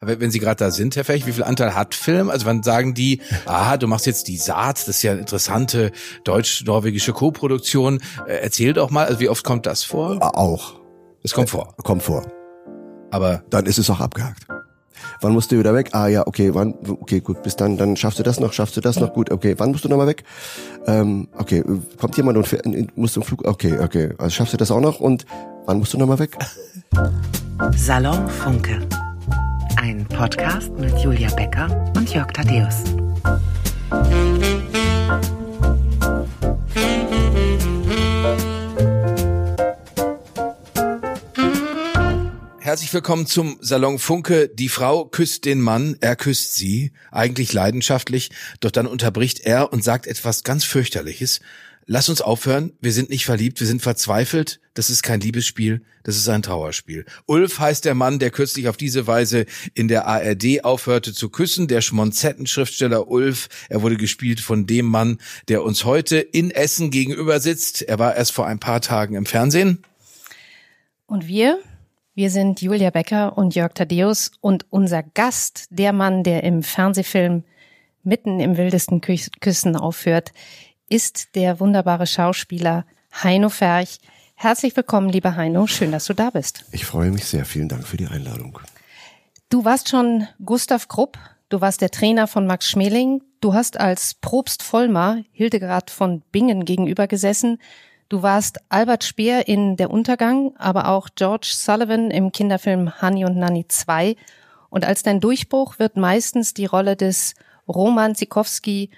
[0.00, 2.30] Aber wenn Sie gerade da sind, Herr Fech, wie viel Anteil hat Film?
[2.30, 5.90] Also wann sagen die, aha, du machst jetzt die Saat, das ist ja eine interessante
[6.22, 8.00] deutsch-norwegische Co-Produktion.
[8.26, 10.18] Äh, erzähl doch mal, also wie oft kommt das vor?
[10.20, 10.78] Auch.
[11.24, 11.74] Es kommt vor.
[11.82, 12.24] Kommt vor.
[13.10, 14.46] Aber Dann ist es auch abgehakt.
[15.20, 15.90] Wann musst du wieder weg?
[15.92, 16.74] Ah ja, okay, wann?
[16.86, 17.76] Okay, gut, bis dann.
[17.76, 19.12] Dann schaffst du das noch, schaffst du das noch?
[19.12, 19.54] Gut, okay.
[19.58, 20.22] Wann musst du nochmal weg?
[20.86, 21.64] Ähm, okay,
[21.98, 23.44] kommt jemand und musst du im Flug?
[23.46, 24.10] Okay, okay.
[24.18, 25.00] Also schaffst du das auch noch?
[25.00, 25.24] Und
[25.66, 26.36] wann musst du nochmal weg?
[27.76, 28.86] Salon Funke.
[29.80, 32.82] Ein Podcast mit Julia Becker und Jörg Thaddeus.
[42.58, 44.48] Herzlich willkommen zum Salon Funke.
[44.48, 49.84] Die Frau küsst den Mann, er küsst sie, eigentlich leidenschaftlich, doch dann unterbricht er und
[49.84, 51.40] sagt etwas ganz fürchterliches.
[51.90, 56.18] Lass uns aufhören, wir sind nicht verliebt, wir sind verzweifelt, das ist kein Liebesspiel, das
[56.18, 57.06] ist ein Trauerspiel.
[57.24, 61.66] Ulf heißt der Mann, der kürzlich auf diese Weise in der ARD aufhörte zu küssen,
[61.66, 63.48] der Schmonzetten-Schriftsteller Ulf.
[63.70, 65.16] Er wurde gespielt von dem Mann,
[65.48, 67.80] der uns heute in Essen gegenüber sitzt.
[67.80, 69.82] Er war erst vor ein paar Tagen im Fernsehen.
[71.06, 71.58] Und wir,
[72.14, 77.44] wir sind Julia Becker und Jörg Thaddeus und unser Gast, der Mann, der im Fernsehfilm
[78.04, 80.32] mitten im wildesten Kü- Küssen aufhört,
[80.88, 82.84] ist der wunderbare Schauspieler
[83.22, 83.98] Heino Ferch.
[84.34, 85.66] Herzlich willkommen, lieber Heino.
[85.66, 86.64] Schön, dass du da bist.
[86.72, 87.44] Ich freue mich sehr.
[87.44, 88.58] Vielen Dank für die Einladung.
[89.50, 91.18] Du warst schon Gustav Krupp.
[91.48, 93.22] Du warst der Trainer von Max Schmeling.
[93.40, 97.58] Du hast als Probst Vollmar Hildegard von Bingen gegenüber gesessen.
[98.08, 103.36] Du warst Albert Speer in Der Untergang, aber auch George Sullivan im Kinderfilm Honey und
[103.36, 104.16] Nanny 2.
[104.70, 107.34] Und als dein Durchbruch wird meistens die Rolle des
[107.66, 108.90] Roman Zikowski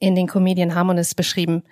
[0.00, 1.62] in den Comedian Harmonists beschrieben.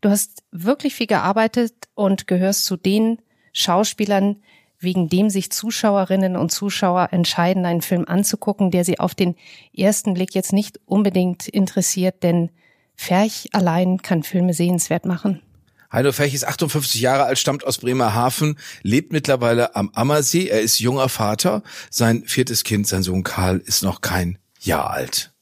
[0.00, 3.18] Du hast wirklich viel gearbeitet und gehörst zu den
[3.52, 4.36] Schauspielern,
[4.78, 9.34] wegen dem sich Zuschauerinnen und Zuschauer entscheiden, einen Film anzugucken, der sie auf den
[9.76, 12.50] ersten Blick jetzt nicht unbedingt interessiert, denn
[12.94, 15.42] Ferch allein kann Filme sehenswert machen.
[15.90, 20.48] Heino Fech ist 58 Jahre alt, stammt aus Bremerhaven, lebt mittlerweile am Ammersee.
[20.48, 21.62] Er ist junger Vater.
[21.90, 25.32] Sein viertes Kind, sein Sohn Karl, ist noch kein Jahr alt.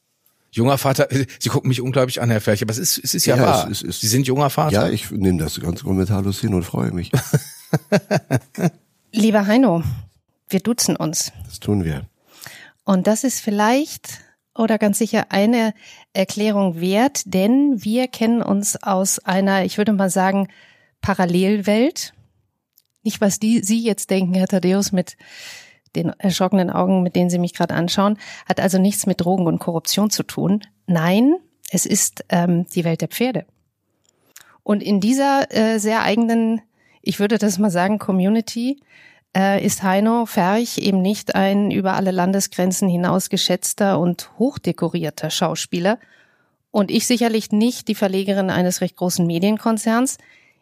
[0.57, 1.07] Junger Vater,
[1.39, 3.69] Sie gucken mich unglaublich an, Herr Ferch, aber es ist, es ist ja, Ja, wahr.
[3.71, 4.87] es es- Sie sind junger Vater.
[4.87, 7.11] Ja, ich nehme das ganz kommentarlos hin und freue mich.
[9.11, 9.83] Lieber Heino,
[10.49, 11.31] wir duzen uns.
[11.45, 12.07] Das tun wir.
[12.83, 14.19] Und das ist vielleicht
[14.55, 15.73] oder ganz sicher eine
[16.13, 20.47] Erklärung wert, denn wir kennen uns aus einer, ich würde mal sagen,
[21.01, 22.13] Parallelwelt.
[23.03, 25.15] Nicht, was die Sie jetzt denken, Herr Thaddeus, mit
[25.97, 29.59] den erschrockenen Augen, mit denen Sie mich gerade anschauen, hat also nichts mit Drogen und
[29.59, 30.61] Korruption zu tun.
[30.85, 31.35] Nein,
[31.69, 33.45] es ist ähm, die Welt der Pferde.
[34.63, 36.61] Und in dieser äh, sehr eigenen,
[37.01, 38.81] ich würde das mal sagen, Community,
[39.35, 45.99] äh, ist Heino Ferch eben nicht ein über alle Landesgrenzen hinaus geschätzter und hochdekorierter Schauspieler
[46.71, 50.17] und ich sicherlich nicht die Verlegerin eines recht großen Medienkonzerns.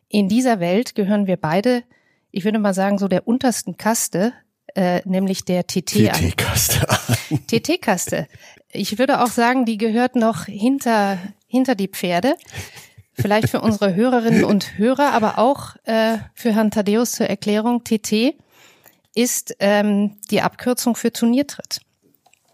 [0.07, 1.83] In dieser Welt gehören wir beide,
[2.31, 4.33] ich würde mal sagen, so der untersten Kaste,
[4.75, 5.85] äh, nämlich der TT.
[5.85, 6.85] TT-Kaste.
[7.47, 8.27] TT-Kaste.
[8.71, 12.35] Ich würde auch sagen, die gehört noch hinter, hinter die Pferde.
[13.13, 17.83] Vielleicht für unsere Hörerinnen und Hörer, aber auch äh, für Herrn Thaddeus zur Erklärung.
[17.85, 18.35] TT
[19.15, 21.79] ist ähm, die Abkürzung für Turniertritt.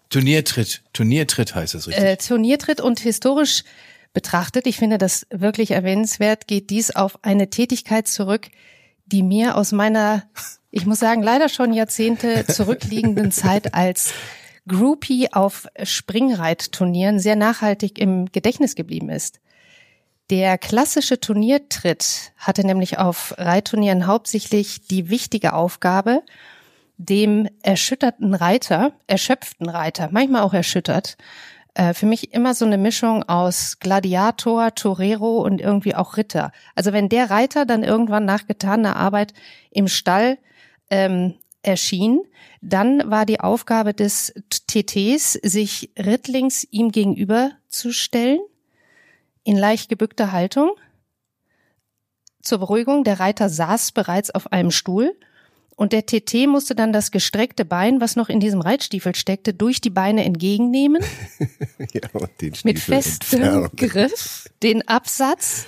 [0.10, 2.04] Turniertritt, Turniertritt heißt es richtig.
[2.04, 3.64] Äh, Turniertritt und historisch
[4.14, 8.50] betrachtet, ich finde das wirklich erwähnenswert, geht dies auf eine Tätigkeit zurück,
[9.12, 10.24] die mir aus meiner,
[10.70, 14.14] ich muss sagen, leider schon Jahrzehnte zurückliegenden Zeit als
[14.68, 19.40] Groupie auf Springreitturnieren sehr nachhaltig im Gedächtnis geblieben ist.
[20.30, 26.22] Der klassische Turniertritt hatte nämlich auf Reitturnieren hauptsächlich die wichtige Aufgabe,
[26.98, 31.18] dem erschütterten Reiter, erschöpften Reiter, manchmal auch erschüttert,
[31.74, 36.52] äh, für mich immer so eine Mischung aus Gladiator, Torero und irgendwie auch Ritter.
[36.76, 39.34] Also wenn der Reiter dann irgendwann nach getaner Arbeit
[39.70, 40.38] im Stall
[40.90, 42.22] ähm, erschien,
[42.62, 48.40] dann war die Aufgabe des TTs, sich rittlings ihm gegenüber zu stellen,
[49.44, 50.72] in leicht gebückter Haltung.
[52.42, 55.16] Zur Beruhigung, der Reiter saß bereits auf einem Stuhl
[55.76, 59.82] und der TT musste dann das gestreckte Bein, was noch in diesem Reitstiefel steckte, durch
[59.82, 61.04] die Beine entgegennehmen,
[61.94, 63.70] ja, und den mit Stiefel festem entfernen.
[63.76, 65.66] Griff den Absatz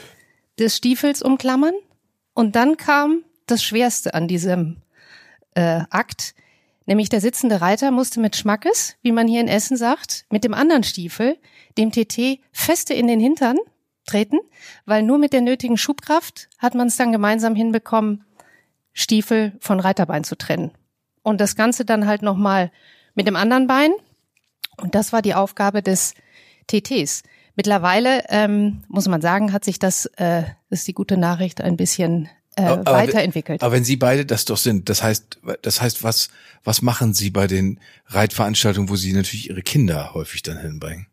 [0.60, 1.74] des Stiefels umklammern.
[2.34, 4.78] Und dann kam das Schwerste an diesem
[5.56, 6.34] äh, Akt,
[6.86, 10.54] nämlich der sitzende Reiter musste mit Schmackes, wie man hier in Essen sagt, mit dem
[10.54, 11.38] anderen Stiefel,
[11.78, 13.58] dem TT, feste in den Hintern
[14.06, 14.40] treten,
[14.86, 18.26] weil nur mit der nötigen Schubkraft hat man es dann gemeinsam hinbekommen,
[18.94, 20.72] Stiefel von Reiterbein zu trennen.
[21.22, 22.72] Und das Ganze dann halt nochmal
[23.16, 23.92] mit dem anderen Bein.
[24.78, 26.14] Und das war die Aufgabe des
[26.68, 27.24] TTs.
[27.56, 31.78] Mittlerweile ähm, muss man sagen, hat sich das, äh, das ist die gute Nachricht, ein
[31.78, 33.62] bisschen äh, Aber- weiterentwickelt.
[33.62, 36.30] Aber wenn Sie beide das doch sind, das heißt, das heißt, was,
[36.64, 41.08] was machen Sie bei den Reitveranstaltungen, wo Sie natürlich Ihre Kinder häufig dann hinbringen?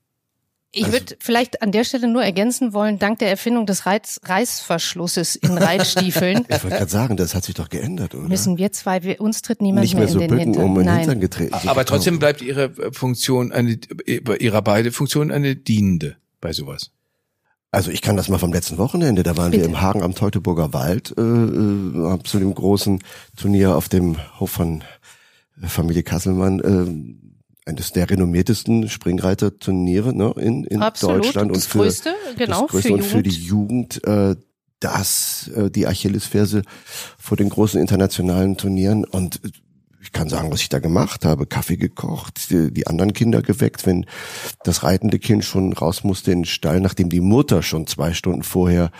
[0.73, 4.21] Ich Also- würde vielleicht an der Stelle nur ergänzen wollen, dank der Erfindung des Reiz
[4.23, 8.29] Reißverschlusses in Reitstiefeln Ich wollte gerade sagen, das hat sich doch geändert, oder?
[8.29, 10.65] müssen wir zwei, wir, uns tritt niemand Nicht mehr so in den bücken, Hintern.
[10.65, 10.99] um in den Nein.
[11.01, 11.69] Hintern getreten.
[11.69, 16.91] Aber trotzdem bleibt Ihre äh, Funktion eine, Ihrer beide Funktion eine dienende bei sowas.
[17.73, 19.71] Also ich kann das mal vom letzten Wochenende, da waren wir Bitte.
[19.71, 23.01] im Hagen am Teutoburger Wald äh, äh, zu dem großen
[23.37, 24.83] Turnier auf dem Hof von
[25.63, 27.30] äh, Familie Kasselmann, äh,
[27.71, 31.25] eines der renommiertesten Springreiterturniere ne, in, in Absolut.
[31.25, 34.01] Deutschland das und für größte, genau, das größte für und für die Jugend.
[34.07, 34.41] Jugend äh,
[34.81, 36.63] das äh, die Achillesferse
[37.19, 39.41] vor den großen internationalen Turnieren und
[40.03, 41.47] ich kann sagen, was ich da gemacht habe.
[41.47, 44.07] Kaffee gekocht, die, die anderen Kinder geweckt, wenn
[44.65, 48.43] das reitende Kind schon raus musste in den Stall, nachdem die Mutter schon zwei Stunden
[48.43, 48.91] vorher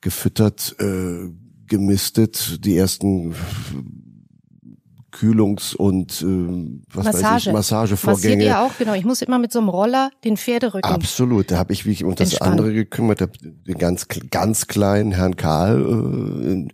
[0.00, 1.30] gefüttert, äh,
[1.66, 3.34] gemistet, die ersten
[5.12, 7.50] Kühlungs- und äh, was weiß Massage.
[7.50, 8.44] ich, Massiert Massagevorgänge.
[8.44, 8.94] ihr auch, genau.
[8.94, 10.90] Ich muss immer mit so einem Roller den Pferderücken.
[10.90, 15.36] Absolut, da habe ich mich um das andere gekümmert, hab den ganz ganz kleinen Herrn
[15.36, 16.72] Karl äh, in,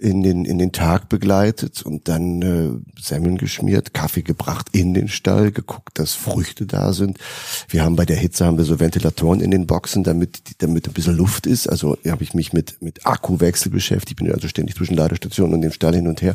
[0.00, 5.08] in den in den Tag begleitet und dann äh, Semmeln geschmiert, Kaffee gebracht in den
[5.08, 7.18] Stall, geguckt, dass Früchte da sind.
[7.68, 10.94] Wir haben bei der Hitze haben wir so Ventilatoren in den Boxen, damit damit ein
[10.94, 11.68] bisschen Luft ist.
[11.68, 15.72] Also habe ich mich mit mit Akkuwechsel beschäftigt, bin also ständig zwischen Ladestationen und dem
[15.72, 16.34] Stall hin und her.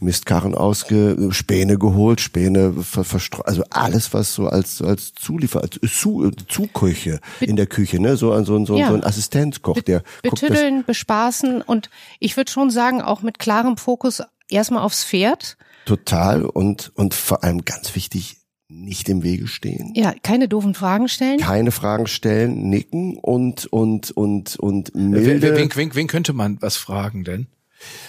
[0.00, 5.78] Mistkarren ausge, Späne geholt, Späne ver, verstreut, also alles, was so als, als Zuliefer, als
[5.94, 8.88] Zu, Zuköche in der Küche, ne, so ein, so ein, so Ja.
[8.88, 13.76] so ein Assistenzkoch, der guckt, betüddeln, bespaßen und ich würde schon sagen, auch mit klarem
[13.76, 15.56] Fokus erstmal aufs Pferd.
[15.86, 18.36] total und, und vor allem ganz wichtig,
[18.68, 19.92] nicht im Wege stehen.
[19.94, 21.38] Ja, keine doofen Fragen stellen.
[21.38, 25.56] Keine Fragen stellen, nicken und, und, und, und Wen, milde.
[25.56, 27.46] wen, wen, wen könnte man was fragen denn?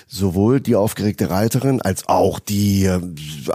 [0.07, 3.01] sowohl die aufgeregte Reiterin als auch die äh,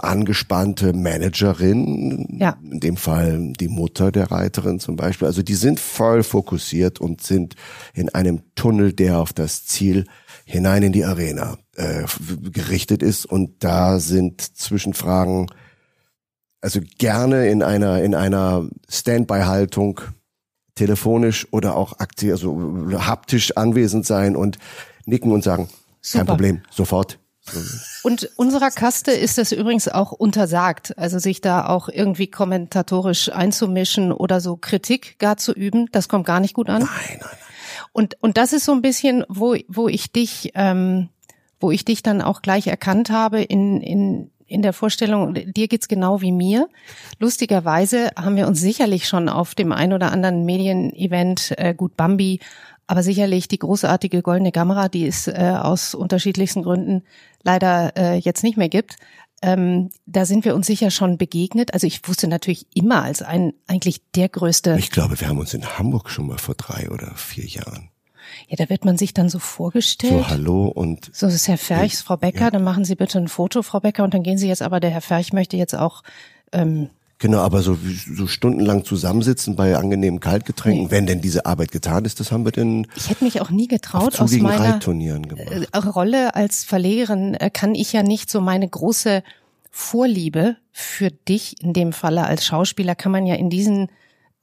[0.03, 2.57] angespannte Managerin, Ja.
[2.63, 5.27] in dem Fall die Mutter der Reiterin zum Beispiel.
[5.27, 7.55] Also die sind voll fokussiert und sind
[7.93, 10.05] in einem Tunnel, der auf das Ziel
[10.51, 12.03] hinein in die Arena äh,
[12.51, 13.25] gerichtet ist.
[13.25, 15.47] Und da sind Zwischenfragen,
[16.59, 20.01] also gerne in einer in einer Standby-Haltung
[20.75, 22.57] telefonisch oder auch aktiv, also
[22.99, 24.57] haptisch anwesend sein und
[25.05, 26.25] nicken und sagen, kein Super.
[26.25, 27.17] Problem, sofort.
[28.03, 34.11] Und unserer Kaste ist es übrigens auch untersagt, also sich da auch irgendwie kommentatorisch einzumischen
[34.11, 35.87] oder so Kritik gar zu üben.
[35.91, 36.83] Das kommt gar nicht gut an.
[36.83, 37.37] Nein, nein.
[37.93, 41.09] Und, und das ist so ein bisschen, wo, wo ich dich, ähm,
[41.59, 45.87] wo ich dich dann auch gleich erkannt habe in, in, in der Vorstellung, dir geht's
[45.87, 46.67] genau wie mir.
[47.19, 52.39] Lustigerweise haben wir uns sicherlich schon auf dem ein oder anderen Medienevent, äh, gut Bambi,
[52.87, 57.03] aber sicherlich die großartige goldene Kamera, die es äh, aus unterschiedlichsten Gründen
[57.43, 58.97] leider äh, jetzt nicht mehr gibt.
[59.41, 61.73] Ähm, da sind wir uns sicher schon begegnet.
[61.73, 65.53] Also ich wusste natürlich immer als ein eigentlich der größte Ich glaube, wir haben uns
[65.53, 67.89] in Hamburg schon mal vor drei oder vier Jahren.
[68.47, 70.13] Ja, da wird man sich dann so vorgestellt.
[70.13, 73.27] So, hallo und So, das ist Herr Ferchs, Frau Becker, dann machen Sie bitte ein
[73.27, 76.03] Foto, Frau Becker, und dann gehen Sie jetzt aber, der Herr Ferch möchte jetzt auch,
[76.51, 76.89] ähm,
[77.21, 77.77] genau, aber so,
[78.13, 82.51] so stundenlang zusammensitzen bei angenehmen Kaltgetränken, wenn denn diese Arbeit getan ist, das haben wir
[82.51, 84.79] denn ich hätte mich auch nie getraut, aus meiner
[85.71, 89.23] äh, Rolle als Verlegerin äh, kann ich ja nicht so meine große
[89.69, 93.87] Vorliebe für dich, in dem Falle als Schauspieler, kann man ja in diesen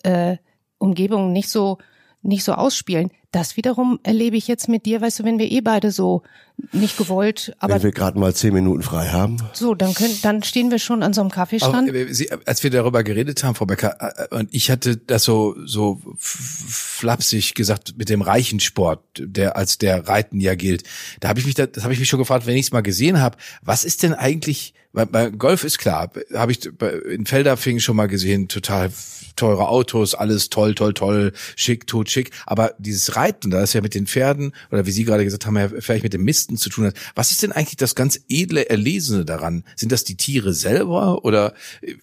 [0.04, 0.36] äh,
[0.78, 1.78] Umgebungen nicht so
[2.22, 3.10] nicht so ausspielen.
[3.38, 6.24] Das wiederum erlebe ich jetzt mit dir, weißt du, wenn wir eh beide so
[6.72, 9.36] nicht gewollt, aber wenn wir gerade mal zehn Minuten frei haben.
[9.52, 11.94] so, dann können, dann stehen wir schon an so einem Kaffeestand.
[11.94, 13.96] äh, Sie, als wir darüber geredet haben, Frau Becker,
[14.28, 20.08] äh, und ich hatte das so so flapsig gesagt mit dem Reichensport, der als der
[20.08, 20.82] Reiten ja gilt.
[21.20, 22.80] Da habe ich mich, da, das habe ich mich schon gefragt, wenn ich es mal
[22.80, 24.74] gesehen habe, was ist denn eigentlich?
[24.92, 26.68] Bei, bei Golf ist klar, habe ich
[27.08, 28.90] in Felderfingen schon mal gesehen, total
[29.38, 32.30] teure Autos, alles toll, toll, toll, schick, tot, schick.
[32.46, 35.56] Aber dieses Reiten, da ist ja mit den Pferden oder wie Sie gerade gesagt haben,
[35.56, 36.94] ja vielleicht mit dem Misten zu tun hat.
[37.14, 39.64] Was ist denn eigentlich das ganz edle Erlesene daran?
[39.76, 41.94] Sind das die Tiere selber oder äh,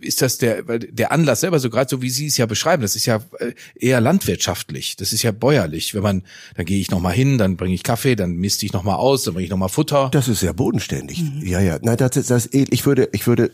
[0.00, 2.82] ist das der weil der Anlass selber so gerade so wie Sie es ja beschreiben?
[2.82, 4.96] Das ist ja äh, eher landwirtschaftlich.
[4.96, 5.94] Das ist ja bäuerlich.
[5.94, 6.22] Wenn man
[6.54, 8.96] dann gehe ich noch mal hin, dann bringe ich Kaffee, dann misste ich noch mal
[8.96, 10.10] aus, dann bringe ich noch mal Futter.
[10.12, 11.22] Das ist sehr bodenständig.
[11.22, 11.46] Mhm.
[11.46, 11.78] Ja, ja.
[11.82, 12.72] Nein, das ist das edel.
[12.72, 13.50] Ich würde, ich würde,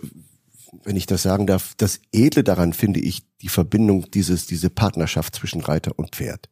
[0.85, 5.35] wenn ich das sagen darf, das Edle daran finde ich die Verbindung dieses, diese Partnerschaft
[5.37, 6.49] zwischen Reiter und Pferd.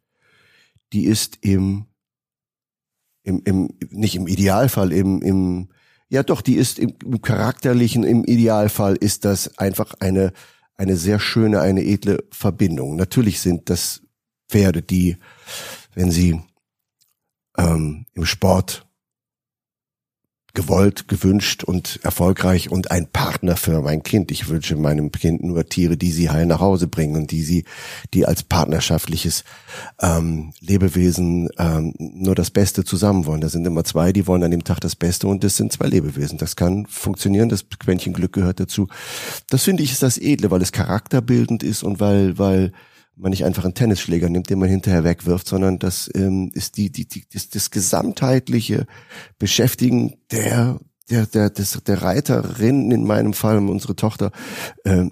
[0.92, 1.87] Die ist im,
[3.23, 5.68] im, im, nicht im Idealfall, im, im,
[6.09, 10.32] Ja, doch, die ist im, im charakterlichen, im Idealfall ist das einfach eine,
[10.76, 12.97] eine sehr schöne, eine edle Verbindung.
[12.97, 14.02] Natürlich sind das
[14.49, 15.16] Pferde, die,
[15.94, 16.40] wenn sie
[17.56, 18.89] ähm, im Sport
[20.54, 24.30] gewollt, gewünscht und erfolgreich und ein Partner für mein Kind.
[24.30, 27.64] Ich wünsche meinem Kind nur Tiere, die sie heil nach Hause bringen und die sie,
[28.14, 29.45] die als partnerschaftliches
[30.00, 33.40] ähm, Lebewesen ähm, nur das Beste zusammen wollen.
[33.40, 35.87] Da sind immer zwei, die wollen an dem Tag das Beste und das sind zwei
[35.87, 36.38] Lebewesen.
[36.38, 38.88] Das kann funktionieren, das Quäntchen Glück gehört dazu.
[39.49, 42.73] Das finde ich ist das Edle, weil es charakterbildend ist und weil, weil
[43.20, 46.90] man nicht einfach einen Tennisschläger nimmt, den man hinterher wegwirft, sondern das ähm, ist die,
[46.90, 48.86] die, die das, das gesamtheitliche
[49.38, 54.32] Beschäftigen der der der des, der Reiterin in meinem Fall unsere Tochter
[54.84, 55.06] äh,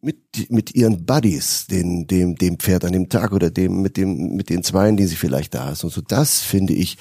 [0.00, 4.36] mit mit ihren Buddies, den dem dem Pferd an dem Tag oder dem mit dem
[4.36, 5.84] mit den Zweien, die sie vielleicht da ist.
[5.84, 6.98] Und so das finde ich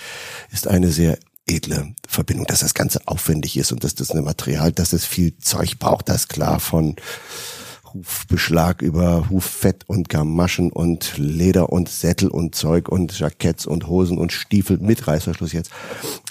[0.51, 4.71] ist eine sehr edle Verbindung, dass das Ganze aufwendig ist und dass das eine Material,
[4.71, 6.95] dass es viel Zeug braucht, das klar von
[7.95, 14.17] Hufbeschlag über Huffett und Gamaschen und Leder und Sättel und Zeug und Jacketts und Hosen
[14.17, 15.71] und Stiefel mit Reißverschluss jetzt.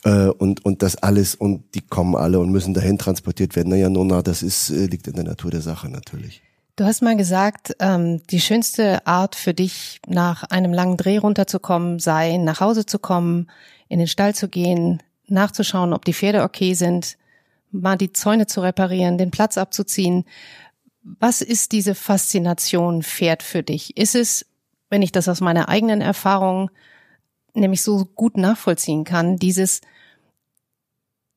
[0.04, 3.70] Äh, und, und das alles und die kommen alle und müssen dahin transportiert werden.
[3.70, 6.42] Naja, Nona, das ist, äh, liegt in der Natur der Sache natürlich.
[6.76, 12.00] Du hast mal gesagt, ähm, die schönste Art für dich, nach einem langen Dreh runterzukommen,
[12.00, 13.48] sei, nach Hause zu kommen,
[13.88, 17.16] in den Stall zu gehen, nachzuschauen, ob die Pferde okay sind,
[17.70, 20.24] mal die Zäune zu reparieren, den Platz abzuziehen.
[21.04, 23.96] Was ist diese Faszination Pferd für dich?
[23.96, 24.46] Ist es,
[24.88, 26.70] wenn ich das aus meiner eigenen Erfahrung
[27.52, 29.82] nämlich so gut nachvollziehen kann, dieses,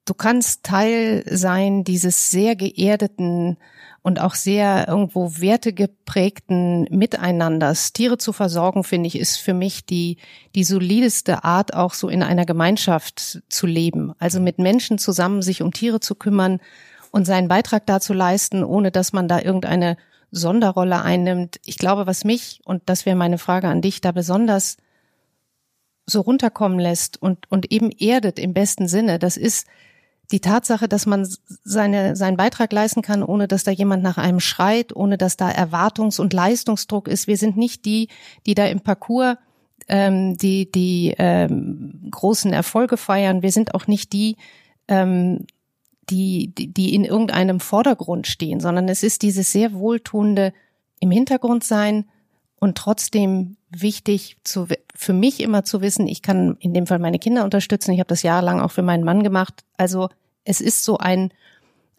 [0.06, 3.58] du kannst Teil sein dieses sehr geerdeten
[4.02, 7.92] und auch sehr irgendwo wertegeprägten Miteinanders.
[7.92, 10.16] Tiere zu versorgen, finde ich, ist für mich die,
[10.56, 14.14] die solideste Art, auch so in einer Gemeinschaft zu leben.
[14.18, 16.62] Also mit Menschen zusammen sich um Tiere zu kümmern
[17.12, 19.98] und seinen Beitrag dazu leisten, ohne dass man da irgendeine
[20.32, 21.60] Sonderrolle einnimmt.
[21.66, 24.78] Ich glaube, was mich, und das wäre meine Frage an dich, da besonders
[26.06, 29.68] so runterkommen lässt und, und eben erdet im besten Sinne, das ist
[30.32, 31.28] die Tatsache, dass man
[31.64, 35.50] seine, seinen Beitrag leisten kann, ohne dass da jemand nach einem schreit, ohne dass da
[35.50, 37.28] Erwartungs- und Leistungsdruck ist.
[37.28, 38.10] Wir sind nicht die,
[38.46, 39.38] die da im Parcours
[39.88, 43.42] ähm, die, die ähm, großen Erfolge feiern.
[43.42, 44.36] Wir sind auch nicht die,
[44.88, 45.46] ähm,
[46.10, 50.54] die, die, die in irgendeinem Vordergrund stehen, sondern es ist dieses sehr wohltuende
[51.00, 52.06] im Hintergrund sein
[52.60, 57.20] und trotzdem wichtig zu, für mich immer zu wissen, ich kann in dem Fall meine
[57.20, 57.92] Kinder unterstützen.
[57.92, 59.64] Ich habe das jahrelang auch für meinen Mann gemacht.
[59.76, 60.10] Also
[60.44, 61.32] es ist so ein,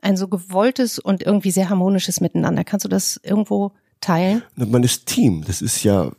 [0.00, 2.64] ein so gewolltes und irgendwie sehr harmonisches Miteinander.
[2.64, 4.42] Kannst du das irgendwo teilen?
[4.56, 5.44] Man ist Team.
[5.46, 6.10] Das ist ja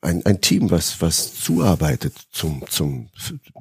[0.00, 3.08] ein, ein Team, was, was zuarbeitet zum, zum,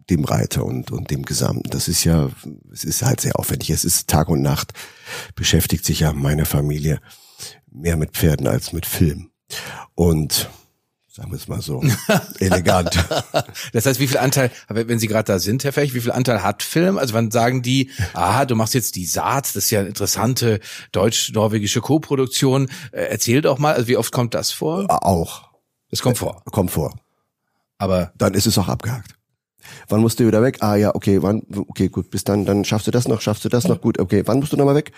[0.10, 1.70] dem Reiter und, und dem Gesamten.
[1.70, 2.29] Das ist ja,
[2.72, 3.72] es ist halt sehr aufwendig.
[3.72, 4.74] Es ist Tag und Nacht
[5.36, 7.01] beschäftigt sich ja meine Familie
[7.72, 9.32] mehr mit Pferden als mit Film.
[9.96, 10.50] Und
[11.17, 11.84] sagen wir es mal so,
[12.39, 12.96] elegant.
[13.74, 16.44] Das heißt, wie viel Anteil, wenn Sie gerade da sind, Herr Fech, wie viel Anteil
[16.44, 17.00] hat Film?
[17.00, 20.60] Also wann sagen die, aha, du machst jetzt die Saat, das ist ja eine interessante
[20.91, 22.70] deutsch-norwegische Co-Produktion.
[22.91, 24.86] Äh, erzähl doch mal, also wie oft kommt das vor?
[24.89, 25.47] Auch.
[25.89, 26.44] Es kommt vor.
[26.51, 26.94] Kommt vor.
[27.77, 29.17] Aber dann ist es auch abgehakt.
[29.89, 30.58] Wann musst du wieder weg?
[30.62, 31.44] Ah ja, okay, wann?
[31.50, 34.24] Okay, gut, bis dann, dann schaffst du das noch, schaffst du das noch, gut, okay,
[34.25, 34.91] wann musst du nochmal weg?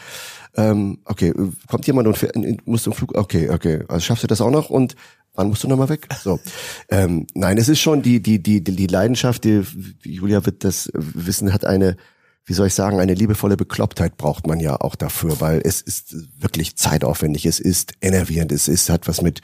[0.56, 1.34] Ähm, okay,
[1.68, 4.52] kommt jemand und fährt, musst du im Flug, okay, okay, also schaffst du das auch
[4.52, 4.96] noch und
[5.34, 6.08] wann musst du nochmal weg?
[6.22, 6.40] So,
[6.90, 9.64] ähm, nein, es ist schon die die die die Leidenschaft, die
[10.04, 11.98] Julia wird das wissen, hat eine
[12.46, 16.16] wie soll ich sagen, eine liebevolle Beklopptheit braucht man ja auch dafür, weil es ist
[16.40, 19.42] wirklich zeitaufwendig, es ist enervierend, es ist hat was mit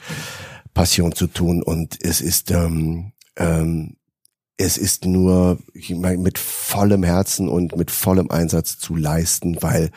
[0.76, 3.96] Passion zu tun und es ist ähm, ähm,
[4.58, 9.90] es ist nur ich mein, mit vollem Herzen und mit vollem Einsatz zu leisten, weil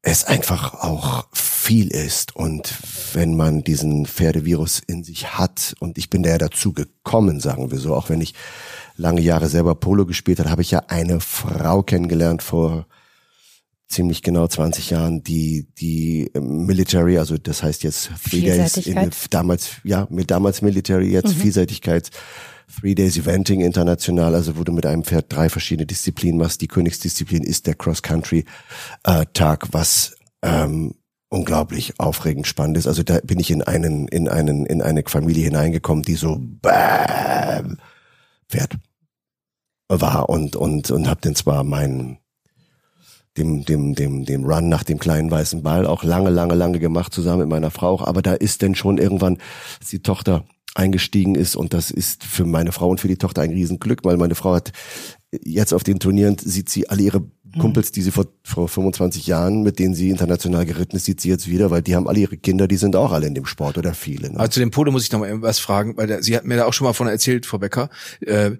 [0.00, 2.34] es einfach auch viel ist.
[2.34, 2.74] Und
[3.12, 7.70] wenn man diesen Pferdevirus in sich hat und ich bin da ja dazu gekommen, sagen
[7.70, 8.32] wir so, auch wenn ich
[8.96, 12.86] lange Jahre selber Polo gespielt habe, habe ich ja eine Frau kennengelernt vor
[13.94, 19.76] ziemlich genau 20 Jahren die die Military, also das heißt jetzt Three Days in, damals
[19.84, 21.40] ja mit damals Military jetzt mhm.
[21.40, 22.10] Vielseitigkeit
[22.80, 26.60] Three Days Eventing international, also wo du mit einem Pferd drei verschiedene Disziplinen machst.
[26.60, 28.44] Die Königsdisziplin ist der Cross Country
[29.04, 30.94] äh, Tag, was ähm,
[31.28, 32.86] unglaublich aufregend spannend ist.
[32.86, 37.78] Also da bin ich in einen in einen in eine Familie hineingekommen, die so bam,
[38.48, 38.76] Pferd
[39.88, 42.18] war und und und habe den zwar meinen
[43.36, 47.12] dem, dem, dem, dem Run nach dem kleinen weißen Ball auch lange, lange, lange gemacht,
[47.12, 48.00] zusammen mit meiner Frau.
[48.00, 49.38] Aber da ist denn schon irgendwann
[49.90, 53.50] die Tochter eingestiegen ist und das ist für meine Frau und für die Tochter ein
[53.50, 54.72] Riesenglück, weil meine Frau hat
[55.42, 57.22] jetzt auf den Turnieren sieht sie alle ihre
[57.58, 61.28] Kumpels, die sie vor, vor 25 Jahren, mit denen sie international geritten ist, sieht sie
[61.28, 63.78] jetzt wieder, weil die haben alle ihre Kinder, die sind auch alle in dem Sport
[63.78, 64.30] oder viele.
[64.30, 64.38] Ne?
[64.38, 66.56] Also zu dem Polo muss ich noch mal was fragen, weil der, sie hat mir
[66.56, 67.90] da auch schon mal von erzählt, Frau Becker.
[68.20, 68.52] Äh,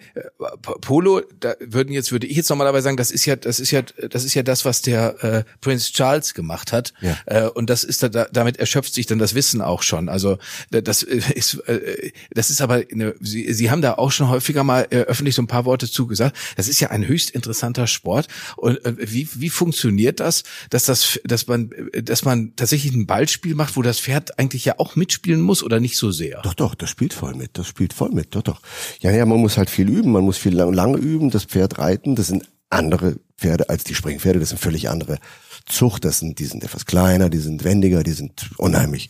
[0.80, 3.82] Polo, da würden jetzt würde ich jetzt normalerweise sagen, das ist ja das ist ja
[3.82, 6.92] das ist ja das, was der äh, Prince Charles gemacht hat.
[7.00, 7.16] Ja.
[7.26, 10.08] Äh, und das ist da, damit erschöpft sich dann das Wissen auch schon.
[10.08, 10.38] Also
[10.70, 14.86] das ist äh, das ist aber eine, sie, sie haben da auch schon häufiger mal
[14.90, 16.36] äh, öffentlich so ein paar Worte zugesagt.
[16.56, 18.28] Das ist ja ein höchst interessanter Sport.
[18.56, 21.70] Und äh, wie wie funktioniert das, dass das dass man
[22.02, 25.80] dass man tatsächlich ein Ballspiel macht, wo das Pferd eigentlich ja auch mitspielen muss oder
[25.80, 26.42] nicht so sehr?
[26.42, 27.58] Doch, doch, das spielt voll mit.
[27.58, 28.34] Das spielt voll mit.
[28.34, 28.60] Doch, doch.
[29.00, 30.12] Ja, ja, man muss halt viel üben.
[30.12, 31.30] Man muss viel lang, lange üben.
[31.30, 32.14] Das Pferd reiten.
[32.16, 34.40] Das sind andere Pferde als die Springpferde.
[34.40, 35.18] Das sind völlig andere
[35.66, 36.04] Zucht.
[36.04, 39.08] Das sind, die sind etwas kleiner, die sind wendiger, die sind unheimlich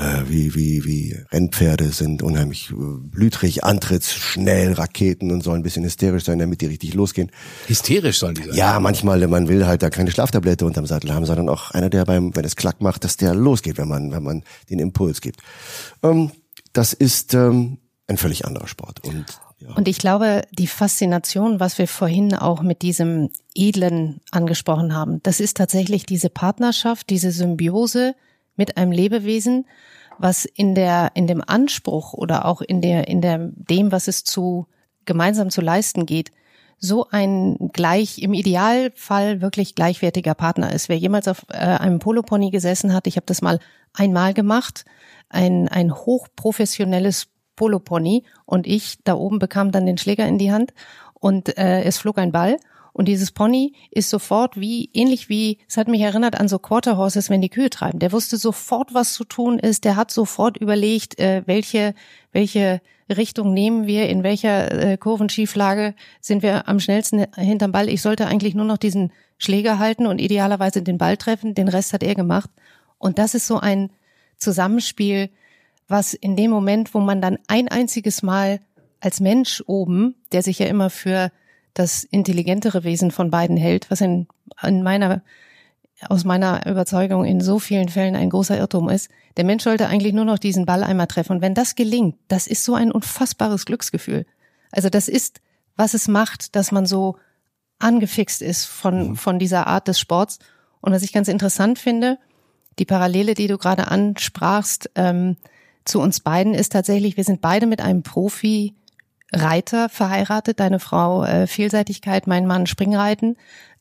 [0.00, 5.62] äh, wie, wie, wie Rennpferde sind unheimlich äh, blütrig, antritts, schnell, Raketen und sollen ein
[5.62, 7.30] bisschen hysterisch sein, damit die richtig losgehen.
[7.66, 8.54] Hysterisch sollen die sein?
[8.54, 12.06] Ja, manchmal, man will halt da keine Schlaftablette unterm Sattel haben, sondern auch einer, der
[12.06, 15.40] beim, wenn es klack macht, dass der losgeht, wenn man, wenn man den Impuls gibt.
[16.02, 16.30] Ähm,
[16.72, 19.04] das ist ähm, ein völlig anderer Sport.
[19.04, 19.26] Und
[19.58, 19.74] ja.
[19.74, 25.38] Und ich glaube, die Faszination, was wir vorhin auch mit diesem Edlen angesprochen haben, das
[25.38, 28.14] ist tatsächlich diese Partnerschaft, diese Symbiose
[28.60, 29.66] mit einem Lebewesen,
[30.18, 34.22] was in der, in dem Anspruch oder auch in der, in der, dem, was es
[34.22, 34.66] zu,
[35.06, 36.30] gemeinsam zu leisten geht,
[36.76, 40.90] so ein gleich, im Idealfall wirklich gleichwertiger Partner ist.
[40.90, 43.60] Wer jemals auf äh, einem Polopony gesessen hat, ich habe das mal
[43.94, 44.84] einmal gemacht,
[45.30, 50.74] ein, ein hochprofessionelles Polopony und ich da oben bekam dann den Schläger in die Hand
[51.14, 52.58] und äh, es flog ein Ball
[52.92, 56.96] und dieses Pony ist sofort wie, ähnlich wie, es hat mich erinnert an so Quarter
[56.96, 57.98] Horses, wenn die Kühe treiben.
[57.98, 59.84] Der wusste sofort, was zu tun ist.
[59.84, 61.94] Der hat sofort überlegt, äh, welche,
[62.32, 67.88] welche Richtung nehmen wir, in welcher äh, Kurvenschieflage sind wir am schnellsten hinterm Ball.
[67.88, 71.54] Ich sollte eigentlich nur noch diesen Schläger halten und idealerweise den Ball treffen.
[71.54, 72.50] Den Rest hat er gemacht.
[72.98, 73.90] Und das ist so ein
[74.36, 75.30] Zusammenspiel,
[75.88, 78.60] was in dem Moment, wo man dann ein einziges Mal
[79.00, 81.32] als Mensch oben, der sich ja immer für
[81.74, 84.26] das intelligentere Wesen von beiden hält, was in,
[84.62, 85.22] in meiner
[86.08, 89.10] aus meiner Überzeugung in so vielen Fällen ein großer Irrtum ist.
[89.36, 91.32] Der Mensch sollte eigentlich nur noch diesen Ball einmal treffen.
[91.32, 94.24] Und wenn das gelingt, das ist so ein unfassbares Glücksgefühl.
[94.72, 95.40] Also das ist,
[95.76, 97.16] was es macht, dass man so
[97.78, 99.16] angefixt ist von, mhm.
[99.16, 100.38] von dieser Art des Sports.
[100.80, 102.18] Und was ich ganz interessant finde,
[102.78, 105.36] die Parallele, die du gerade ansprachst, ähm,
[105.84, 108.74] zu uns beiden ist tatsächlich, wir sind beide mit einem Profi
[109.32, 113.36] Reiter verheiratet, deine Frau äh, Vielseitigkeit, mein Mann Springreiten.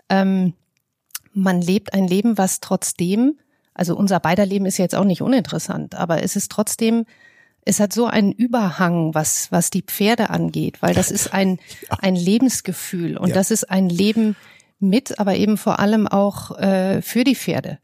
[0.09, 0.53] Ähm,
[1.33, 3.39] man lebt ein Leben, was trotzdem,
[3.73, 7.05] also unser beider Leben ist jetzt auch nicht uninteressant, aber es ist trotzdem,
[7.65, 11.59] es hat so einen Überhang, was, was die Pferde angeht, weil das ist ein,
[11.89, 13.35] ein Lebensgefühl und ja.
[13.35, 14.35] das ist ein Leben
[14.79, 17.79] mit, aber eben vor allem auch äh, für die Pferde.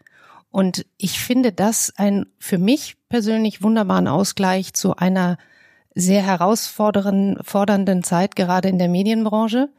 [0.50, 5.38] Und ich finde das ein für mich persönlich wunderbaren Ausgleich zu einer
[5.96, 9.70] sehr herausfordernden Zeit, gerade in der Medienbranche.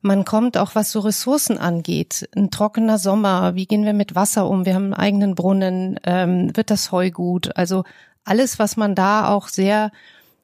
[0.00, 2.28] Man kommt auch, was so Ressourcen angeht.
[2.34, 4.64] Ein trockener Sommer, wie gehen wir mit Wasser um?
[4.64, 7.54] Wir haben einen eigenen Brunnen, ähm, wird das Heu gut?
[7.56, 7.84] Also
[8.24, 9.90] alles, was man da auch sehr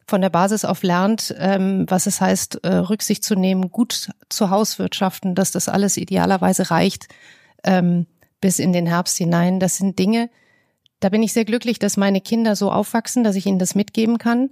[0.06, 4.50] von der Basis auf lernt, ähm, was es heißt, äh, Rücksicht zu nehmen, gut zu
[4.50, 7.08] Hauswirtschaften, dass das alles idealerweise reicht
[7.64, 8.06] ähm,
[8.40, 9.58] bis in den Herbst hinein.
[9.58, 10.30] Das sind Dinge,
[11.00, 14.18] da bin ich sehr glücklich, dass meine Kinder so aufwachsen, dass ich ihnen das mitgeben
[14.18, 14.50] kann.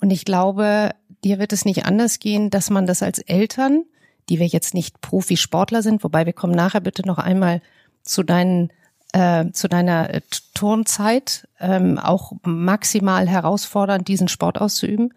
[0.00, 0.90] Und ich glaube,
[1.24, 3.84] dir wird es nicht anders gehen, dass man das als Eltern,
[4.28, 7.62] die wir jetzt nicht Profisportler sind, wobei wir kommen nachher bitte noch einmal
[8.02, 8.70] zu deinen
[9.12, 10.20] äh, zu deiner äh,
[10.54, 15.14] Turnzeit ähm, auch maximal herausfordernd, diesen Sport auszuüben.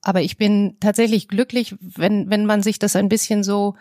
[0.00, 3.74] Aber ich bin tatsächlich glücklich, wenn, wenn man sich das ein bisschen so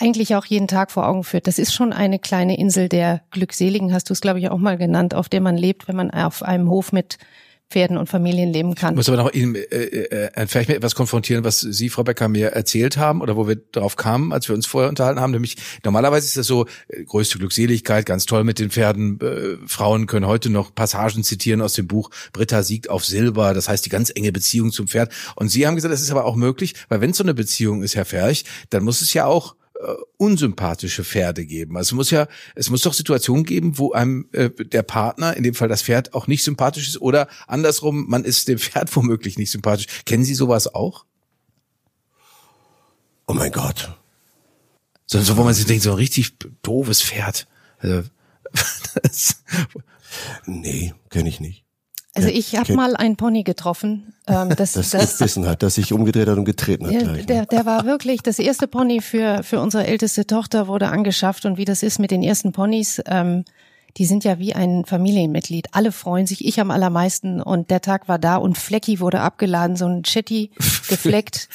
[0.00, 1.46] eigentlich auch jeden Tag vor Augen führt.
[1.46, 4.78] Das ist schon eine kleine Insel der Glückseligen, hast du es, glaube ich, auch mal
[4.78, 7.18] genannt, auf der man lebt, wenn man auf einem Hof mit
[7.70, 8.94] Pferden und Familien leben kann.
[8.94, 12.28] Ich muss aber noch Ihnen äh, äh, vielleicht mit etwas konfrontieren, was Sie, Frau Becker,
[12.28, 15.30] mir erzählt haben oder wo wir darauf kamen, als wir uns vorher unterhalten haben.
[15.30, 19.20] Nämlich normalerweise ist das so äh, größte Glückseligkeit, ganz toll mit den Pferden.
[19.20, 23.54] Äh, Frauen können heute noch Passagen zitieren aus dem Buch Britta siegt auf Silber.
[23.54, 25.12] Das heißt die ganz enge Beziehung zum Pferd.
[25.36, 27.82] Und Sie haben gesagt, das ist aber auch möglich, weil wenn es so eine Beziehung
[27.82, 31.76] ist, Herr Ferch, dann muss es ja auch äh, unsympathische Pferde geben.
[31.76, 35.42] Also es muss ja, es muss doch Situationen geben, wo einem äh, der Partner, in
[35.42, 39.38] dem Fall das Pferd, auch nicht sympathisch ist oder andersrum, man ist dem Pferd womöglich
[39.38, 39.86] nicht sympathisch.
[40.04, 41.06] Kennen Sie sowas auch?
[43.26, 43.96] Oh mein Gott.
[45.06, 47.46] So, so wo man sich denkt, so ein richtig doofes Pferd.
[47.78, 48.02] Also,
[50.46, 51.64] nee, kenne ich nicht.
[52.14, 54.14] Also ich habe mal einen Pony getroffen.
[54.26, 57.26] Ähm, das, Das, das, gebissen hat, das sich umgedreht hat und getreten hat der, gleich.
[57.26, 57.46] der, Ne?
[57.50, 61.64] der war wirklich das erste Pony für für unsere älteste Tochter wurde angeschafft und wie
[61.64, 63.44] das ist mit den ersten Ponys, ähm,
[63.96, 65.68] die sind ja wie ein Familienmitglied.
[65.72, 69.76] Alle freuen sich, ich am allermeisten und der Tag war da und Flecki wurde abgeladen,
[69.76, 70.50] so ein Chetty
[70.88, 71.48] gefleckt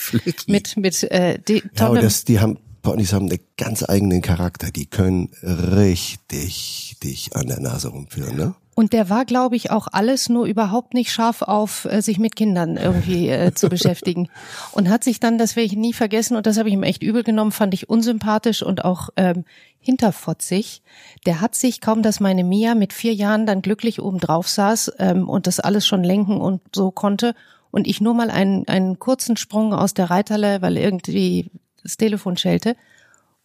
[0.47, 4.71] mit mit äh, die Ja, und das, die haben, Ponys haben einen ganz eigenen Charakter.
[4.71, 8.55] Die können richtig dich an der Nase rumführen, ne?
[8.75, 12.35] Und der war, glaube ich, auch alles nur überhaupt nicht scharf auf, äh, sich mit
[12.35, 14.27] Kindern irgendwie äh, zu beschäftigen.
[14.73, 17.01] Und hat sich dann, das werde ich nie vergessen, und das habe ich ihm echt
[17.01, 19.45] übel genommen, fand ich unsympathisch und auch ähm,
[19.79, 20.81] hinterfotzig.
[21.25, 24.91] Der hat sich, kaum dass meine Mia mit vier Jahren dann glücklich oben drauf saß
[24.99, 27.33] ähm, und das alles schon lenken und so konnte,
[27.71, 31.49] und ich nur mal einen, einen kurzen Sprung aus der Reiterle, weil irgendwie
[31.81, 32.75] das Telefon schellte,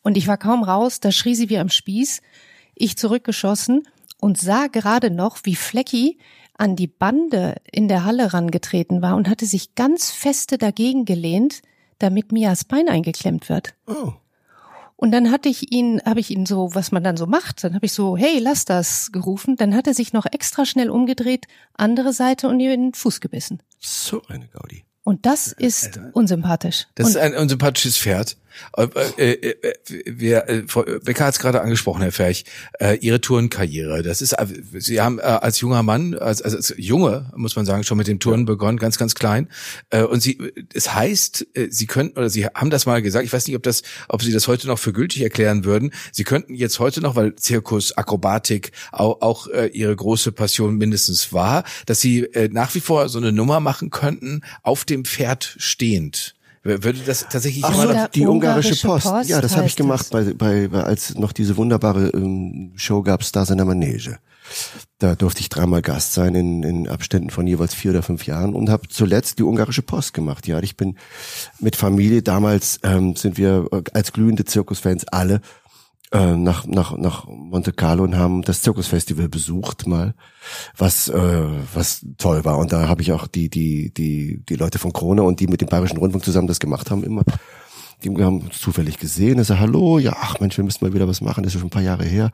[0.03, 2.23] und ich war kaum raus, da schrie sie wie am Spieß,
[2.75, 3.83] ich zurückgeschossen
[4.21, 6.19] und sah gerade noch, wie Flecki
[6.55, 11.63] an die Bande in der Halle rangetreten war und hatte sich ganz feste dagegen gelehnt,
[11.99, 13.75] damit Mias Bein eingeklemmt wird.
[13.87, 14.13] Oh.
[14.97, 17.75] Und dann hatte ich ihn, habe ich ihn so, was man dann so macht, dann
[17.75, 19.57] habe ich so, hey, lass das gerufen.
[19.57, 23.23] Dann hat er sich noch extra schnell umgedreht, andere Seite und ihr in den Fuß
[23.23, 23.63] gebissen.
[23.79, 24.85] So eine Gaudi.
[25.03, 26.87] Und das ist unsympathisch.
[26.95, 28.37] Das und ist ein unsympathisches Pferd.
[28.77, 29.75] Äh, äh, äh,
[30.07, 32.45] wir, Frau Becker hat es gerade angesprochen, Herr Ferch,
[33.01, 34.03] Ihre Tourenkarriere.
[34.03, 34.37] Das ist,
[34.79, 38.45] Sie haben als junger Mann, als, als, Junge, muss man sagen, schon mit dem Touren
[38.45, 39.49] begonnen, ganz, ganz klein.
[39.91, 40.39] Und Sie,
[40.73, 43.83] es heißt, Sie könnten, oder Sie haben das mal gesagt, ich weiß nicht, ob das,
[44.09, 45.93] ob Sie das heute noch für gültig erklären würden.
[46.13, 51.65] Sie könnten jetzt heute noch, weil Zirkus, Akrobatik auch, auch Ihre große Passion mindestens war,
[51.87, 56.35] dass Sie nach wie vor so eine Nummer machen könnten, auf dem Pferd stehend.
[56.63, 59.07] Würde das tatsächlich Ach immer so, die ungarische ungarische Post.
[59.07, 63.03] Post Ja, das habe ich gemacht, bei, bei, bei, als noch diese wunderbare ähm, Show
[63.03, 64.19] gab, Stars in der Manege.
[64.99, 68.55] Da durfte ich dreimal Gast sein in, in Abständen von jeweils vier oder fünf Jahren
[68.55, 70.47] und habe zuletzt die ungarische Post gemacht.
[70.47, 70.99] Ja, ich bin
[71.61, 75.41] mit Familie, damals ähm, sind wir äh, als glühende Zirkusfans alle
[76.13, 80.15] äh, nach, nach, nach Monte Carlo und haben das Zirkusfestival besucht mal,
[80.77, 81.45] was, äh,
[81.75, 82.59] was toll war.
[82.59, 85.61] Und da habe ich auch die, die, die, die Leute von Krone und die mit
[85.61, 87.23] dem Bayerischen Rundfunk zusammen das gemacht haben, immer
[88.03, 89.39] die haben uns zufällig gesehen.
[89.39, 91.69] Er sagt, hallo, ja, ach Mensch, wir müssen mal wieder was machen, das ist schon
[91.69, 92.31] ein paar Jahre her.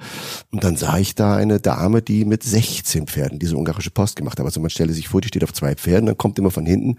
[0.51, 4.39] Und dann sah ich da eine Dame, die mit 16 Pferden diese ungarische Post gemacht
[4.39, 4.47] hat.
[4.47, 6.97] Also man stelle sich vor, die steht auf zwei Pferden, dann kommt immer von hinten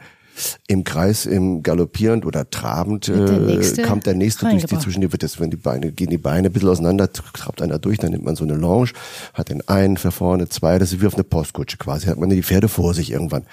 [0.67, 5.01] im Kreis, im galoppierend oder trabend, der äh, Nächste kommt der nächste durch die zwischen
[5.01, 7.97] die wird das, wenn die Beine, gehen die Beine ein bisschen auseinander, trabt einer durch,
[7.97, 8.91] dann nimmt man so eine Lounge,
[9.33, 12.29] hat den einen für vorne, zwei, das ist wie auf eine Postkutsche quasi, hat man
[12.29, 13.45] die Pferde vor sich irgendwann.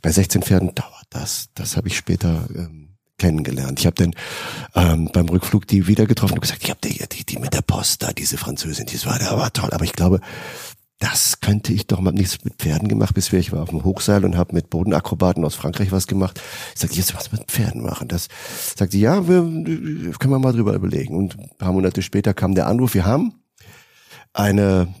[0.00, 2.82] Bei 16 Pferden dauert das, das habe ich später ähm,
[3.18, 3.78] kennengelernt.
[3.78, 4.14] Ich habe dann
[4.74, 7.62] ähm, beim Rückflug die wieder getroffen und gesagt, ich habe die, die, die mit der
[7.62, 10.20] Post da, diese Französin, die war, da war toll, aber ich glaube,
[11.02, 13.82] das könnte ich doch mal nichts mit Pferden gemacht, bis wir, ich war auf dem
[13.82, 16.40] Hochseil und habe mit Bodenakrobaten aus Frankreich was gemacht.
[16.74, 18.06] Ich sagte, jetzt was mit Pferden machen.
[18.06, 18.28] Das
[18.76, 21.16] sagte, ja, wir, können wir mal drüber überlegen.
[21.16, 23.34] Und ein paar Monate später kam der Anruf, wir haben
[24.32, 24.94] eine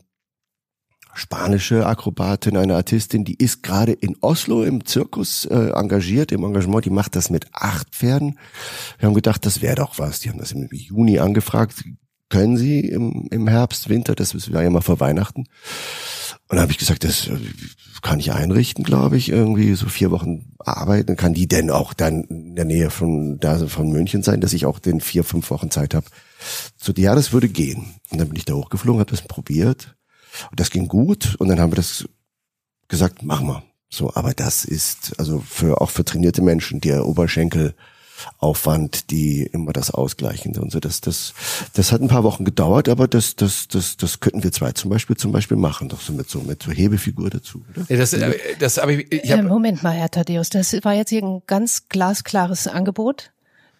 [1.14, 6.84] spanische Akrobatin, eine Artistin, die ist gerade in Oslo im Zirkus äh, engagiert, im Engagement,
[6.84, 8.40] die macht das mit acht Pferden.
[8.98, 10.18] Wir haben gedacht, das wäre doch was.
[10.18, 11.84] Die haben das im Juni angefragt.
[12.32, 15.40] Können Sie im, im Herbst, Winter, das ist ja immer vor Weihnachten.
[15.40, 15.48] Und
[16.48, 17.36] dann habe ich gesagt, das äh,
[18.00, 21.16] kann ich einrichten, glaube ich, irgendwie so vier Wochen arbeiten.
[21.16, 24.64] Kann die denn auch dann in der Nähe von da von München sein, dass ich
[24.64, 26.06] auch den vier, fünf Wochen Zeit habe?
[26.78, 27.96] So, ja, das würde gehen.
[28.08, 29.94] Und dann bin ich da hochgeflogen, habe das probiert.
[30.50, 31.36] Und das ging gut.
[31.38, 32.06] Und dann haben wir das
[32.88, 33.62] gesagt, machen wir.
[33.90, 37.06] So, aber das ist also für auch für trainierte Menschen der
[38.40, 40.80] Oberschenkelaufwand, die immer das ausgleichen und so.
[40.80, 41.34] Das, das,
[41.74, 44.90] das hat ein paar Wochen gedauert, aber das, das, das, das könnten wir zwei zum
[44.90, 47.62] Beispiel zum Beispiel machen, doch so mit so mit so Hebefigur dazu.
[47.70, 47.86] Oder?
[47.88, 50.94] Ja, das, äh, das habe ich, ich äh, hab, Moment mal, Herr Thaddeus, das war
[50.94, 53.32] jetzt hier ein ganz glasklares Angebot.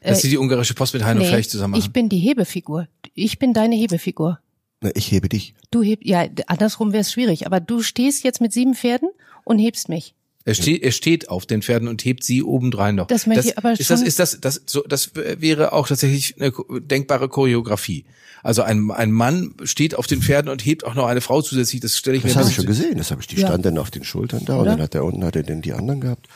[0.02, 1.81] dass Sie die ungarische Post mit Heino Fleich zusammen machen.
[1.81, 2.88] ich bin die Hebefigur.
[3.14, 4.38] Ich bin deine Hebefigur.
[4.81, 5.55] Na, ich hebe dich.
[5.70, 9.11] Du heb, ja, andersrum wäre es schwierig, aber du stehst jetzt mit sieben Pferden
[9.44, 10.14] und hebst mich.
[10.44, 13.07] Er steht, er steht auf den Pferden und hebt sie obendrein noch.
[13.07, 16.35] Das möchte ich aber ist das, schon- ist das, das, so, das wäre auch tatsächlich
[16.40, 18.05] eine denkbare Choreografie.
[18.44, 21.81] Also ein, ein Mann steht auf den Pferden und hebt auch noch eine Frau zusätzlich.
[21.81, 22.98] Das stelle ich Das mir habe ein ich schon gesehen.
[22.98, 23.28] Das habe ich.
[23.28, 23.46] Die Ja.
[23.46, 24.70] stand dann auf den Schultern da und Oder?
[24.72, 26.26] dann hat er unten hat er denn die anderen gehabt.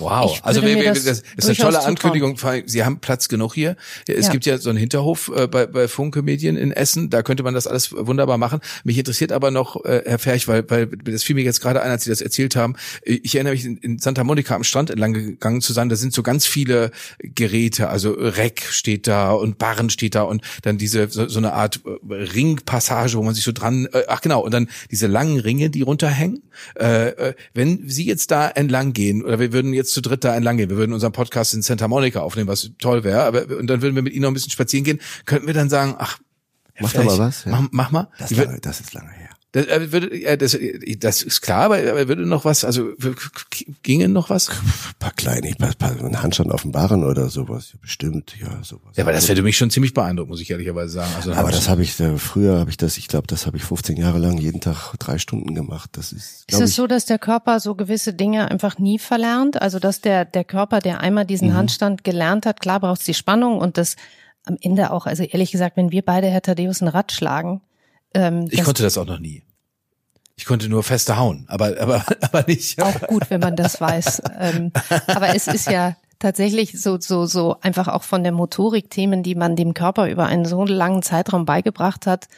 [0.00, 0.40] Wow.
[0.42, 1.84] Also mir wir, das das ist eine tolle.
[1.84, 2.36] Ankündigung.
[2.66, 3.76] Sie haben Platz genug hier.
[4.08, 4.32] Es Ja.
[4.32, 7.08] gibt ja so einen Hinterhof äh, bei, bei Funke Medien in Essen.
[7.08, 8.58] Da könnte man das alles wunderbar machen.
[8.82, 11.90] Mich interessiert aber noch, äh, Herr Ferch, weil, weil das fiel mir jetzt gerade ein,
[11.92, 12.74] als Sie das erzählt haben.
[13.04, 15.88] Ich erinnere mich in, in Santa Monica am Strand entlang gegangen zu sein.
[15.88, 20.42] Da sind so ganz viele Geräte, also Reck steht da und Barren steht da und
[20.62, 24.20] dann diese so, so eine Art äh, Ringpassage, wo man sich so dran, äh, ach
[24.20, 26.42] genau, und dann diese langen Ringe, die runterhängen.
[26.78, 30.34] Äh, äh, wenn Sie jetzt da entlang gehen oder wir würden jetzt zu dritt da
[30.34, 33.66] entlang gehen, wir würden unseren Podcast in Santa Monica aufnehmen, was toll wäre, aber und
[33.66, 36.18] dann würden wir mit Ihnen noch ein bisschen spazieren gehen, könnten wir dann sagen, ach,
[36.76, 37.52] ja, Mach doch mal was, ja.
[37.52, 38.08] Mach, mach mal.
[38.18, 39.23] Das, lange, das ist lange her.
[39.54, 42.90] Das, äh, würde, äh, das, äh, das ist klar, aber, aber würde noch was, also
[43.84, 44.48] ginge noch was?
[44.48, 44.56] Ein
[44.98, 47.70] paar kleine, ein paar, paar Handstand auf dem Barren oder sowas.
[47.72, 48.96] Ja, bestimmt, ja, sowas.
[48.96, 51.12] Ja, aber das hätte mich schon ziemlich beeindruckt, muss ich ehrlicherweise sagen.
[51.14, 53.62] Also, Aber das habe ich, äh, früher habe ich das, ich glaube, das habe ich
[53.62, 55.90] 15 Jahre lang jeden Tag drei Stunden gemacht.
[55.92, 59.62] Das ist, Ist es ich, so, dass der Körper so gewisse Dinge einfach nie verlernt?
[59.62, 63.14] Also dass der, der Körper, der einmal diesen Handstand gelernt hat, klar braucht es die
[63.14, 63.94] Spannung und das
[64.46, 67.60] am Ende auch, also ehrlich gesagt, wenn wir beide Herr Thaddeus ein Rad schlagen,
[68.14, 69.42] ähm, ich konnte das auch noch nie.
[70.36, 72.82] Ich konnte nur feste hauen, aber, aber, aber nicht.
[72.82, 74.22] auch gut, wenn man das weiß.
[74.38, 74.72] ähm,
[75.06, 79.34] aber es ist ja tatsächlich so, so, so einfach auch von der Motorik Themen, die
[79.34, 82.28] man dem Körper über einen so langen Zeitraum beigebracht hat.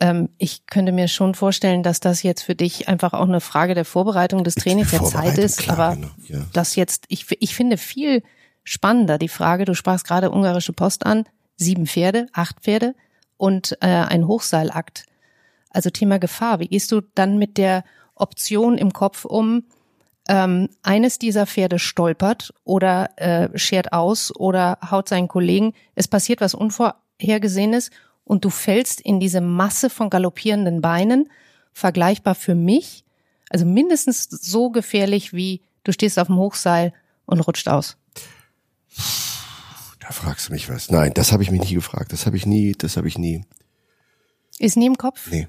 [0.00, 3.74] Ähm, ich könnte mir schon vorstellen, dass das jetzt für dich einfach auch eine Frage
[3.74, 5.58] der Vorbereitung des Trainings der Zeit ist.
[5.58, 6.46] klar, aber genau, ja.
[6.52, 8.22] das jetzt, ich, ich finde viel
[8.64, 11.24] spannender die Frage, du sprachst gerade ungarische Post an,
[11.56, 12.94] sieben Pferde, acht Pferde
[13.36, 15.04] und äh, ein Hochseilakt.
[15.74, 16.60] Also Thema Gefahr.
[16.60, 17.84] Wie gehst du dann mit der
[18.14, 19.64] Option im Kopf um,
[20.28, 26.40] ähm, eines dieser Pferde stolpert oder äh, schert aus oder haut seinen Kollegen, es passiert
[26.40, 27.90] was Unvorhergesehenes
[28.24, 31.28] und du fällst in diese Masse von galoppierenden Beinen,
[31.72, 33.04] vergleichbar für mich,
[33.50, 36.94] also mindestens so gefährlich wie du stehst auf dem Hochseil
[37.26, 37.96] und rutscht aus.
[40.00, 40.90] da fragst du mich was.
[40.90, 42.12] Nein, das habe ich mich nie gefragt.
[42.12, 43.44] Das habe ich nie, das habe ich nie.
[44.58, 45.30] Ist nie im Kopf?
[45.30, 45.48] Nee.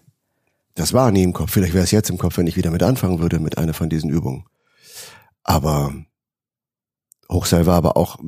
[0.76, 1.52] Das war nie im Kopf.
[1.52, 3.90] Vielleicht wäre es jetzt im Kopf, wenn ich wieder mit anfangen würde mit einer von
[3.90, 4.46] diesen Übungen.
[5.44, 5.94] Aber
[7.32, 8.20] Hochseil war aber auch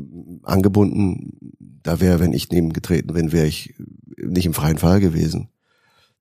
[0.44, 1.38] angebunden.
[1.60, 3.76] Da wäre, wenn ich neben getreten bin, wäre ich
[4.18, 5.50] nicht im freien Fall gewesen.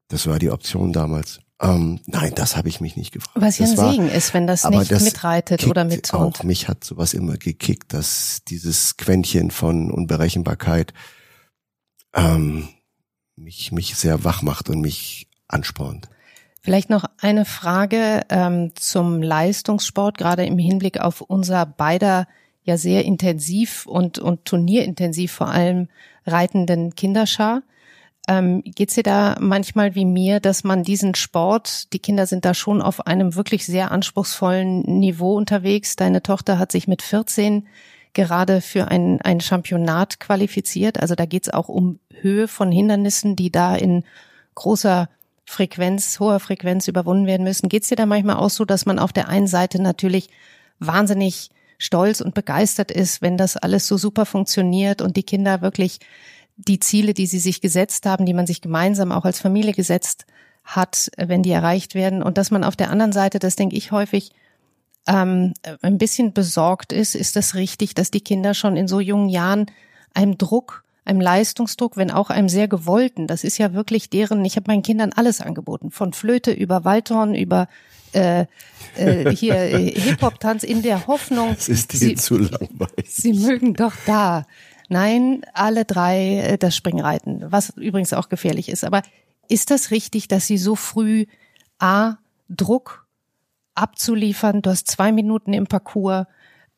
[0.09, 1.41] Das war die Option damals.
[1.61, 3.37] Ähm, nein, das habe ich mich nicht gefragt.
[3.41, 5.89] Was ja ein war, Segen ist, wenn das nicht das mitreitet oder.
[6.13, 10.93] Auch mich hat sowas immer gekickt, dass dieses Quäntchen von Unberechenbarkeit
[12.15, 12.69] ähm,
[13.37, 16.09] mich, mich sehr wach macht und mich anspornt.
[16.67, 22.27] Vielleicht noch eine Frage ähm, zum Leistungssport, gerade im Hinblick auf unser beider
[22.65, 25.87] ja sehr intensiv und, und turnierintensiv vor allem
[26.27, 27.63] reitenden Kinderschar.
[28.27, 32.53] Ähm, geht's dir da manchmal wie mir, dass man diesen Sport, die Kinder sind da
[32.53, 35.95] schon auf einem wirklich sehr anspruchsvollen Niveau unterwegs.
[35.95, 37.69] Deine Tochter hat sich mit 14
[38.13, 40.99] gerade für ein, ein Championat qualifiziert.
[40.99, 44.03] Also da geht's auch um Höhe von Hindernissen, die da in
[44.57, 45.09] großer
[45.47, 47.69] Frequenz, hoher Frequenz überwunden werden müssen.
[47.69, 50.29] Geht's dir da manchmal auch so, dass man auf der einen Seite natürlich
[50.81, 56.01] wahnsinnig stolz und begeistert ist, wenn das alles so super funktioniert und die Kinder wirklich
[56.57, 60.27] die Ziele, die sie sich gesetzt haben, die man sich gemeinsam auch als Familie gesetzt
[60.65, 62.23] hat, wenn die erreicht werden.
[62.23, 64.33] Und dass man auf der anderen Seite, das denke ich häufig,
[65.07, 69.29] ähm, ein bisschen besorgt ist, ist das richtig, dass die Kinder schon in so jungen
[69.29, 69.67] Jahren
[70.15, 74.57] einem Druck, einem Leistungsdruck, wenn auch einem sehr gewollten, das ist ja wirklich deren, ich
[74.57, 77.69] habe meinen Kindern alles angeboten, von Flöte über Waldhorn, über
[78.13, 78.47] äh,
[78.97, 83.07] äh, hier äh, Hip-Hop-Tanz in der Hoffnung, Es ist sie, zu langweilig.
[83.09, 84.47] Sie mögen doch da.
[84.89, 88.85] Nein, alle drei äh, das Springreiten, was übrigens auch gefährlich ist.
[88.85, 89.03] Aber
[89.49, 91.27] ist das richtig, dass Sie so früh
[91.79, 92.17] A,
[92.49, 93.07] Druck
[93.75, 96.27] abzuliefern, du hast zwei Minuten im Parcours,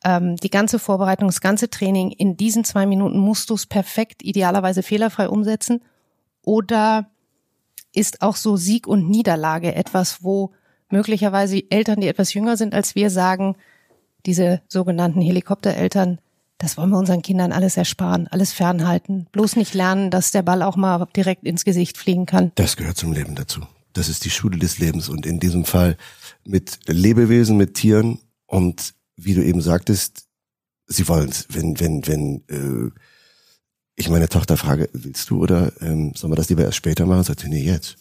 [0.04, 4.22] ähm, die ganze Vorbereitung, das ganze Training, in diesen zwei Minuten musst du es perfekt,
[4.22, 5.82] idealerweise fehlerfrei umsetzen?
[6.42, 7.10] Oder
[7.92, 10.52] ist auch so Sieg und Niederlage etwas, wo
[10.90, 13.56] möglicherweise Eltern, die etwas jünger sind als wir, sagen,
[14.26, 16.20] diese sogenannten Helikoptereltern,
[16.58, 19.28] das wollen wir unseren Kindern alles ersparen, alles fernhalten.
[19.30, 22.52] Bloß nicht lernen, dass der Ball auch mal direkt ins Gesicht fliegen kann.
[22.56, 23.60] Das gehört zum Leben dazu.
[23.92, 25.96] Das ist die Schule des Lebens und in diesem Fall
[26.44, 30.26] mit Lebewesen, mit Tieren und wie du eben sagtest,
[30.86, 31.46] sie wollen es.
[31.50, 32.90] Wenn, wenn, wenn äh,
[33.96, 37.24] ich meine Tochter frage, willst du oder ähm, sollen wir das lieber erst später machen?
[37.24, 37.96] Sagt sie, nee, jetzt.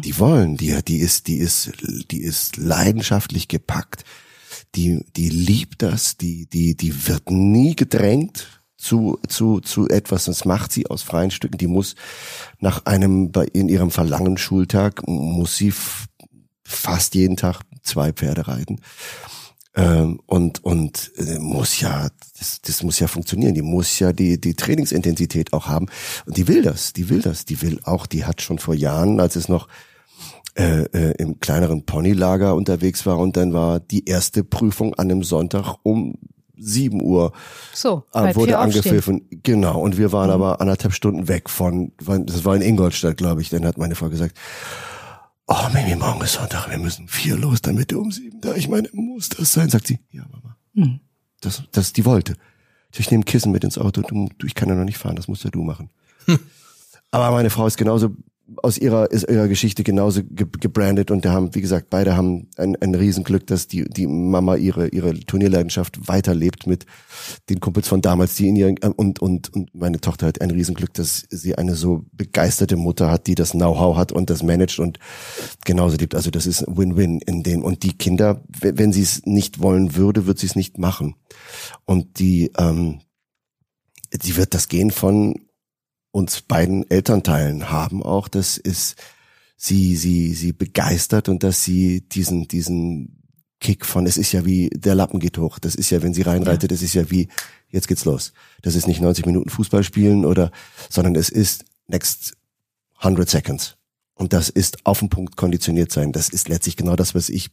[0.00, 1.72] Die wollen, die, die ist, die ist,
[2.10, 4.04] die ist leidenschaftlich gepackt.
[4.74, 10.24] Die, die liebt das, die, die, die wird nie gedrängt zu, zu, zu etwas.
[10.24, 11.58] Das macht sie aus freien Stücken.
[11.58, 11.96] Die muss
[12.60, 15.74] nach einem, bei, in ihrem verlangen Schultag, muss sie
[16.64, 18.80] fast jeden Tag zwei Pferde reiten.
[19.78, 23.54] Ähm, und und äh, muss ja, das, das muss ja funktionieren.
[23.54, 25.86] Die muss ja die die Trainingsintensität auch haben.
[26.26, 28.06] Und die will das, die will das, die will auch.
[28.06, 29.68] Die hat schon vor Jahren, als es noch
[30.56, 35.22] äh, äh, im kleineren Ponylager unterwegs war und dann war die erste Prüfung an einem
[35.22, 36.14] Sonntag um
[36.60, 37.32] 7 Uhr
[37.72, 38.80] So, äh, wurde aufstehen.
[38.82, 39.28] angepfiffen.
[39.44, 40.12] Genau, und wir Mhm.
[40.12, 43.50] waren aber anderthalb Stunden weg von, das war in Ingolstadt, glaube ich.
[43.50, 44.36] Dann hat meine Frau gesagt,
[45.48, 48.54] oh Mimi, morgen ist Sonntag, wir müssen vier los, damit du um sieben da.
[48.54, 49.68] Ich meine, muss das sein?
[49.68, 50.56] Sagt sie, ja Mama.
[50.74, 51.00] Mhm.
[51.40, 52.36] Das, das die wollte.
[52.96, 55.28] Ich nehme Kissen mit ins Auto, du, du, ich kann ja noch nicht fahren, das
[55.28, 55.90] musst ja du machen.
[57.10, 58.14] Aber meine Frau ist genauso
[58.56, 62.48] aus ihrer ist ihrer Geschichte genauso ge gebrandet und da haben, wie gesagt, beide haben
[62.56, 66.86] ein, ein Riesenglück, dass die die Mama ihre ihre Turnierleidenschaft weiterlebt mit
[67.50, 70.94] den Kumpels von damals, die in ihren und und und meine Tochter hat ein Riesenglück,
[70.94, 74.98] dass sie eine so begeisterte Mutter hat, die das Know-how hat und das managt und
[75.64, 76.14] genauso lebt.
[76.14, 79.96] Also das ist Win-Win in dem und die Kinder, wenn wenn sie es nicht wollen
[79.96, 81.14] würde, wird sie es nicht machen
[81.84, 83.00] und die ähm,
[84.18, 85.34] sie wird das Gehen von
[86.10, 88.96] uns beiden Elternteilen haben auch, das ist
[89.56, 93.22] sie, sie, sie begeistert und dass sie diesen, diesen
[93.60, 95.58] Kick von, es ist ja wie, der Lappen geht hoch.
[95.58, 97.28] Das ist ja, wenn sie reinreitet, das ist ja wie,
[97.68, 98.32] jetzt geht's los.
[98.62, 100.52] Das ist nicht 90 Minuten Fußball spielen oder,
[100.88, 102.36] sondern es ist next
[102.98, 103.76] 100 seconds.
[104.14, 106.12] Und das ist auf den Punkt konditioniert sein.
[106.12, 107.50] Das ist letztlich genau das, was ich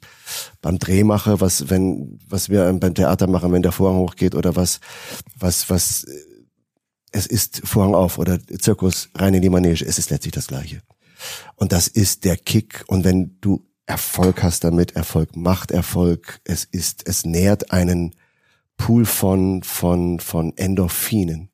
[0.62, 4.56] beim Dreh mache, was, wenn, was wir beim Theater machen, wenn der Vorhang hochgeht oder
[4.56, 4.80] was,
[5.38, 6.35] was, was, äh,
[7.16, 10.82] es ist Vorhang auf oder Zirkus rein in die Manege, es ist letztlich das Gleiche.
[11.56, 12.84] Und das ist der Kick.
[12.88, 18.16] Und wenn du Erfolg hast damit, Erfolg macht Erfolg, es ist, es nährt einen
[18.76, 21.50] Pool von, von, von Endorphinen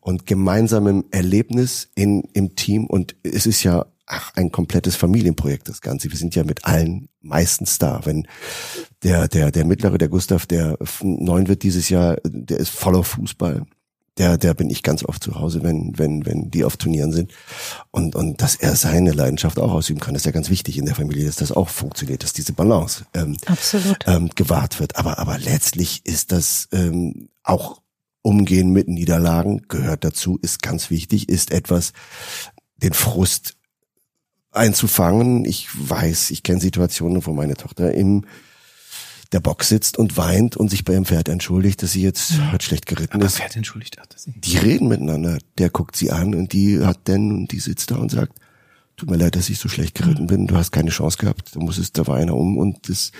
[0.00, 2.84] und gemeinsamem Erlebnis in, im Team.
[2.84, 6.10] Und es ist ja ach, ein komplettes Familienprojekt, das Ganze.
[6.10, 8.02] Wir sind ja mit allen meistens da.
[8.04, 8.28] Wenn
[9.02, 13.64] der, der, der mittlere, der Gustav, der neun wird dieses Jahr, der ist voller Fußball
[14.18, 17.32] der, der bin ich ganz oft zu Hause, wenn, wenn, wenn die auf Turnieren sind.
[17.90, 20.94] Und, und dass er seine Leidenschaft auch ausüben kann, ist ja ganz wichtig in der
[20.94, 23.98] Familie, dass das auch funktioniert, dass diese Balance ähm, Absolut.
[24.06, 24.96] ähm, gewahrt wird.
[24.96, 27.82] Aber, aber letztlich ist das ähm, auch
[28.22, 31.92] Umgehen mit Niederlagen gehört dazu, ist ganz wichtig, ist etwas,
[32.76, 33.56] den Frust
[34.50, 35.44] einzufangen.
[35.44, 38.24] Ich weiß, ich kenne Situationen, wo meine Tochter im
[39.32, 42.86] der Box sitzt und weint und sich beim Pferd entschuldigt, dass sie jetzt halt schlecht
[42.86, 43.38] geritten Aber ist.
[43.38, 44.44] Pferd entschuldigt, das nicht.
[44.44, 45.38] Die reden miteinander.
[45.58, 48.38] Der guckt sie an und die hat denn und die sitzt da und sagt,
[48.96, 50.46] tut mir leid, dass ich so schlecht geritten bin.
[50.46, 51.54] Du hast keine Chance gehabt.
[51.54, 53.12] Du musstest, da war einer um und das,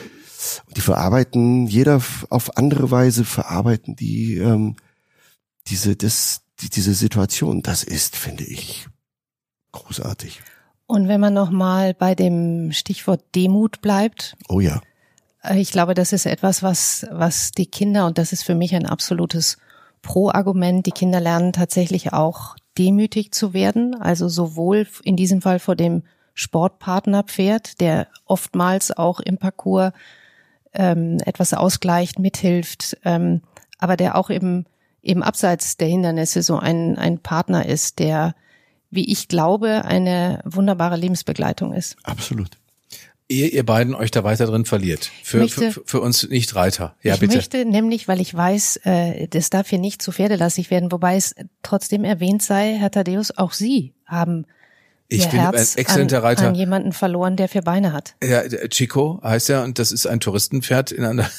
[0.67, 4.77] und die verarbeiten, jeder auf andere Weise verarbeiten die, ähm,
[5.67, 7.63] diese, das, die, diese Situation.
[7.63, 8.87] Das ist, finde ich,
[9.73, 10.43] großartig.
[10.87, 14.81] Und wenn man nochmal bei dem Stichwort Demut bleibt, Oh ja.
[15.45, 18.75] Äh, ich glaube, das ist etwas, was, was die Kinder, und das ist für mich
[18.75, 19.59] ein absolutes
[20.03, 25.77] Pro-Argument, die Kinder lernen tatsächlich auch demütig zu werden, also sowohl in diesem Fall vor
[25.77, 26.03] dem
[26.35, 29.93] Sportpartnerpferd, der oftmals auch im Parcours
[30.73, 33.43] ähm, etwas ausgleicht, mithilft, ähm,
[33.79, 34.67] aber der auch eben,
[35.03, 38.35] eben abseits der Hindernisse so ein, ein Partner ist, der,
[38.91, 41.97] wie ich glaube, eine wunderbare Lebensbegleitung ist.
[42.03, 42.59] Absolut.
[43.29, 45.11] Ehe ihr beiden euch da weiter drin verliert.
[45.23, 46.95] Für, möchte- für, für uns Nicht-Reiter.
[47.03, 47.37] Ja, ich bitte.
[47.37, 51.35] möchte nämlich, weil ich weiß, äh, das darf hier nicht zu pferdelastig werden, wobei es
[51.63, 54.45] trotzdem erwähnt sei, Herr Thaddeus, auch Sie haben
[55.09, 56.49] Ich Ihr bin ein Herz exzellenter an, Reiter.
[56.49, 58.15] an jemanden verloren, der vier Beine hat.
[58.23, 61.31] Ja, Chico heißt er und das ist ein Touristenpferd in einer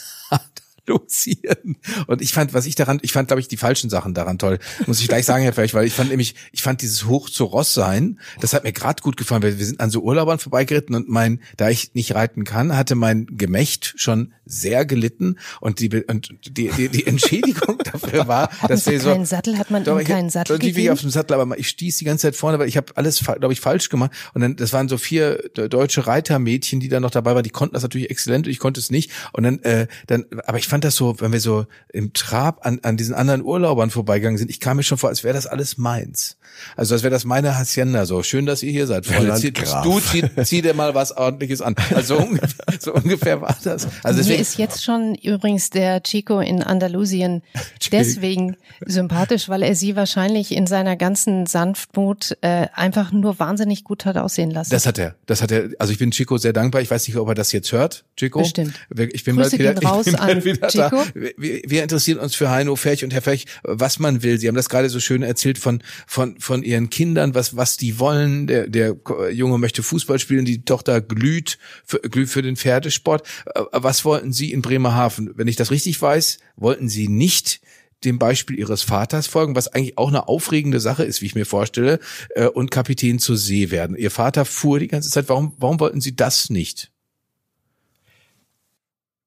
[0.88, 1.78] Andalusien.
[2.08, 4.60] Und ich fand, was ich daran, ich fand, glaube ich, die falschen Sachen daran toll.
[4.88, 7.44] Muss ich gleich sagen, Herr Ferch, weil ich fand nämlich, ich fand dieses Hoch zu
[7.46, 10.96] Ross sein, das hat mir gerade gut gefallen, weil wir sind an so Urlaubern vorbeigeritten
[10.96, 15.90] und mein, da ich nicht reiten kann, hatte mein Gemächt schon sehr gelitten und die,
[16.06, 19.58] und die, die, die Entschädigung dafür war, Hatten dass Sie wir so, keinen Sattel?
[19.58, 20.92] Hat man doch, ihm ich- keinen Sattel gegeben?
[20.94, 23.54] auf dem Sattel, aber ich stieß die ganze Zeit vorne, weil ich habe alles, glaube
[23.54, 24.12] ich, falsch gemacht.
[24.34, 27.44] Und dann, das waren so vier de- deutsche Reitermädchen, die da noch dabei waren.
[27.44, 29.12] Die konnten das natürlich exzellent und ich konnte es nicht.
[29.34, 32.80] Und dann, äh, dann, aber ich fand das so, wenn wir so im Trab an,
[32.84, 35.78] an diesen anderen Urlaubern vorbeigegangen sind, ich kam mir schon vor, als wäre das alles
[35.78, 36.38] meins.
[36.76, 38.06] Also als wäre das meine Hacienda.
[38.06, 39.36] So schön, dass ihr hier seid, Freunde.
[39.36, 41.76] Zieh, du zieh, zieh dir mal was Ordentliches an.
[41.94, 43.88] Also so ungefähr, so ungefähr war das.
[44.04, 47.42] Also Mir deswegen, ist jetzt schon übrigens der Chico in Andalusien
[47.92, 54.06] deswegen sympathisch, weil er sie wahrscheinlich in seiner ganzen Sanftmut äh, einfach nur wahnsinnig gut
[54.06, 54.72] hat aussehen lassen.
[54.72, 55.16] Das hat er.
[55.26, 55.70] Das hat er.
[55.80, 56.82] Also ich bin Chico sehr dankbar.
[56.82, 58.40] Ich weiß nicht, ob er das jetzt hört, Chico.
[58.40, 58.74] Bestimmt.
[59.14, 60.92] Ich bin Grüße bald wieder, gehen raus ich bin bald wieder Da.
[61.14, 64.38] Wir, wir interessieren uns für Heino Ferch und Herr Ferch, was man will.
[64.40, 68.00] Sie haben das gerade so schön erzählt von von von ihren Kindern, was was die
[68.00, 68.48] wollen.
[68.48, 68.96] Der der
[69.32, 73.28] Junge möchte Fußball spielen, die Tochter glüht für, glüht für den Pferdesport.
[73.54, 75.32] Äh, Was wollten Sie in Bremerhaven?
[75.36, 77.62] Wenn ich das richtig weiß, wollten Sie nicht
[78.04, 81.46] dem Beispiel ihres Vaters folgen, was eigentlich auch eine aufregende Sache ist, wie ich mir
[81.46, 82.00] vorstelle,
[82.36, 83.96] äh, und Kapitän zur See werden.
[83.96, 85.30] Ihr Vater fuhr die ganze Zeit.
[85.30, 86.92] Warum, warum wollten Sie das nicht?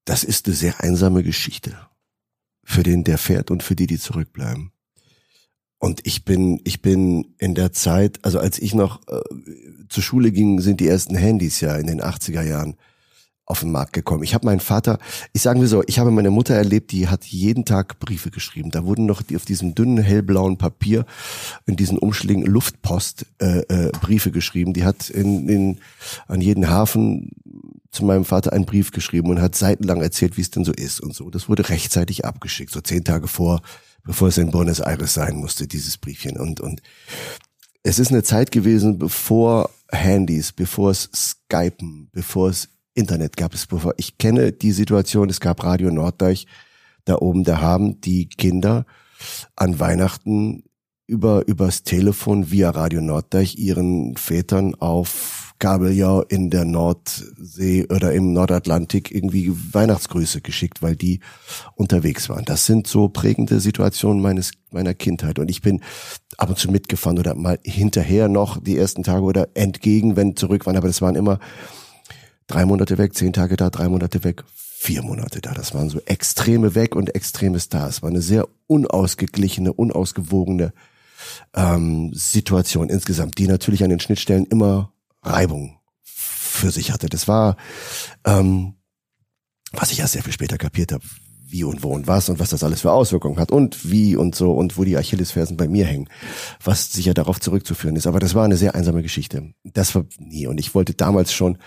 [0.09, 1.77] Das ist eine sehr einsame Geschichte.
[2.63, 4.71] Für den, der fährt und für die, die zurückbleiben.
[5.77, 9.21] Und ich bin, ich bin in der Zeit, also als ich noch äh,
[9.87, 12.75] zur Schule ging, sind die ersten Handys ja in den 80er Jahren
[13.45, 14.23] auf den Markt gekommen.
[14.23, 14.97] Ich habe meinen Vater,
[15.33, 18.71] ich sagen wir so, ich habe meine Mutter erlebt, die hat jeden Tag Briefe geschrieben.
[18.71, 21.05] Da wurden noch die auf diesem dünnen hellblauen Papier
[21.67, 24.73] in diesen Umschlägen Luftpost äh, äh, Briefe geschrieben.
[24.73, 25.77] Die hat in, in
[26.27, 27.31] an jeden Hafen
[27.91, 31.01] zu meinem Vater einen Brief geschrieben und hat seitenlang erzählt, wie es denn so ist
[31.01, 31.29] und so.
[31.29, 33.61] Das wurde rechtzeitig abgeschickt, so zehn Tage vor,
[34.03, 36.81] bevor es in Buenos Aires sein musste, dieses Briefchen und und
[37.83, 43.65] es ist eine Zeit gewesen, bevor Handys, bevor es Skypen, bevor es Internet gab es
[43.65, 43.93] bevor.
[43.97, 46.45] Ich kenne die Situation, es gab Radio Norddeich
[47.05, 48.85] da oben, da haben die Kinder
[49.55, 50.63] an Weihnachten
[51.07, 58.31] über, übers Telefon via Radio Norddeich ihren Vätern auf Kabeljau in der Nordsee oder im
[58.31, 61.19] Nordatlantik irgendwie Weihnachtsgrüße geschickt, weil die
[61.75, 62.45] unterwegs waren.
[62.45, 65.37] Das sind so prägende Situationen meines, meiner Kindheit.
[65.37, 65.81] Und ich bin
[66.37, 70.65] ab und zu mitgefahren oder mal hinterher noch die ersten Tage oder entgegen, wenn zurück
[70.65, 70.77] waren.
[70.77, 71.39] Aber das waren immer
[72.47, 75.53] drei Monate weg, zehn Tage da, drei Monate weg, vier Monate da.
[75.53, 77.89] Das waren so Extreme weg und Extremes da.
[77.89, 80.71] Es war eine sehr unausgeglichene, unausgewogene
[81.53, 87.07] ähm, Situation insgesamt, die natürlich an den Schnittstellen immer Reibung für sich hatte.
[87.07, 87.57] Das war,
[88.25, 88.75] ähm,
[89.71, 91.03] was ich ja sehr viel später kapiert habe,
[91.47, 94.35] wie und wo und was und was das alles für Auswirkungen hat und wie und
[94.35, 96.09] so und wo die Achillesfersen bei mir hängen,
[96.63, 98.07] was sicher darauf zurückzuführen ist.
[98.07, 99.53] Aber das war eine sehr einsame Geschichte.
[99.63, 100.47] Das war nie.
[100.47, 101.57] Und ich wollte damals schon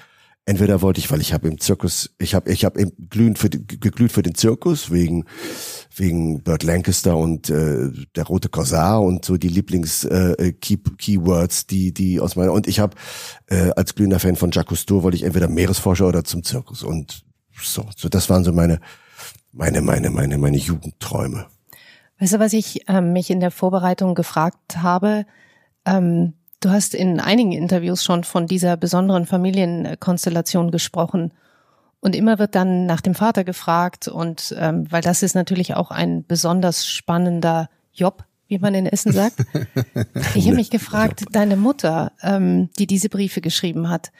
[0.44, 3.38] entweder wollte ich, weil ich habe im Zirkus, ich habe ich habe glühend
[3.80, 5.24] geglüht für den Zirkus wegen
[5.96, 11.66] wegen Burt Lancaster und äh, der rote Korsar und so die Lieblings äh, Key, Keywords,
[11.66, 12.96] die die aus meiner und ich habe
[13.48, 17.24] äh, als glühender Fan von Jacques Cousteau wollte ich entweder Meeresforscher oder zum Zirkus und
[17.60, 18.80] so so das waren so meine
[19.52, 21.46] meine meine meine meine Jugendträume.
[22.18, 25.26] Weißt du, was ich ähm, mich in der Vorbereitung gefragt habe?
[25.84, 31.32] Ähm, Du hast in einigen Interviews schon von dieser besonderen Familienkonstellation gesprochen.
[32.04, 35.92] Und immer wird dann nach dem Vater gefragt und ähm, weil das ist natürlich auch
[35.92, 39.36] ein besonders spannender Job, wie man in Essen sagt.
[40.34, 44.10] Ich habe mich gefragt, deine Mutter, ähm, die diese Briefe geschrieben hat,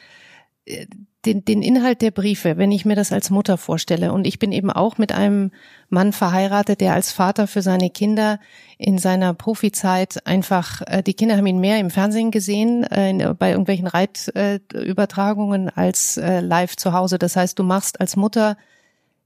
[0.65, 0.85] äh,
[1.25, 4.51] den, den Inhalt der Briefe, wenn ich mir das als Mutter vorstelle, und ich bin
[4.51, 5.51] eben auch mit einem
[5.89, 8.39] Mann verheiratet, der als Vater für seine Kinder
[8.77, 13.35] in seiner Profizeit einfach, äh, die Kinder haben ihn mehr im Fernsehen gesehen, äh, in,
[13.37, 17.17] bei irgendwelchen Reitübertragungen äh, als äh, live zu Hause.
[17.19, 18.57] Das heißt, du machst als Mutter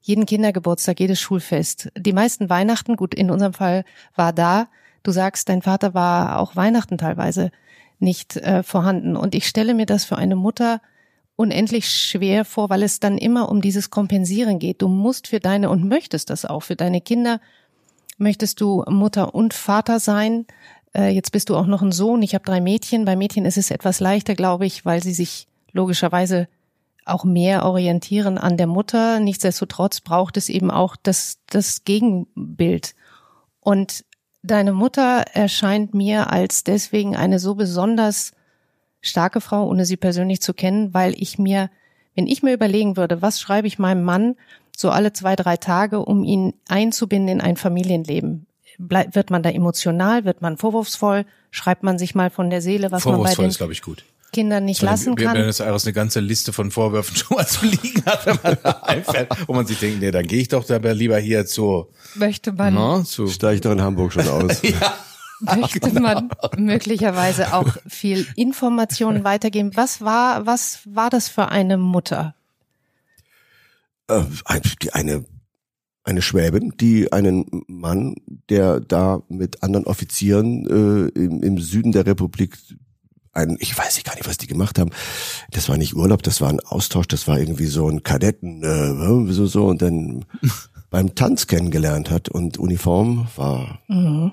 [0.01, 1.89] jeden Kindergeburtstag, jedes Schulfest.
[1.97, 3.83] Die meisten Weihnachten, gut, in unserem Fall
[4.15, 4.67] war da.
[5.03, 7.51] Du sagst, dein Vater war auch Weihnachten teilweise
[7.99, 9.15] nicht äh, vorhanden.
[9.15, 10.81] Und ich stelle mir das für eine Mutter
[11.37, 14.81] unendlich schwer vor, weil es dann immer um dieses Kompensieren geht.
[14.81, 17.39] Du musst für deine und möchtest das auch für deine Kinder.
[18.17, 20.47] Möchtest du Mutter und Vater sein?
[20.93, 22.23] Äh, jetzt bist du auch noch ein Sohn.
[22.23, 23.05] Ich habe drei Mädchen.
[23.05, 26.47] Bei Mädchen ist es etwas leichter, glaube ich, weil sie sich logischerweise
[27.05, 29.19] auch mehr orientieren an der Mutter.
[29.19, 32.95] Nichtsdestotrotz braucht es eben auch das, das Gegenbild.
[33.59, 34.05] Und
[34.41, 38.31] deine Mutter erscheint mir als deswegen eine so besonders
[39.01, 41.69] starke Frau, ohne sie persönlich zu kennen, weil ich mir,
[42.15, 44.35] wenn ich mir überlegen würde, was schreibe ich meinem Mann
[44.75, 48.47] so alle zwei, drei Tage, um ihn einzubinden in ein Familienleben?
[48.79, 50.23] Bleib, wird man da emotional?
[50.25, 51.25] Wird man vorwurfsvoll?
[51.49, 54.03] Schreibt man sich mal von der Seele, was man bei den ist, glaube ich, gut.
[54.33, 55.35] Kindern nicht Sondern lassen kann?
[55.35, 58.57] Wenn es Aires eine ganze Liste von Vorwürfen schon mal zu liegen hat, wenn man
[58.61, 61.87] da einfällt, wo man sich denkt, nee, dann gehe ich doch dabei lieber hier zu,
[62.15, 64.61] Möchte man zu Steige ich doch in Hamburg schon aus.
[64.63, 64.93] ja,
[65.55, 69.71] möchte man möglicherweise auch viel Informationen weitergeben.
[69.75, 72.35] Was war, was war das für eine Mutter?
[74.07, 75.25] Äh, ein- die eine
[76.03, 78.15] eine Schwäbin, die einen Mann,
[78.49, 82.57] der da mit anderen Offizieren äh, im, im Süden der Republik
[83.33, 84.91] ein, ich weiß gar nicht, was die gemacht haben.
[85.51, 89.33] Das war nicht Urlaub, das war ein Austausch, das war irgendwie so ein Kadetten, äh,
[89.33, 90.23] so so und dann
[90.89, 93.79] beim Tanz kennengelernt hat und Uniform war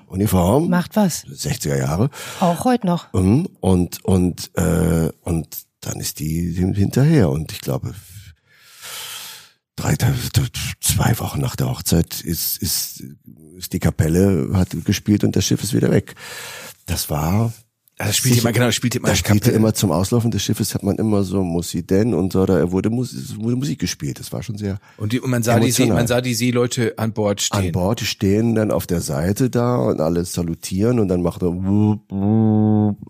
[0.07, 1.25] Uniform, Macht was.
[1.25, 2.09] 60er Jahre.
[2.39, 3.11] Auch heute noch.
[3.13, 3.47] Mhm.
[3.59, 5.47] Und und äh, und
[5.81, 7.93] dann ist die hin- hinterher und ich glaube
[9.75, 9.95] drei
[10.79, 13.03] zwei Wochen nach der Hochzeit ist ist
[13.57, 16.15] ist die Kapelle hat gespielt und das Schiff ist wieder weg.
[16.85, 17.51] Das war
[17.97, 19.07] Also das spielt immer, genau, das spielt immer.
[19.07, 22.45] Da spielte immer zum Auslaufen des Schiffes hat man immer so Mussi denn und so,
[22.45, 24.19] da wurde, Mus es wurde Musik gespielt.
[24.19, 26.93] Das war schon sehr und, die, und man sah die See, man sah die Seeleute
[26.97, 27.67] an Bord stehen.
[27.67, 31.51] an Bord, stehen dann auf der Seite da und alle salutieren und dann macht er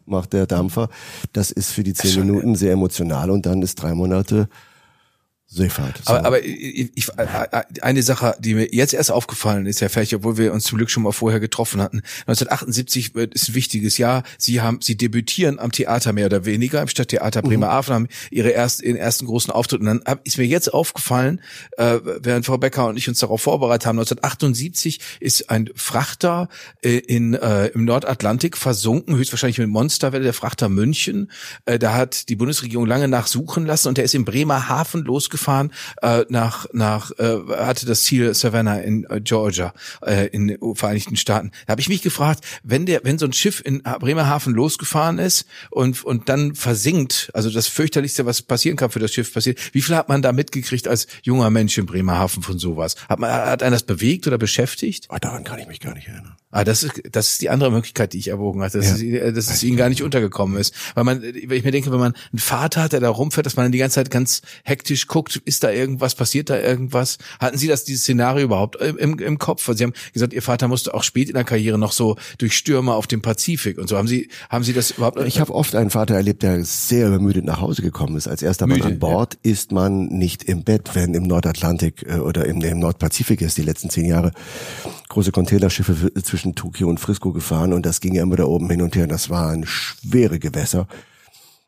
[0.06, 0.90] macht der Dampfer.
[1.34, 4.50] Das ist für die zehn Minuten sehr emotional und dann ist drei Monate
[5.56, 6.02] Seefahrt.
[6.06, 6.14] So.
[6.14, 7.08] Aber, aber ich, ich,
[7.82, 10.90] eine Sache, die mir jetzt erst aufgefallen ist, Herr Ferch, obwohl wir uns zum Glück
[10.90, 12.02] schon mal vorher getroffen hatten.
[12.28, 14.24] 1978 wird- ist ein wichtiges Jahr.
[14.38, 18.82] Sie haben, Sie debütieren am Theater mehr oder weniger, im Stadttheater Bremerhaven, haben Ihre erst,
[18.82, 19.80] Ihren ersten großen Auftritt.
[19.80, 21.42] Und dann ist mir jetzt aufgefallen,
[21.78, 26.50] äh, während Frau Becker und ich uns darauf vorbereitet haben, 1978 ist ein Frachter
[26.84, 31.32] äh, in, äh, im Nordatlantik versunken, höchstwahrscheinlich mit Monsterwelle, der Frachter München.
[31.66, 35.45] Äh, da hat die Bundesregierung lange nachsuchen lassen und der ist in Bremerhaven losgefahren
[36.02, 39.74] äh, nach nach äh, hatte das Ziel Savannah in äh, Georgia
[40.06, 41.52] äh, in den Vereinigten Staaten.
[41.66, 45.46] Da habe ich mich gefragt, wenn der wenn so ein Schiff in Bremerhaven losgefahren ist
[45.70, 49.60] und und dann versinkt, also das fürchterlichste, was passieren kann für das Schiff passiert.
[49.74, 52.96] Wie viel hat man da mitgekriegt als junger Mensch in Bremerhaven von sowas?
[53.10, 55.06] Hat man hat einen das bewegt oder beschäftigt?
[55.10, 56.36] Ah, daran kann ich mich gar nicht erinnern.
[56.56, 59.20] Ah, das ist, das ist die andere Möglichkeit, die ich erwogen hatte, dass, Ja.
[59.20, 60.74] es, dass es ihnen gar nicht untergekommen ist.
[60.94, 63.58] Weil man, wenn ich mir denke, wenn man einen Vater hat, der da rumfährt, dass
[63.58, 67.18] man dann die ganze Zeit ganz hektisch guckt, ist da irgendwas, passiert da irgendwas?
[67.40, 69.68] Hatten Sie das, dieses Szenario überhaupt im, im Kopf?
[69.68, 72.56] Weil Sie haben gesagt, Ihr Vater musste auch spät in der Karriere noch so durch
[72.56, 73.98] Stürme auf dem Pazifik und so.
[73.98, 75.20] Haben Sie, haben Sie das überhaupt?
[75.26, 78.30] Ich habe oft einen Vater erlebt, der sehr übermüdet nach Hause gekommen ist.
[78.30, 82.20] Als erster Mann Müde, an Bord ist man nicht im Bett, wenn im Nordatlantik äh,
[82.20, 84.32] oder im, im Nordpazifik ist, die letzten zehn Jahre
[85.10, 86.10] große Containerschiffe w-
[86.46, 89.08] zwischen Tokio und Frisco gefahren und das ging ja immer da oben hin und her.
[89.08, 90.88] Das waren schwere Gewässer.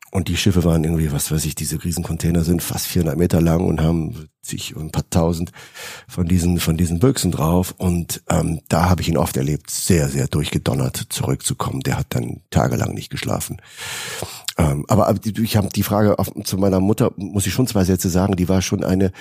[0.09, 3.41] Und die Schiffe waren irgendwie, was weiß ich, diese riesen Container sind fast 400 Meter
[3.41, 5.51] lang und haben sich ein paar tausend
[6.07, 7.75] von diesen, von diesen Büchsen drauf.
[7.77, 11.81] Und ähm, da habe ich ihn oft erlebt, sehr, sehr durchgedonnert zurückzukommen.
[11.81, 13.57] Der hat dann tagelang nicht geschlafen.
[14.57, 18.09] Ähm, aber ich habe die Frage auf, zu meiner Mutter, muss ich schon zwei Sätze
[18.09, 19.11] sagen, die war schon eine,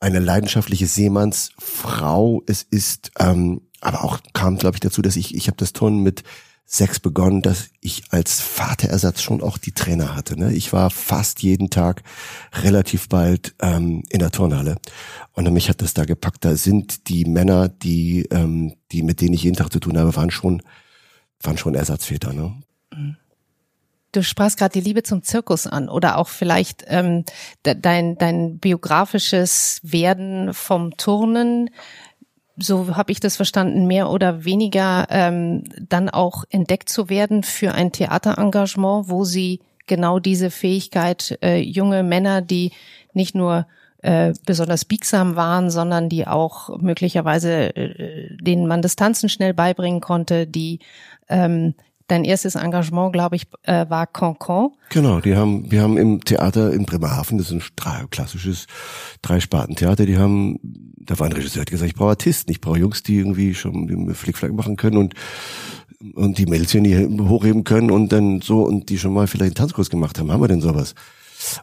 [0.00, 2.42] eine leidenschaftliche Seemannsfrau.
[2.46, 6.02] Es ist, ähm, aber auch kam, glaube ich, dazu, dass ich, ich habe das Turnen
[6.02, 6.22] mit
[6.68, 10.38] sechs begonnen, dass ich als Vaterersatz schon auch die Trainer hatte.
[10.38, 10.52] Ne?
[10.52, 12.02] Ich war fast jeden Tag
[12.52, 14.76] relativ bald ähm, in der Turnhalle
[15.32, 16.44] und mich hat das da gepackt.
[16.44, 20.16] Da sind die Männer, die, ähm, die mit denen ich jeden Tag zu tun habe,
[20.16, 20.60] waren schon,
[21.40, 22.32] waren schon Ersatzväter.
[22.32, 22.52] Ne?
[24.16, 27.24] Du sprachst gerade die Liebe zum Zirkus an oder auch vielleicht ähm,
[27.66, 31.70] de dein, dein biografisches Werden vom Turnen,
[32.58, 37.72] so habe ich das verstanden, mehr oder weniger ähm, dann auch entdeckt zu werden für
[37.72, 42.72] ein Theaterengagement, wo sie genau diese Fähigkeit, äh, junge Männer, die
[43.12, 43.66] nicht nur
[44.02, 50.46] äh, besonders biegsam waren, sondern die auch möglicherweise äh, denen man Distanzen schnell beibringen konnte,
[50.46, 50.80] die
[51.28, 51.74] ähm,
[52.08, 54.70] Dein erstes Engagement, glaube ich, äh, war Concon.
[54.90, 58.66] Genau, die haben, wir haben im Theater in Bremerhaven, das ist ein klassisches
[59.22, 60.60] Drei-Sparten-Theater, die haben,
[60.96, 63.54] da war ein Regisseur, der hat gesagt, ich brauche Artisten, ich brauche Jungs, die irgendwie
[63.54, 65.14] schon Flickflack machen können und
[66.14, 69.54] und die Mädels, die hochheben können und dann so und die schon mal vielleicht einen
[69.54, 70.94] Tanzkurs gemacht haben, haben wir denn sowas?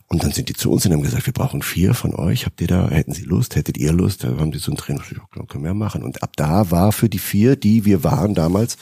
[0.08, 2.46] Und dann sind die zu uns und haben gesagt, wir brauchen vier von euch.
[2.46, 4.24] Habt ihr da, hätten Sie Lust, hättet ihr Lust?
[4.24, 6.04] Da haben die so ein Training, können wir ja machen.
[6.04, 8.78] Und ab da war für die vier, die wir waren damals,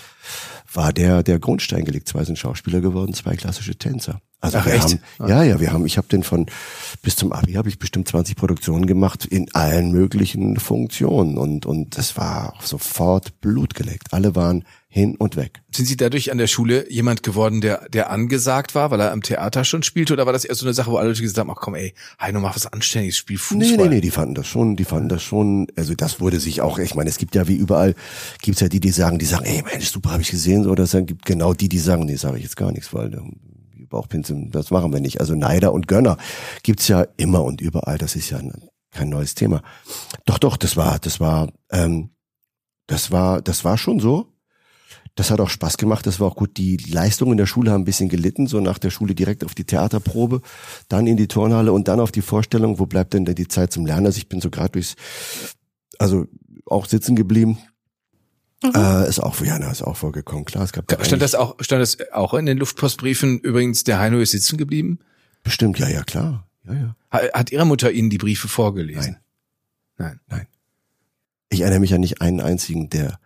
[0.73, 2.07] war der, der Grundstein gelegt.
[2.07, 4.21] Zwei sind Schauspieler geworden, zwei klassische Tänzer.
[4.41, 4.83] Also Ach, wir echt?
[5.19, 6.47] haben, ja, ja, wir haben, ich habe den von
[7.03, 11.97] bis zum Abi habe ich bestimmt 20 Produktionen gemacht in allen möglichen Funktionen und und
[11.97, 14.13] das war sofort Blut geleckt.
[14.13, 15.61] Alle waren hin und weg.
[15.73, 19.21] Sind Sie dadurch an der Schule jemand geworden, der, der angesagt war, weil er am
[19.21, 20.11] Theater schon spielte?
[20.11, 21.93] Oder war das eher so eine Sache, wo alle Leute gesagt haben, ach komm ey,
[22.19, 23.77] Heino, mach was Anständiges, spiel Fußball?
[23.77, 26.59] Nee, nee, nee, die fanden das schon, die fanden das schon, also das wurde sich
[26.59, 27.95] auch, ich meine, es gibt ja wie überall,
[28.41, 30.91] gibt's ja die, die sagen, die sagen, ey Mensch, super, habe ich gesehen, so, das
[30.91, 33.37] dann gibt genau die, die sagen, nee, sage ich jetzt gar nichts, weil ähm,
[33.91, 35.19] Bauchpinseln, das machen wir nicht.
[35.19, 36.17] Also Neider und Gönner
[36.63, 38.51] gibt's ja immer und überall, das ist ja ein,
[38.91, 39.61] kein neues Thema.
[40.25, 42.09] Doch, doch, das war, das war, ähm,
[42.87, 44.27] das war, das war schon so.
[45.15, 46.57] Das hat auch Spaß gemacht, das war auch gut.
[46.57, 49.53] Die Leistungen in der Schule haben ein bisschen gelitten, so nach der Schule direkt auf
[49.53, 50.41] die Theaterprobe,
[50.87, 53.85] dann in die Turnhalle und dann auf die Vorstellung, wo bleibt denn die Zeit zum
[53.85, 54.05] Lernen?
[54.05, 54.95] Also ich bin so gerade durchs,
[55.99, 56.27] also
[56.65, 57.57] auch sitzen geblieben.
[58.63, 60.63] Äh, ist auch, ja, na, ist auch vorgekommen, klar.
[60.63, 63.39] Es gab da Stand das auch, stand das auch in den Luftpostbriefen?
[63.39, 64.99] Übrigens, der Heino ist sitzen geblieben?
[65.43, 66.47] Bestimmt, ja, ja, klar.
[66.67, 66.95] Ja, ja.
[67.11, 69.17] Ha- Hat Ihre Mutter Ihnen die Briefe vorgelesen?
[69.97, 70.19] Nein.
[70.27, 70.47] Nein.
[71.49, 73.19] Ich erinnere mich an nicht einen einzigen, der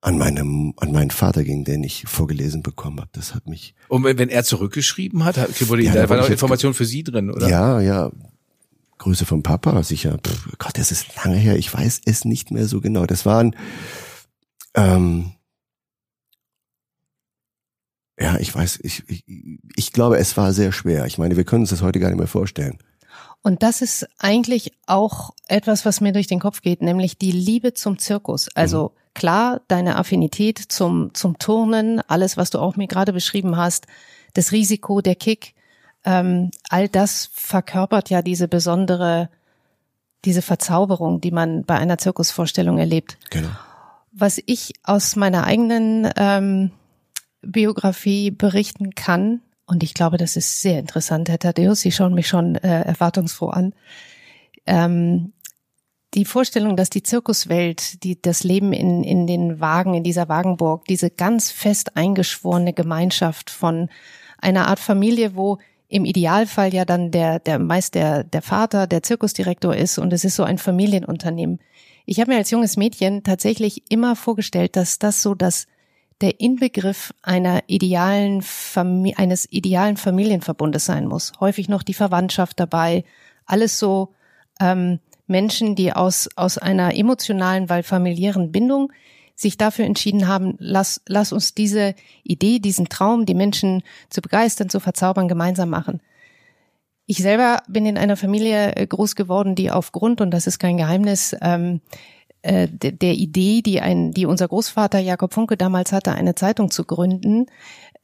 [0.00, 3.10] an meinem, an meinen Vater ging, den ich vorgelesen bekommen habe.
[3.12, 6.30] Das hat mich, Und wenn, wenn er zurückgeschrieben hat, hat- wurde Ja, da war noch
[6.30, 7.48] Information für Sie drin, oder?
[7.48, 8.10] ja, ja,
[8.98, 10.18] Grüße vom Papa, sicher.
[10.24, 11.56] Pff, Gott, das ist lange her.
[11.56, 13.06] Ich weiß es nicht mehr so genau.
[13.06, 13.54] Das waren,
[14.74, 15.32] ähm,
[18.20, 19.24] Ja, ich weiß, ich, ich,
[19.76, 21.06] ich glaube, es war sehr schwer.
[21.06, 22.78] Ich meine, wir können uns das heute gar nicht mehr vorstellen.
[23.42, 27.72] Und das ist eigentlich auch etwas, was mir durch den Kopf geht, nämlich die Liebe
[27.72, 28.54] zum Zirkus.
[28.54, 29.14] Also mhm.
[29.14, 33.86] klar, deine Affinität zum, zum Turnen, alles, was du auch mir gerade beschrieben hast,
[34.34, 35.54] das Risiko, der Kick,
[36.04, 39.30] ähm, all das verkörpert ja diese besondere,
[40.26, 43.16] diese Verzauberung, die man bei einer Zirkusvorstellung erlebt.
[43.30, 43.48] Genau.
[44.20, 46.72] Was ich aus meiner eigenen ähm,
[47.40, 52.28] Biografie berichten kann, und ich glaube, das ist sehr interessant, Herr Thaddeus, Sie schauen mich
[52.28, 53.72] schon äh, erwartungsfroh an.
[54.66, 55.32] Ähm,
[56.12, 60.84] die Vorstellung, dass die Zirkuswelt, die, das Leben in, in den Wagen, in dieser Wagenburg,
[60.84, 63.88] diese ganz fest eingeschworene Gemeinschaft von
[64.36, 65.58] einer Art Familie, wo
[65.88, 70.24] im Idealfall ja dann der, der meist der, der Vater, der Zirkusdirektor ist und es
[70.24, 71.58] ist so ein Familienunternehmen.
[72.10, 75.68] Ich habe mir als junges Mädchen tatsächlich immer vorgestellt, dass das so das
[76.20, 81.30] der Inbegriff einer idealen Famili eines idealen Familienverbundes sein muss.
[81.38, 83.04] Häufig noch die Verwandtschaft dabei,
[83.46, 84.12] alles so
[84.58, 84.98] ähm,
[85.28, 88.92] Menschen, die aus aus einer emotionalen, weil familiären Bindung
[89.36, 91.94] sich dafür entschieden haben, lass, lass uns diese
[92.24, 96.00] Idee, diesen Traum, die Menschen zu begeistern, zu verzaubern, gemeinsam machen.
[97.10, 100.76] Ich selber bin in einer Familie äh, groß geworden, die aufgrund, und das ist kein
[100.76, 101.80] Geheimnis, ähm,
[102.42, 106.84] äh, der Idee, die ein, die unser Großvater Jakob Funke damals hatte, eine Zeitung zu
[106.84, 107.46] gründen,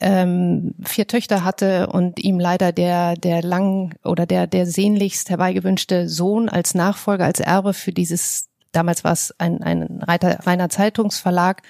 [0.01, 6.09] ähm, vier Töchter hatte und ihm leider der der lang oder der der sehnlichst herbeigewünschte
[6.09, 11.63] Sohn als Nachfolger als Erbe für dieses damals war es ein ein reiner, reiner Zeitungsverlag,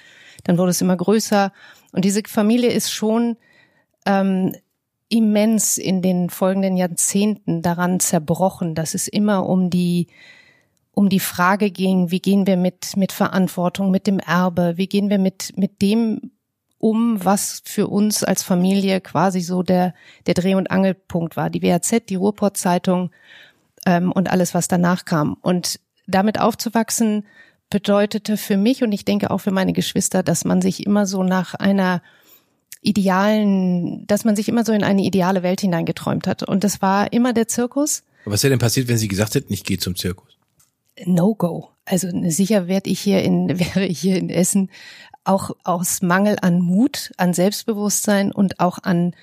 [0.43, 1.51] dann wurde es immer größer.
[1.91, 3.37] Und diese Familie ist schon
[4.07, 4.55] ähm,
[5.09, 10.07] immens in den folgenden Jahrzehnten daran zerbrochen, dass es immer um die
[10.91, 15.11] um die Frage ging, wie gehen wir mit, mit Verantwortung, mit dem Erbe, wie gehen
[15.11, 16.31] wir mit, mit dem
[16.79, 19.93] um, was für uns als Familie quasi so der,
[20.25, 21.51] der Dreh- und Angelpunkt war.
[21.51, 23.11] Die WAZ, die Ruhrpott-Zeitung
[23.85, 25.37] ähm, und alles, was danach kam.
[25.41, 27.27] Und damit aufzuwachsen
[27.69, 31.21] bedeutete für mich und ich denke auch für meine Geschwister, dass man sich immer so
[31.21, 32.01] nach einer
[32.81, 36.43] idealen, dass man sich immer so in eine ideale Welt hineingeträumt hat.
[36.43, 38.03] Und das war immer der Zirkus.
[38.23, 40.37] Aber was wäre denn passiert, wenn Sie gesagt hätten, ich gehe zum Zirkus?
[41.05, 41.69] No-Go.
[41.85, 44.69] Also sicher werde ich hier in, wäre ich hier in Essen
[45.23, 49.13] auch aus Mangel an Mut, an Selbstbewusstsein und auch an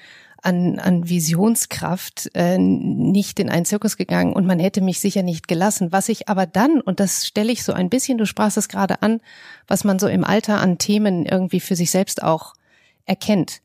[0.45, 5.49] an, an Visionskraft äh, nicht in einen Zirkus gegangen und man hätte mich sicher nicht
[5.49, 5.91] gelassen.
[5.91, 9.01] Was ich aber dann, und das stelle ich so ein bisschen, du sprachst es gerade
[9.01, 9.23] an,
[9.67, 12.53] was man so im Alter an Themen irgendwie für sich selbst auch
[13.07, 13.61] erkennt.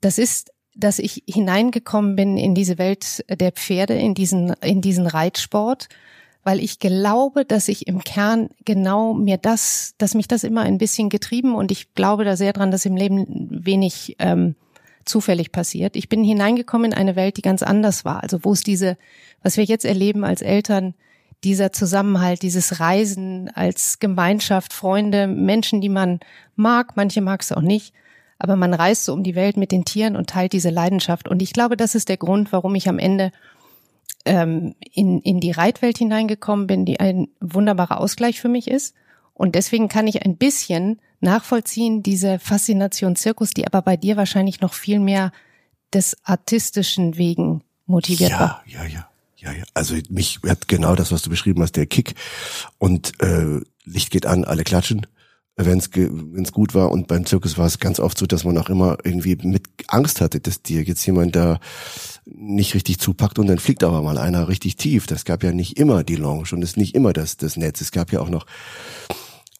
[0.00, 5.06] Das ist, dass ich hineingekommen bin in diese Welt der Pferde, in diesen, in diesen
[5.06, 5.88] Reitsport
[6.42, 10.78] weil ich glaube, dass ich im Kern genau mir das, dass mich das immer ein
[10.78, 14.54] bisschen getrieben und ich glaube da sehr dran, dass im Leben wenig ähm,
[15.04, 15.96] zufällig passiert.
[15.96, 18.22] Ich bin hineingekommen in eine Welt, die ganz anders war.
[18.22, 18.96] Also wo es diese,
[19.42, 20.94] was wir jetzt erleben als Eltern,
[21.44, 26.20] dieser Zusammenhalt, dieses Reisen als Gemeinschaft, Freunde, Menschen, die man
[26.54, 27.94] mag, manche mag es auch nicht,
[28.40, 31.28] aber man reist so um die Welt mit den Tieren und teilt diese Leidenschaft.
[31.28, 33.32] Und ich glaube, das ist der Grund, warum ich am Ende
[34.24, 38.94] ähm, in, in die Reitwelt hineingekommen bin, die ein wunderbarer Ausgleich für mich ist.
[39.34, 44.62] Und deswegen kann ich ein bisschen nachvollziehen, diese Faszination Zirkus, die aber bei dir wahrscheinlich
[44.62, 45.32] noch viel mehr
[45.92, 48.62] des artistischen Wegen motiviert ja, war.
[48.66, 49.64] Ja, ja, ja, ja.
[49.74, 52.14] Also mich hat genau das, was du beschrieben hast, der Kick
[52.78, 55.06] und äh, Licht geht an, alle klatschen
[55.56, 56.90] wenn es gut war.
[56.90, 60.20] Und beim Zirkus war es ganz oft so, dass man auch immer irgendwie mit Angst
[60.20, 61.60] hatte, dass dir jetzt jemand da
[62.24, 65.06] nicht richtig zupackt und dann fliegt aber mal einer richtig tief.
[65.06, 67.80] Das gab ja nicht immer die Lounge und es ist nicht immer das, das Netz.
[67.80, 68.46] Es gab ja auch noch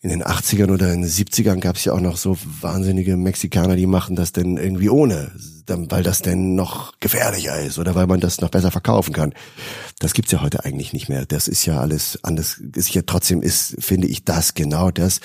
[0.03, 3.77] in den 80ern oder in den 70ern gab es ja auch noch so wahnsinnige Mexikaner,
[3.77, 5.31] die machen das denn irgendwie ohne,
[5.67, 9.35] weil das denn noch gefährlicher ist oder weil man das noch besser verkaufen kann.
[9.99, 11.27] Das gibt's ja heute eigentlich nicht mehr.
[11.27, 12.61] Das ist ja alles anders.
[12.75, 15.21] Ist ja trotzdem ist, finde ich, das genau das.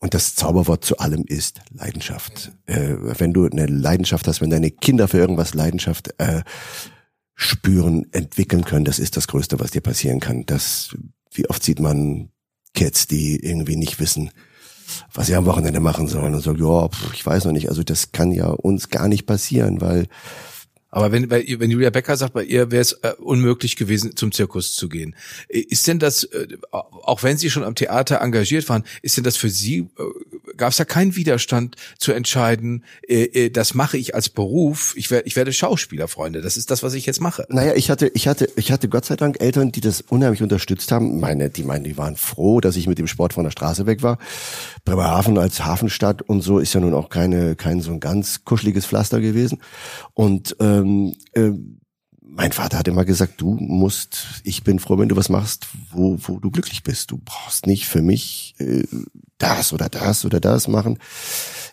[0.00, 2.50] Und das Zauberwort zu allem ist Leidenschaft.
[2.66, 6.42] Äh, wenn du eine Leidenschaft hast, wenn deine Kinder für irgendwas Leidenschaft äh,
[7.36, 10.44] spüren, entwickeln können, das ist das Größte, was dir passieren kann.
[10.46, 10.96] Das,
[11.32, 12.30] wie oft sieht man
[12.76, 14.30] Kids, die irgendwie nicht wissen,
[15.12, 17.68] was sie am Wochenende machen sollen und sagen, ja, ich weiß noch nicht.
[17.68, 20.06] Also das kann ja uns gar nicht passieren, weil
[20.96, 24.32] Aber wenn, bei wenn Julia Becker sagt, bei ihr wäre es äh, unmöglich gewesen, zum
[24.32, 25.14] Zirkus zu gehen.
[25.46, 29.36] Ist denn das, äh, auch wenn Sie schon am Theater engagiert waren, ist denn das
[29.36, 34.14] für Sie, äh, gab es da keinen Widerstand zu entscheiden, äh, äh, das mache ich
[34.14, 37.44] als Beruf, ich, werde ich werde Schauspieler, Freunde, das ist das, was ich jetzt mache.
[37.50, 40.92] Naja, ich hatte, ich hatte, ich hatte Gott sei Dank Eltern, die das unheimlich unterstützt
[40.92, 41.20] haben.
[41.20, 44.02] Meine, die meinen, die waren froh, dass ich mit dem Sport von der Straße weg
[44.02, 44.16] war.
[44.86, 48.86] Bremerhaven als Hafenstadt und so ist ja nun auch keine, kein so ein ganz kuscheliges
[48.86, 49.60] Pflaster gewesen.
[50.14, 50.85] Und ähm,
[51.32, 51.52] äh,
[52.20, 56.18] mein Vater hat immer gesagt, du musst, ich bin froh, wenn du was machst, wo,
[56.20, 57.10] wo du glücklich bist.
[57.10, 58.84] Du brauchst nicht für mich äh,
[59.38, 60.98] das oder das oder das machen.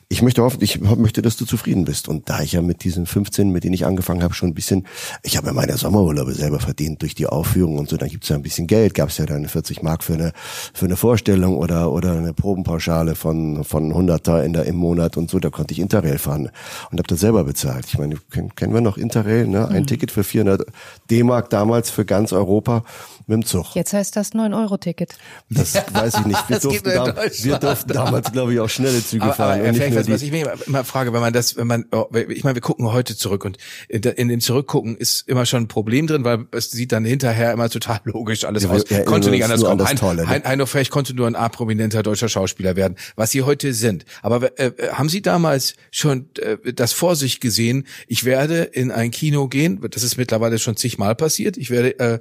[0.09, 2.07] Ich möchte hoffen, ich möchte, dass du zufrieden bist.
[2.07, 4.85] Und da ich ja mit diesen 15, mit denen ich angefangen habe, schon ein bisschen,
[5.23, 8.35] ich habe ja meine Sommerurlaube selber verdient durch die Aufführung und so, dann gibt's ja
[8.35, 10.33] ein bisschen Geld, gab's ja dann 40 Mark für eine
[10.73, 15.31] für eine Vorstellung oder oder eine Probenpauschale von von 100er in der im Monat und
[15.31, 16.51] so, da konnte ich Interrail fahren
[16.91, 17.85] und habe das selber bezahlt.
[17.87, 19.67] Ich meine, kennen, kennen wir noch Interrail, ne?
[19.67, 20.67] Ein Ticket für 400
[21.09, 22.83] D-Mark damals für ganz Europa
[23.25, 23.73] mit dem Zug.
[23.75, 25.15] Jetzt heißt das 9-Euro-Ticket.
[25.49, 26.49] Das weiß ich nicht.
[26.49, 27.63] Wir durften, da, wir Deutschland.
[27.63, 30.31] durften damals, glaube ich, auch schnelle Züge Aber, fahren aber und nicht was, was ich
[30.31, 33.15] mich immer, immer frage, wenn man das, wenn man, oh, ich meine, wir gucken heute
[33.15, 37.05] zurück und in, dem Zurückgucken ist immer schon ein Problem drin, weil es sieht dann
[37.05, 38.83] hinterher immer total logisch alles Ja, wir aus.
[38.83, 39.87] erinnern Konnte nicht anders kommen.
[39.87, 40.29] Hein, Tolle, ne?
[40.29, 44.05] hein, Heino Ferch konnte nur ein A-prominenter deutscher Schauspieler werden, was sie heute sind.
[44.21, 47.85] Aber äh, äh, haben Sie damals schon äh, das vor sich gesehen?
[48.07, 51.57] Ich werde in ein Kino gehen, das ist mittlerweile schon zigmal passiert.
[51.57, 52.19] Ich werde äh,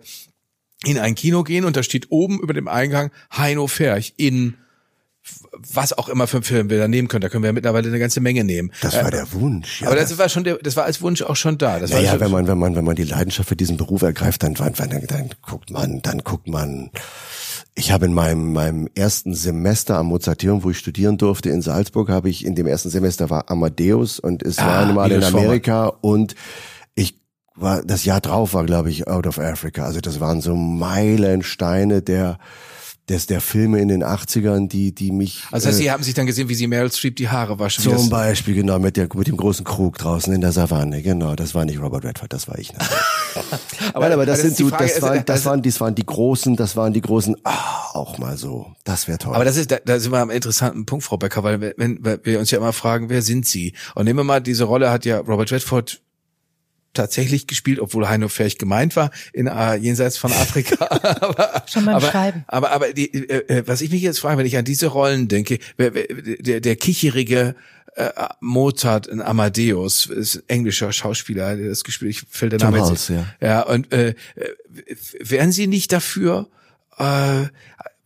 [0.85, 4.55] in ein Kino gehen und da steht oben über dem Eingang Heino Ferch in
[5.54, 7.20] was auch immer für einen Film wir da nehmen können.
[7.22, 8.72] Da können wir ja mittlerweile eine ganze Menge nehmen.
[8.80, 9.80] Das war der Wunsch.
[9.82, 11.78] Ja, Aber das war schon der, das war als Wunsch auch schon da.
[11.78, 14.02] Das war Naja, schon, wenn man, wenn man, wenn man die Leidenschaft für diesen Beruf
[14.02, 16.90] ergreift, dann, dann, dann, dann guckt man, dann guckt man.
[17.74, 22.08] Ich habe in meinem, meinem ersten Semester am Mozarteum, wo ich studieren durfte in Salzburg,
[22.10, 25.22] habe ich in dem ersten Semester war Amadeus und es Ah, war einmal in.
[25.24, 26.34] Amerika und
[26.94, 27.18] ich
[27.54, 29.84] war, das Jahr drauf war, glaube ich, Out of Africa.
[29.86, 32.38] Also das waren so Meilensteine der,
[33.09, 35.42] des, der Filme in den 80ern, die, die mich.
[35.50, 37.82] also heißt, äh, Sie haben sich dann gesehen, wie Sie Meryl Streep die Haare waschen.
[37.82, 41.55] zum Beispiel, genau, mit, der, mit dem großen Krug draußen in der Savanne, genau, das
[41.55, 42.72] war nicht Robert Redford, das war ich.
[43.94, 45.94] Aber, Nein, aber das das sind Frage, das also, waren, das also- waren, das waren
[45.94, 49.34] die großen, das waren die großen, ah, auch mal so, das wäre toll.
[49.34, 52.20] Aber das ist, da, da sind wir am interessanten Punkt, Frau Becker, weil wenn weil
[52.22, 53.74] wir uns ja immer fragen, wer sind Sie?
[53.94, 56.00] Und nehmen wir mal, diese Rolle hat ja Robert Redford
[56.95, 60.86] tatsächlich gespielt, obwohl Heino Ferch gemeint war, in äh, jenseits von Afrika.
[61.20, 62.45] aber, Schon beim aber, Schreiben.
[62.47, 65.28] Aber, aber die, äh, äh, was ich mich jetzt frage, wenn ich an diese Rollen
[65.28, 67.55] denke, wer, wer, der, der kicherige
[67.95, 72.74] äh, Mozart in Amadeus, ist ein englischer Schauspieler, der das gespielt, ich fällt der Tom
[72.74, 73.09] Name jetzt.
[73.09, 73.26] ja.
[73.40, 74.14] Ja, und äh,
[75.20, 76.49] wären Sie nicht dafür,
[76.99, 77.47] äh,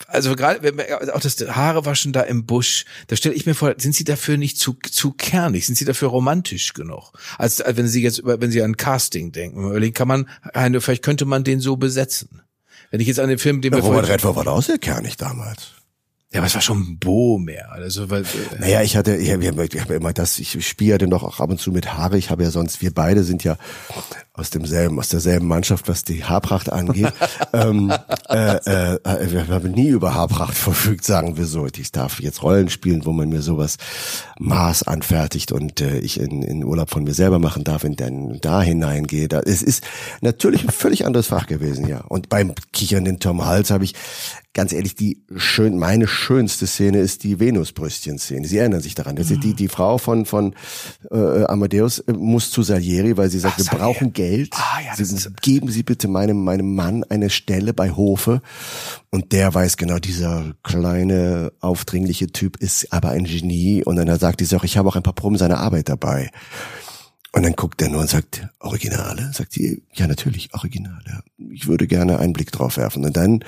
[0.09, 3.55] also gerade wenn wir- auch das Haare waschen da im Busch, da stelle ich mir
[3.55, 7.13] vor, sind Sie dafür nicht zu zu kernig, sind Sie dafür romantisch genug?
[7.39, 10.27] Als, als wenn Sie jetzt über wenn Sie an Casting denken, überlegen, kann man
[10.81, 12.43] vielleicht könnte man den so besetzen.
[12.91, 14.79] Wenn ich jetzt an den Film, den ja, wir Robert Redford war doch auch sehr
[14.79, 15.73] kernig damals.
[16.33, 19.33] ja, aber es war schon ein Bo mehr, also weil äh, Naja, ich hatte, ich
[19.33, 22.17] habe hab immer das, ich spiele ja dann doch auch ab und zu mit Haare.
[22.17, 23.57] Ich habe ja sonst, wir beide sind ja
[24.37, 27.13] aus demselben, aus derselben Mannschaft, was die Haarpracht angeht.
[27.53, 27.93] ähm,
[28.29, 31.67] äh, äh, wir haben nie über Haarpracht verfügt, sagen wir so.
[31.67, 33.77] Ich darf jetzt Rollen spielen, wo man mir sowas
[34.39, 38.41] Maß anfertigt und äh, ich in, in Urlaub von mir selber machen darf, in den
[38.41, 39.29] da hineingehe.
[39.29, 39.85] Da, es ist
[40.21, 42.01] natürlich ein völlig anderes Fach gewesen, ja.
[42.01, 43.95] Und beim kichernden Tom Hals habe ich
[44.57, 48.49] ganz ehrlich, die schön, meine schönste Szene ist die Venusbrüstchen-Szene.
[48.49, 49.15] Sie erinnern sich daran.
[49.15, 50.55] Das ist die, die Frau von, von
[51.11, 54.26] äh, Amadeus äh, muss zu Salieri, weil sie sagt, Ach, wir brauchen Geld.
[54.53, 58.43] Ah, ja, das sie, ist- geben Sie bitte meinem, meinem Mann eine Stelle bei Hofe.
[59.11, 63.83] Und der weiß genau, dieser kleine, aufdringliche Typ ist aber ein Genie.
[63.85, 66.31] Und dann sagt auch, ich habe auch ein paar Proben seiner Arbeit dabei.
[67.37, 69.31] Und dann guckt er nur und sagt, Originale?
[69.35, 71.23] Sagt sie, ja natürlich, Originale.
[71.53, 73.05] Ich würde gerne einen Blick drauf werfen.
[73.05, 73.45] Und dann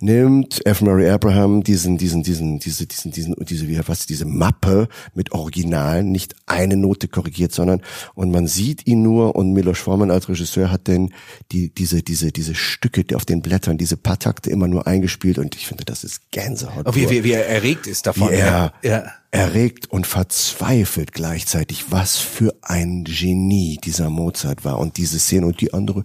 [0.00, 0.80] nimmt F.
[0.80, 6.10] Murray Abraham diesen, diesen, diesen, diese, diesen, diesen, diese, wie, was, diese Mappe mit Originalen,
[6.10, 7.80] nicht eine Note korrigiert, sondern,
[8.16, 11.14] und man sieht ihn nur, und Milos Forman als Regisseur hat denn
[11.52, 15.54] die, diese, diese, diese Stücke auf den Blättern, diese paar Takte immer nur eingespielt, und
[15.54, 16.88] ich finde, das ist Gänsehaut.
[16.88, 18.30] oh, wie, wie, wie er erregt ist davon.
[18.30, 19.04] wie er ja.
[19.30, 24.78] Erregt und verzweifelt gleichzeitig, was für ein Genie dieser Mozart war.
[24.78, 26.04] Und diese Szene und die andere,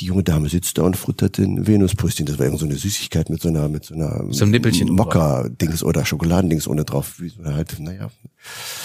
[0.00, 2.26] die junge Dame sitzt da und futtert den Venusbrüstchen.
[2.26, 4.88] Das war irgend so eine Süßigkeit mit so einer, mit so einer So einem Nippelchen
[4.88, 7.20] Mokka-Dings oder Schokoladendings ohne drauf.
[7.20, 8.10] Wie so halt, naja.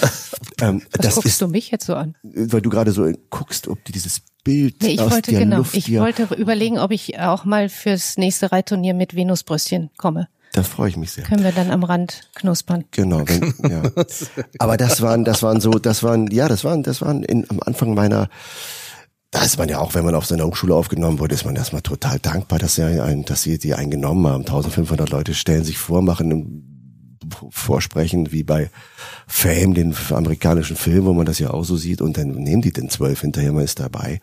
[0.62, 2.16] ähm, Was das guckst ist, du mich jetzt so an?
[2.24, 5.58] weil du gerade so guckst, ob du dieses Bild Nee, ich aus wollte der genau.
[5.58, 10.28] Luft ich wollte überlegen, ob ich auch mal fürs nächste Reitturnier mit Venusbrüstchen komme.
[10.54, 11.24] Da freue ich mich sehr.
[11.24, 12.86] Können wir dann am Rand knuspern.
[12.92, 13.84] Genau, wenn, ja.
[14.60, 17.60] Aber das waren, das waren so, das waren, ja, das waren, das waren in, am
[17.62, 18.30] Anfang meiner
[19.34, 21.82] da ist man ja auch, wenn man auf seiner Hochschule aufgenommen wurde, ist man erstmal
[21.82, 24.42] total dankbar, dass sie einen, dass sie die einen genommen haben.
[24.42, 26.81] 1500 Leute stellen sich vor, machen
[27.50, 28.70] vorsprechen, wie bei
[29.28, 32.72] Fame, den amerikanischen Film, wo man das ja auch so sieht, und dann nehmen die
[32.72, 34.22] den zwölf hinterher, man ist dabei.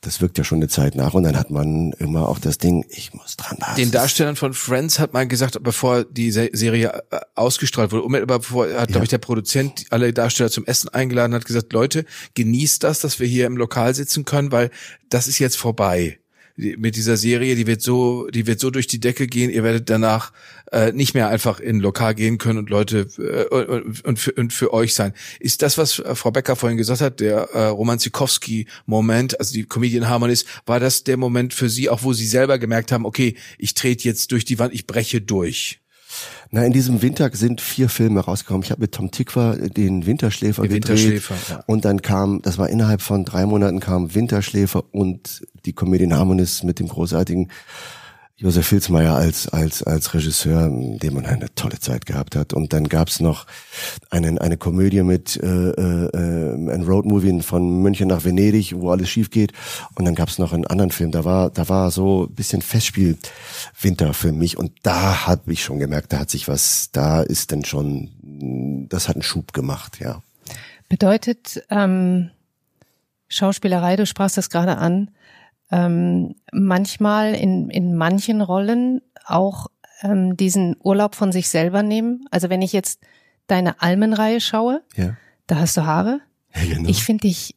[0.00, 2.84] Das wirkt ja schon eine Zeit nach und dann hat man immer auch das Ding,
[2.88, 3.76] ich muss dran warten.
[3.76, 8.66] Den Darstellern von Friends hat man gesagt, bevor die Serie äh, ausgestrahlt wurde, unmittelbar bevor
[8.66, 8.84] hat, ja.
[8.86, 12.04] glaube ich, der Produzent alle Darsteller zum Essen eingeladen, hat gesagt, Leute,
[12.34, 14.70] genießt das, dass wir hier im Lokal sitzen können, weil
[15.08, 16.18] das ist jetzt vorbei
[16.56, 19.90] mit dieser Serie, die wird so, die wird so durch die Decke gehen, ihr werdet
[19.90, 20.32] danach
[20.72, 24.52] äh, nicht mehr einfach in Lokal gehen können und Leute äh, und, und, für, und
[24.52, 25.12] für euch sein.
[25.38, 29.64] Ist das, was äh, Frau Becker vorhin gesagt hat, der äh, Roman Zikowski-Moment, also die
[29.64, 33.36] Comedian Harmonist, war das der Moment für Sie, auch wo Sie selber gemerkt haben, okay,
[33.58, 35.80] ich trete jetzt durch die Wand, ich breche durch?
[36.50, 38.62] Na, in diesem Winter sind vier Filme rausgekommen.
[38.62, 40.88] Ich habe mit Tom Tikva den Winterschläfer die gedreht.
[40.88, 41.64] Winterschläfer, ja.
[41.66, 46.64] Und dann kam, das war innerhalb von drei Monaten kam Winterschläfer und die Comedian Harmonist
[46.64, 47.50] mit dem großartigen
[48.38, 52.52] Josef Filzmeier als, als, als Regisseur, dem man eine tolle Zeit gehabt hat.
[52.52, 53.46] Und dann gab's noch
[54.10, 59.30] einen, eine Komödie mit äh, äh, ein Roadmovie von München nach Venedig, wo alles schief
[59.30, 59.54] geht.
[59.94, 64.32] Und dann gab's noch einen anderen Film, da war, da war so bisschen Festspielwinter für
[64.32, 64.58] mich.
[64.58, 68.10] Und da habe ich schon gemerkt, da hat sich was, da ist denn schon,
[68.90, 70.20] das hat einen Schub gemacht, ja.
[70.90, 72.30] Bedeutet ähm,
[73.28, 75.10] Schauspielerei, du sprachst das gerade an,
[75.70, 79.66] ähm, manchmal in, in manchen Rollen auch
[80.02, 82.26] ähm, diesen Urlaub von sich selber nehmen.
[82.30, 83.00] Also wenn ich jetzt
[83.46, 85.16] deine Almenreihe schaue, ja.
[85.46, 86.20] da hast du Haare.
[86.54, 86.88] Ja, genau.
[86.88, 87.56] Ich finde dich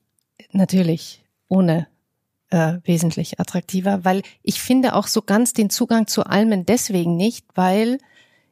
[0.52, 1.88] natürlich ohne
[2.50, 7.46] äh, wesentlich attraktiver, weil ich finde auch so ganz den Zugang zu Almen deswegen nicht,
[7.56, 8.00] weil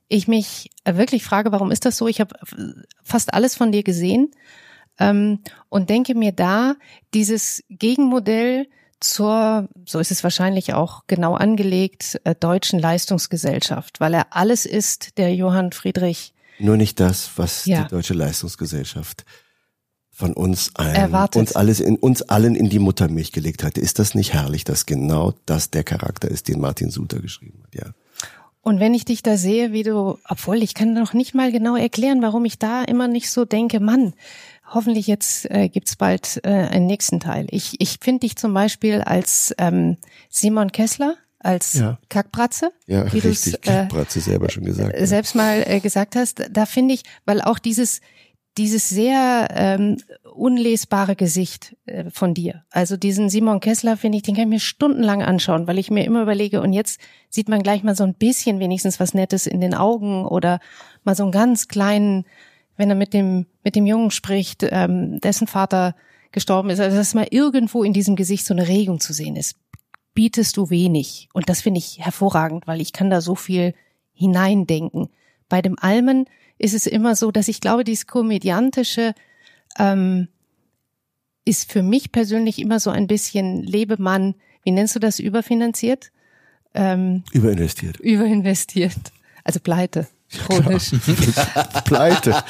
[0.07, 2.07] ich mich wirklich frage, warum ist das so?
[2.07, 2.35] Ich habe
[3.03, 4.31] fast alles von dir gesehen
[4.99, 5.39] ähm,
[5.69, 6.75] und denke mir da,
[7.13, 8.67] dieses Gegenmodell
[8.99, 15.17] zur, so ist es wahrscheinlich auch genau angelegt, äh, deutschen Leistungsgesellschaft, weil er alles ist,
[15.17, 16.33] der Johann Friedrich.
[16.59, 17.83] Nur nicht das, was ja.
[17.83, 19.25] die deutsche Leistungsgesellschaft
[20.09, 21.39] von uns allen, Erwartet.
[21.39, 23.81] uns alles in uns allen in die Muttermilch gelegt hatte.
[23.81, 27.75] Ist das nicht herrlich, dass genau das der Charakter ist, den Martin Suter geschrieben hat?
[27.75, 27.91] Ja.
[28.67, 31.75] Und wenn ich dich da sehe, wie du, obwohl ich kann noch nicht mal genau
[31.75, 34.13] erklären, warum ich da immer nicht so denke, Mann,
[34.73, 37.47] hoffentlich jetzt äh, gibt's bald äh, einen nächsten Teil.
[37.51, 39.97] Ich, ich finde dich zum Beispiel als ähm,
[40.29, 41.97] Simon Kessler, als ja.
[42.09, 42.71] Kackbratze.
[42.85, 44.93] Ja, wie richtig, äh, Kackbratze selber schon gesagt.
[44.93, 48.01] Äh, selbst mal äh, gesagt hast, da finde ich, weil auch dieses
[48.57, 49.97] dieses sehr ähm,
[50.33, 52.63] unlesbare Gesicht äh, von dir.
[52.71, 56.05] Also diesen Simon Kessler finde ich, den kann ich mir stundenlang anschauen, weil ich mir
[56.05, 56.99] immer überlege, und jetzt
[57.29, 60.59] sieht man gleich mal so ein bisschen wenigstens was Nettes in den Augen oder
[61.03, 62.25] mal so einen ganz kleinen
[62.77, 65.95] wenn er mit dem, mit dem Jungen spricht, ähm, dessen Vater
[66.31, 69.55] gestorben ist, also dass mal irgendwo in diesem Gesicht so eine Regung zu sehen ist,
[70.13, 71.29] bietest du wenig.
[71.33, 73.73] Und das finde ich hervorragend, weil ich kann da so viel
[74.13, 75.09] hineindenken.
[75.49, 76.25] Bei dem Almen
[76.57, 79.13] ist es immer so, dass ich glaube, dieses komödiantische
[79.77, 80.27] ähm,
[81.45, 86.11] ist für mich persönlich immer so ein bisschen Lebemann, wie nennst du das, überfinanziert?
[86.73, 87.99] Ähm, überinvestiert.
[87.99, 89.11] Überinvestiert.
[89.43, 90.07] Also pleite.
[90.29, 90.91] Chronisch.
[91.85, 92.35] Pleite.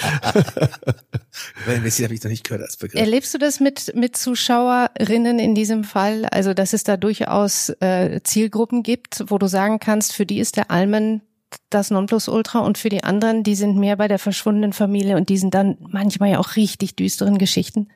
[1.68, 3.00] Investiert habe ich noch nicht gehört als Begriff.
[3.00, 6.26] Erlebst du das mit, mit Zuschauerinnen in diesem Fall?
[6.26, 10.56] Also, dass es da durchaus äh, Zielgruppen gibt, wo du sagen kannst, für die ist
[10.56, 11.22] der Almen
[11.70, 15.38] das Nonplusultra und für die anderen, die sind mehr bei der verschwundenen Familie und die
[15.38, 17.88] sind dann manchmal ja auch richtig düsteren Geschichten.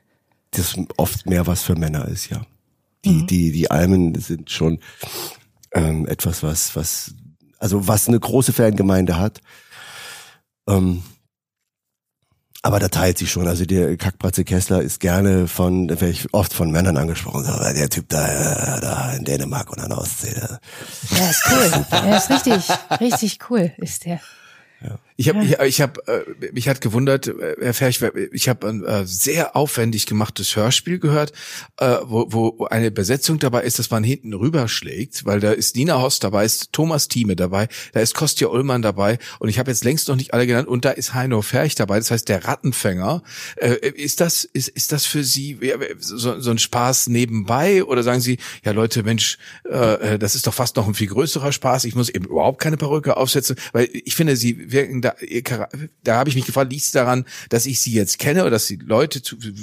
[0.52, 2.42] Das oft mehr was für Männer ist, ja.
[3.04, 3.28] Die, mhm.
[3.28, 4.80] die, die Almen sind schon
[5.74, 7.16] ähm, etwas, was, was,
[7.58, 9.42] also was eine große Fangemeinde hat
[10.68, 11.04] ähm,
[12.64, 13.48] aber da teilt sich schon.
[13.48, 17.44] Also der Kackbratze Kessler ist gerne von, werde ich oft von Männern angesprochen.
[17.44, 20.34] So, der Typ da, äh, da in Dänemark und an der Ostsee.
[21.12, 21.86] Der ist cool.
[21.90, 22.64] Er ist richtig,
[23.00, 24.22] richtig cool, ist der.
[24.82, 25.00] Ja.
[25.22, 28.02] Ich habe, ich, ich habe, äh, mich hat gewundert, äh, Herr Ferch,
[28.32, 31.32] ich habe ein äh, sehr aufwendig gemachtes Hörspiel gehört,
[31.78, 36.02] äh, wo, wo eine Besetzung dabei ist, dass man hinten rüberschlägt, weil da ist Nina
[36.02, 39.84] Host dabei, ist Thomas Thieme dabei, da ist Kostja Ullmann dabei und ich habe jetzt
[39.84, 43.22] längst noch nicht alle genannt und da ist Heino Ferch dabei, das heißt der Rattenfänger.
[43.58, 45.60] Äh, ist das, ist, ist das für Sie
[46.00, 50.54] so, so ein Spaß nebenbei oder sagen Sie, ja Leute, Mensch, äh, das ist doch
[50.56, 54.16] fast noch ein viel größerer Spaß, ich muss eben überhaupt keine Perücke aufsetzen, weil ich
[54.16, 55.11] finde, Sie wirken da
[56.04, 58.68] da, habe ich mich gefragt, liegt es daran, dass ich sie jetzt kenne oder dass
[58.68, 59.22] die Leute,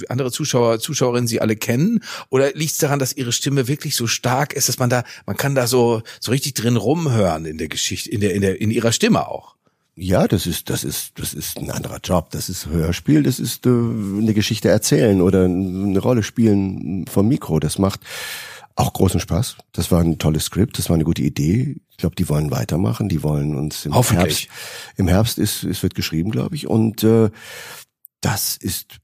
[0.09, 2.01] andere Zuschauer, Zuschauerinnen sie alle kennen?
[2.31, 5.37] Oder liegt es daran, dass ihre Stimme wirklich so stark ist, dass man da, man
[5.37, 8.71] kann da so, so richtig drin rumhören in der Geschichte, in der, in der, in
[8.71, 9.57] ihrer Stimme auch?
[10.01, 12.31] Ja, das ist, das ist, das ist ein anderer Job.
[12.31, 17.59] Das ist Hörspiel, das ist äh, eine Geschichte erzählen oder eine Rolle spielen vom Mikro.
[17.59, 18.01] Das macht
[18.77, 19.57] auch großen Spaß.
[19.73, 21.79] Das war ein tolles Skript, das war eine gute Idee.
[21.99, 23.93] Ich glaube, die wollen weitermachen, die wollen uns im.
[24.19, 24.49] Herbst.
[24.97, 26.69] Im Herbst ist, es wird geschrieben, glaube ich.
[26.69, 27.29] Und äh,
[28.21, 28.99] das ist,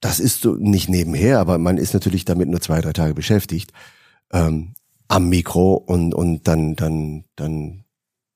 [0.00, 3.72] das ist so nicht nebenher, aber man ist natürlich damit nur zwei, drei Tage beschäftigt
[4.34, 4.74] ähm,
[5.08, 7.84] am Mikro und und dann dann dann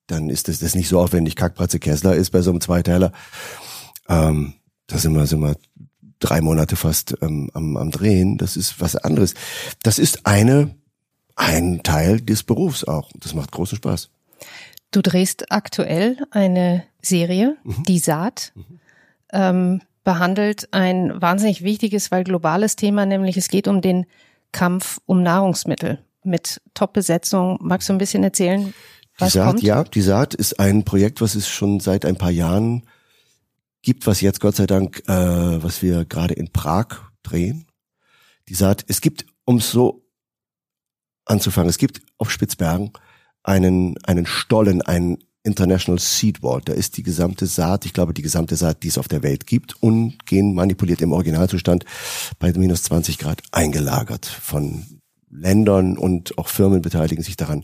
[0.07, 1.35] dann ist das, das nicht so aufwendig.
[1.35, 3.11] Kackbratze Kessler ist bei so einem Zweiteiler.
[4.09, 4.55] Ähm,
[4.87, 5.57] da sind wir, sind wir
[6.17, 8.37] drei Monate fast ähm, am, am Drehen.
[8.37, 9.35] Das ist was anderes.
[9.83, 10.75] Das ist eine,
[11.35, 13.11] ein Teil des Berufs auch.
[13.19, 14.09] Das macht großen Spaß.
[14.91, 17.57] Du drehst aktuell eine Serie,
[17.87, 18.53] Die Saat,
[19.33, 24.05] ähm, behandelt ein wahnsinnig wichtiges, weil globales Thema, nämlich es geht um den
[24.51, 27.57] Kampf um Nahrungsmittel mit Top-Besetzung.
[27.61, 28.73] Magst du ein bisschen erzählen, Die
[29.21, 29.63] was Saat, kommt?
[29.63, 32.83] ja, die Saat ist ein Projekt, was es schon seit ein paar Jahren
[33.81, 36.87] gibt, was jetzt Gott sei Dank, äh, was wir gerade in Prag
[37.23, 37.65] drehen.
[38.47, 40.04] Die Saat, es gibt, um so
[41.25, 42.91] anzufangen, es gibt auf Spitzbergen
[43.43, 46.67] einen, einen Stollen, einen International Seed Vault.
[46.67, 49.45] Da ist die gesamte Saat, ich glaube, die gesamte Saat, die es auf der Welt
[49.45, 51.85] gibt, ungenmanipuliert im Originalzustand
[52.39, 54.85] bei minus 20 Grad eingelagert von
[55.29, 57.63] Ländern und auch Firmen beteiligen sich daran.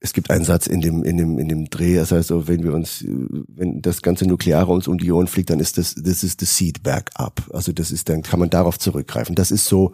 [0.00, 2.72] Es gibt einen Satz in dem, in dem, in dem Dreh, das heißt wenn wir
[2.72, 6.38] uns, wenn das ganze Nukleare uns um die Ohren fliegt, dann ist das, das ist
[6.38, 7.42] the seed backup.
[7.52, 9.34] Also das ist, dann kann man darauf zurückgreifen.
[9.34, 9.92] Das ist so,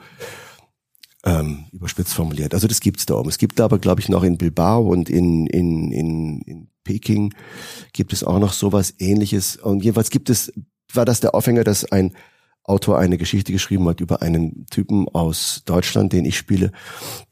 [1.24, 2.54] ähm, überspitzt formuliert.
[2.54, 3.28] Also das gibt's da oben.
[3.28, 7.34] Es gibt aber, glaube ich, noch in Bilbao und in, in, in, in Peking
[7.92, 9.56] gibt es auch noch sowas ähnliches.
[9.56, 10.52] Und jedenfalls gibt es,
[10.92, 12.12] war das der Aufhänger, dass ein
[12.66, 16.72] Autor eine Geschichte geschrieben hat über einen Typen aus Deutschland, den ich spiele,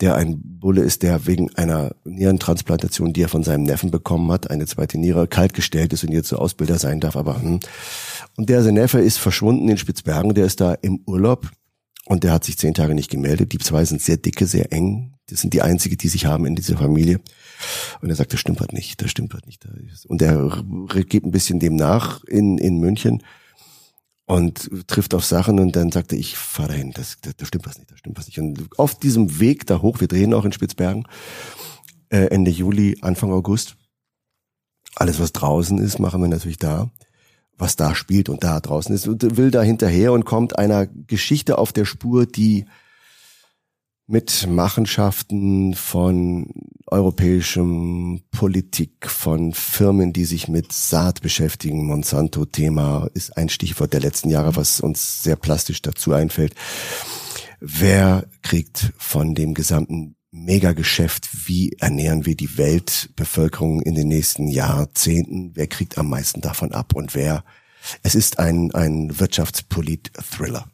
[0.00, 4.50] der ein Bulle ist, der wegen einer Nierentransplantation, die er von seinem Neffen bekommen hat,
[4.50, 7.60] eine zweite Niere kaltgestellt ist und jetzt so Ausbilder sein darf, aber hm.
[8.36, 11.50] und der sein Neffe ist verschwunden in Spitzbergen, der ist da im Urlaub
[12.12, 13.52] und der hat sich zehn Tage nicht gemeldet.
[13.52, 15.14] Die zwei sind sehr dicke, sehr eng.
[15.30, 17.20] Das sind die einzige, die sich haben in dieser Familie.
[18.02, 19.66] Und er sagt, das stimmt halt nicht, das stimmt halt nicht.
[20.06, 20.62] Und er
[21.08, 23.22] geht ein bisschen dem nach in, in München
[24.26, 27.64] und trifft auf Sachen und dann sagt er, ich fahre dahin, das, das, das stimmt
[27.64, 28.38] was nicht, das stimmt was nicht.
[28.38, 31.08] Und auf diesem Weg da hoch, wir drehen auch in Spitzbergen,
[32.10, 33.76] äh, Ende Juli, Anfang August,
[34.96, 36.90] alles was draußen ist, machen wir natürlich da
[37.62, 41.58] was da spielt und da draußen ist und will da hinterher und kommt einer Geschichte
[41.58, 42.66] auf der Spur, die
[44.08, 46.52] mit Machenschaften von
[46.88, 51.86] europäischem Politik, von Firmen, die sich mit Saat beschäftigen.
[51.86, 56.54] Monsanto-Thema ist ein Stichwort der letzten Jahre, was uns sehr plastisch dazu einfällt.
[57.60, 65.52] Wer kriegt von dem gesamten Megageschäft, wie ernähren wir die Weltbevölkerung in den nächsten Jahrzehnten?
[65.54, 67.44] Wer kriegt am meisten davon ab und wer?
[68.02, 70.66] Es ist ein, ein Wirtschaftspolit-Thriller.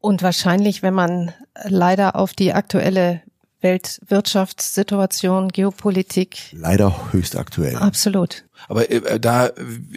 [0.00, 3.20] Und wahrscheinlich, wenn man leider auf die aktuelle
[3.60, 7.74] Weltwirtschaftssituation, Geopolitik, Leider höchst aktuell.
[7.76, 8.44] absolut.
[8.68, 9.50] Aber äh, da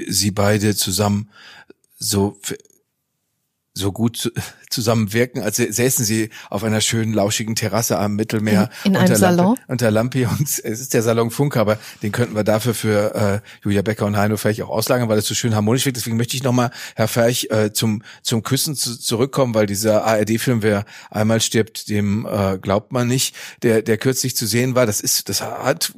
[0.07, 1.29] Sie beide zusammen
[1.99, 2.39] so
[3.73, 4.31] so gut zu-
[4.69, 8.69] zusammenwirken, als säßen sie auf einer schönen, lauschigen Terrasse am Mittelmeer.
[8.83, 9.45] In- in einem unter Salon?
[9.45, 13.15] Lampe, unter Lampe und es ist der Salon Funke, aber den könnten wir dafür für
[13.43, 15.97] äh, Julia Becker und Heino Ferch auch auslagern, weil es so schön harmonisch wirkt.
[15.97, 20.63] Deswegen möchte ich nochmal, Herr Ferch, äh, zum, zum Küssen zu, zurückkommen, weil dieser ARD-Film,
[20.63, 25.01] wer einmal stirbt, dem äh, glaubt man nicht, der, der kürzlich zu sehen war, das
[25.01, 25.93] ist, das hat,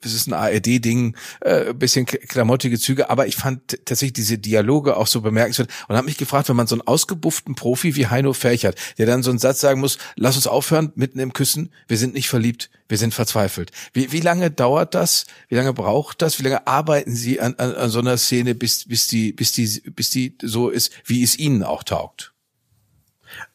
[0.00, 5.06] das ist ein ARD-Ding, äh, bisschen klamottige Züge, aber ich fand tatsächlich diese Dialoge auch
[5.08, 8.64] so bemerkenswert und habe mich gefragt, wenn man so einen ausgebufften Profi wie Heino Ferch
[8.64, 11.98] hat, der dann so einen Satz sagen muss, lass uns aufhören, mitten im Küssen, wir
[11.98, 13.70] sind nicht verliebt, wir sind verzweifelt.
[13.92, 15.26] Wie, wie lange dauert das?
[15.48, 16.38] Wie lange braucht das?
[16.38, 19.66] Wie lange arbeiten Sie an, an, an so einer Szene, bis, bis die, bis die,
[19.94, 22.32] bis die so ist, wie es Ihnen auch taugt?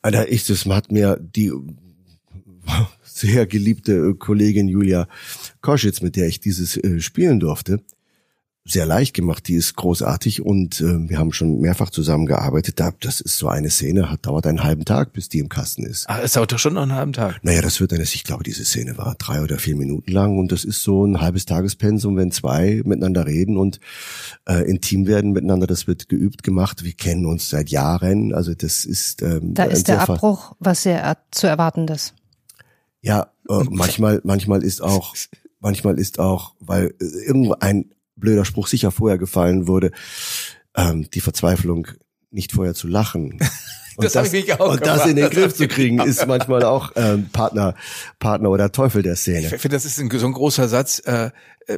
[0.01, 1.51] Alter, ich, das hat mir die
[3.03, 5.07] sehr geliebte Kollegin Julia
[5.61, 7.81] Koschitz, mit der ich dieses äh, spielen durfte,
[8.67, 9.47] sehr leicht gemacht.
[9.47, 12.79] Die ist großartig und äh, wir haben schon mehrfach zusammengearbeitet.
[12.79, 15.85] Da, das ist so eine Szene, hat dauert einen halben Tag, bis die im Kasten
[15.85, 16.05] ist.
[16.07, 17.39] Ach, es dauert doch schon noch einen halben Tag.
[17.43, 20.51] Naja, das wird eine, ich glaube, diese Szene war drei oder vier Minuten lang und
[20.51, 23.79] das ist so ein halbes Tagespensum, wenn zwei miteinander reden und
[24.47, 25.67] äh, intim werden miteinander.
[25.67, 26.83] Das wird geübt gemacht.
[26.83, 28.33] Wir kennen uns seit Jahren.
[28.33, 32.13] Also das ist ähm, Da ein ist der Abbruch was sehr er zu erwartendes.
[33.01, 35.15] Ja, äh, manchmal, manchmal ist auch,
[35.59, 39.91] manchmal ist auch, weil äh, irgendein blöder Spruch sicher vorher gefallen wurde,
[40.75, 41.87] ähm, die Verzweiflung
[42.31, 43.39] nicht vorher zu lachen.
[43.97, 45.27] Und Das hab ich auch Und das in den.
[45.31, 47.73] Griff zu kriegen, ist manchmal auch ähm, Partner,
[48.19, 49.47] Partner oder Teufel der Szene.
[49.47, 50.99] Ich finde, das ist ein, so ein großer Satz.
[50.99, 51.31] Äh,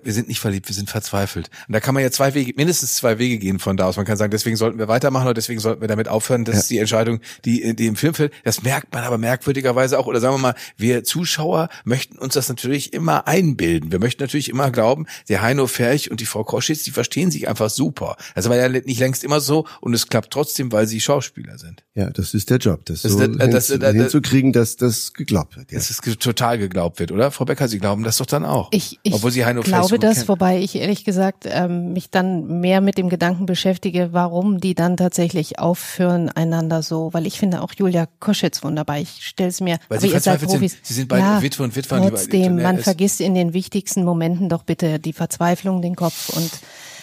[0.04, 1.50] wir sind nicht verliebt, wir sind verzweifelt.
[1.68, 3.98] Und da kann man ja zwei Wege, mindestens zwei Wege gehen von da aus.
[3.98, 6.46] Man kann sagen, deswegen sollten wir weitermachen oder deswegen sollten wir damit aufhören.
[6.46, 8.34] Das ist die Entscheidung, die, die im Film fällt.
[8.44, 10.08] Das merkt man aber merkwürdigerweise auch.
[10.08, 13.92] Oder sagen wir mal, wir Zuschauer möchten uns das natürlich immer einbilden.
[13.92, 17.48] Wir möchten natürlich immer glauben, der Heino Ferch und die Frau Koschitz, die verstehen sich
[17.48, 18.16] einfach super.
[18.36, 21.84] Das war ja nicht längst immer so und es klappt trotzdem, weil sie Schauspieler sind.
[21.96, 24.76] Ja, das ist der Job, das, Das so ist der- das- hinzu- das- hinzukriegen, dass
[24.78, 25.72] das geglaubt wird.
[25.72, 25.78] Ja.
[25.80, 27.32] Dass es total geglaubt wird, oder?
[27.32, 28.70] Frau Becker, Sie glauben das doch dann auch.
[28.72, 30.28] Ich, ich Obwohl Sie Heino Ferch glaube gut das, kennen.
[30.30, 34.98] wobei ich ehrlich gesagt ähm, mich dann mehr mit dem Gedanken beschäftige, warum die dann
[34.98, 38.98] tatsächlich aufhören einander so, weil ich finde auch Julia Koschitz wunderbar.
[39.00, 40.60] Ich stelle es mir, Weil Sie ihr seid verzweifelt sind.
[40.60, 40.78] Profis.
[40.84, 42.84] Sie sind beide ja, Witwe und Witwer, Trotzdem, man ist.
[42.84, 46.50] vergisst in den wichtigsten Momenten doch bitte die Verzweiflung, den Kopf und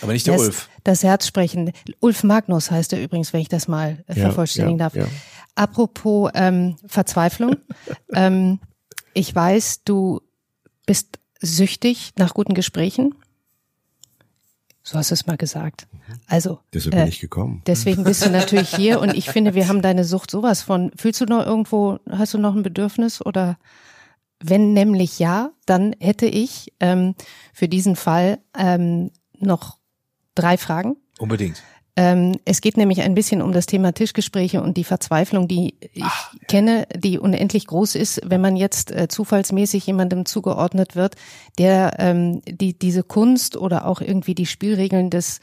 [0.02, 0.68] Aber nicht der das, Ulf.
[0.84, 1.72] das Herz sprechen.
[2.00, 4.94] Ulf Magnus heißt er übrigens, wenn ich das mal äh, Ja, vervollständigen ja, darf.
[4.94, 5.06] ja.
[5.54, 7.56] Apropos ähm, Verzweiflung.
[8.14, 8.60] ähm,
[9.14, 10.20] ich weiß, du
[10.84, 13.14] bist süchtig nach guten Gesprächen.
[14.82, 15.88] So hast du es mal gesagt.
[16.28, 17.62] Also Deshalb äh, bin ich gekommen.
[17.66, 20.92] deswegen bist du natürlich hier und ich finde, wir haben deine Sucht sowas von.
[20.96, 23.58] Fühlst du noch irgendwo, hast du noch ein Bedürfnis oder
[24.38, 27.14] wenn nämlich ja, dann hätte ich ähm,
[27.52, 29.78] für diesen Fall ähm, noch
[30.36, 30.96] drei Fragen.
[31.18, 31.62] Unbedingt.
[31.98, 36.04] Ähm, es geht nämlich ein bisschen um das Thema Tischgespräche und die Verzweiflung, die ich
[36.46, 41.14] kenne, die unendlich groß ist, wenn man jetzt äh, zufallsmäßig jemandem zugeordnet wird,
[41.58, 45.40] der ähm, die diese Kunst oder auch irgendwie die Spielregeln des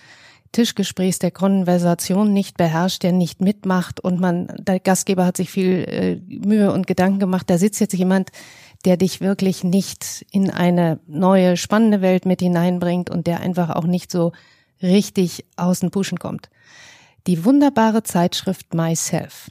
[0.51, 5.83] Tischgesprächs, der Konversation nicht beherrscht, der nicht mitmacht und man, der Gastgeber hat sich viel
[5.87, 6.15] äh,
[6.47, 7.49] Mühe und Gedanken gemacht.
[7.49, 8.29] Da sitzt jetzt jemand,
[8.85, 13.85] der dich wirklich nicht in eine neue, spannende Welt mit hineinbringt und der einfach auch
[13.85, 14.31] nicht so
[14.83, 16.49] richtig aus den Puschen kommt.
[17.25, 19.49] Die wunderbare Zeitschrift Myself,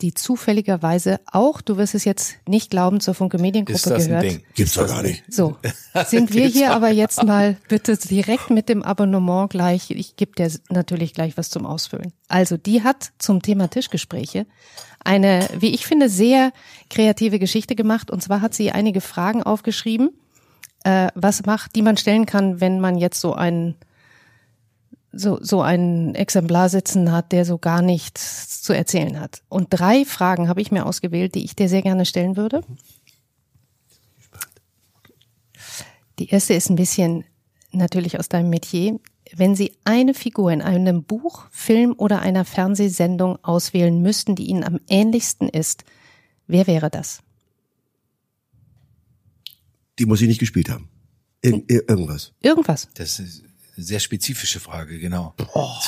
[0.00, 4.08] die zufälligerweise auch, du wirst es jetzt nicht glauben, zur Funke Ist Mediengruppe das ein
[4.08, 4.24] gehört.
[4.24, 4.42] Ding?
[4.54, 5.24] Gibt's doch Ist das gar ein nicht.
[5.32, 5.56] So,
[6.06, 9.90] sind wir hier aber jetzt mal bitte direkt mit dem Abonnement gleich.
[9.92, 12.12] Ich gebe dir natürlich gleich was zum Ausfüllen.
[12.28, 14.46] Also, die hat zum Thema Tischgespräche
[15.04, 16.52] eine, wie ich finde, sehr
[16.90, 18.10] kreative Geschichte gemacht.
[18.10, 20.10] Und zwar hat sie einige Fragen aufgeschrieben,
[20.84, 23.76] äh, was macht, die man stellen kann, wenn man jetzt so einen
[25.12, 29.42] so, so ein Exemplar sitzen hat, der so gar nichts zu erzählen hat.
[29.48, 32.62] Und drei Fragen habe ich mir ausgewählt, die ich dir sehr gerne stellen würde.
[36.18, 37.24] Die erste ist ein bisschen
[37.72, 38.98] natürlich aus deinem Metier.
[39.34, 44.64] Wenn Sie eine Figur in einem Buch, Film oder einer Fernsehsendung auswählen müssten, die Ihnen
[44.64, 45.84] am ähnlichsten ist,
[46.46, 47.20] wer wäre das?
[49.98, 50.88] Die muss ich nicht gespielt haben.
[51.42, 52.32] Ir ir irgendwas.
[52.40, 52.88] Irgendwas.
[52.94, 53.42] Das ist
[53.76, 55.34] sehr spezifische Frage, genau.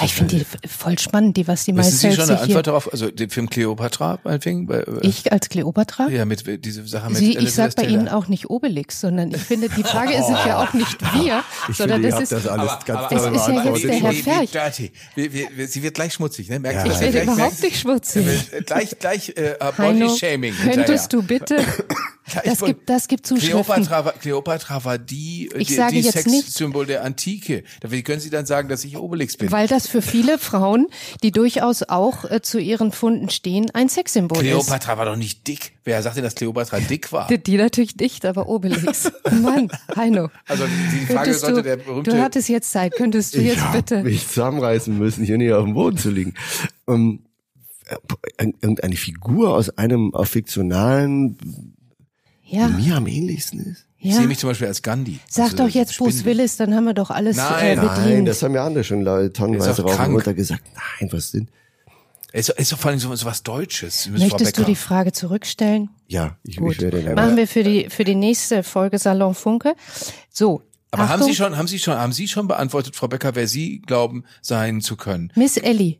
[0.04, 2.40] ich finde die voll spannend, die was die Wissen Sie meisten schon eine.
[2.40, 2.90] Antwort darauf?
[2.90, 4.66] Also den Film Cleopatra, meinetwegen?
[4.66, 6.08] Bei, äh, Ich als Kleopatra?
[6.08, 7.98] Ja, mit äh, diese Sache mit Sie, ich Elizabeth sag bei Taylor.
[8.00, 11.44] Ihnen auch nicht Obelix, sondern ich finde, die Frage ist es ja auch nicht wir,
[11.68, 13.94] Ich sondern finde, das ist, das alles Aber- ganz aber- Das ist ja jetzt der
[14.00, 14.12] Herr
[14.48, 15.70] Ferch.
[15.70, 16.58] sie wird gleich schmutzig, ne?
[16.60, 16.92] Merken Ja.
[16.94, 18.26] Ich werde überhaupt nicht schmutzig.
[18.52, 21.62] Äh, Gleich, gleich äh, Heino, Body-Shaming könntest du bitte,
[22.44, 23.50] das gibt, das gibt Zuschriften.
[23.62, 27.64] Kleopatra war, Kleopatra war die, äh, Ich die, die Sexsymbol der Antike.
[27.82, 29.50] Wie können Sie dann sagen, dass ich Obelix bin?
[29.52, 30.86] Weil das für viele Frauen,
[31.22, 35.72] die durchaus auch äh, zu ihren Funden stehen, ein Sexsymbol Kleopatra war doch nicht dick.
[35.84, 37.30] Wer sagt denn, dass Kleopatra dick war?
[37.30, 37.30] ist.
[37.30, 39.10] Die, die natürlich nicht, aber Obelix.
[39.42, 40.30] Mann, Heino.
[40.46, 42.10] Also die Frage Könntest sollte du, der berühmte...
[42.10, 44.02] du hattest jetzt Zeit, könntest du Ich jetzt bitte.
[44.02, 46.34] mich zusammenreißen müssen, hier nicht auf dem Boden zu liegen.
[46.88, 47.20] Ähm,
[47.86, 47.96] äh,
[48.60, 51.36] irgendeine Figur aus einem auf fiktionalen,
[52.44, 53.86] Ja, die mir am ähnlichsten ist?
[54.04, 54.18] Ich ja.
[54.18, 55.18] sehe mich zum Beispiel als Gandhi.
[55.30, 56.26] Sag Also, doch jetzt Bruce.
[56.26, 58.06] Willis, dann haben wir doch alles Nein, äh, nein, bedient.
[58.06, 60.62] Nein, das haben ja andere schon Leute Ist tonnenweise rauf und runter gesagt.
[61.00, 61.48] Nein, was denn?
[62.30, 64.10] Er ist, doch vor allem so, so was Deutsches.
[64.10, 65.88] Möchtest du die Frage zurückstellen?
[66.06, 66.74] Ja, ich, Gut.
[66.74, 69.74] ich werde Machen wir für die, für die nächste Folge Salon Funke.
[70.28, 70.60] So.
[70.90, 73.48] Aber haben Achtung, Sie schon, haben Sie schon, haben Sie schon beantwortet, Frau Becker, wer
[73.48, 75.32] Sie glauben sein zu können?
[75.34, 75.96] Miss Ellie.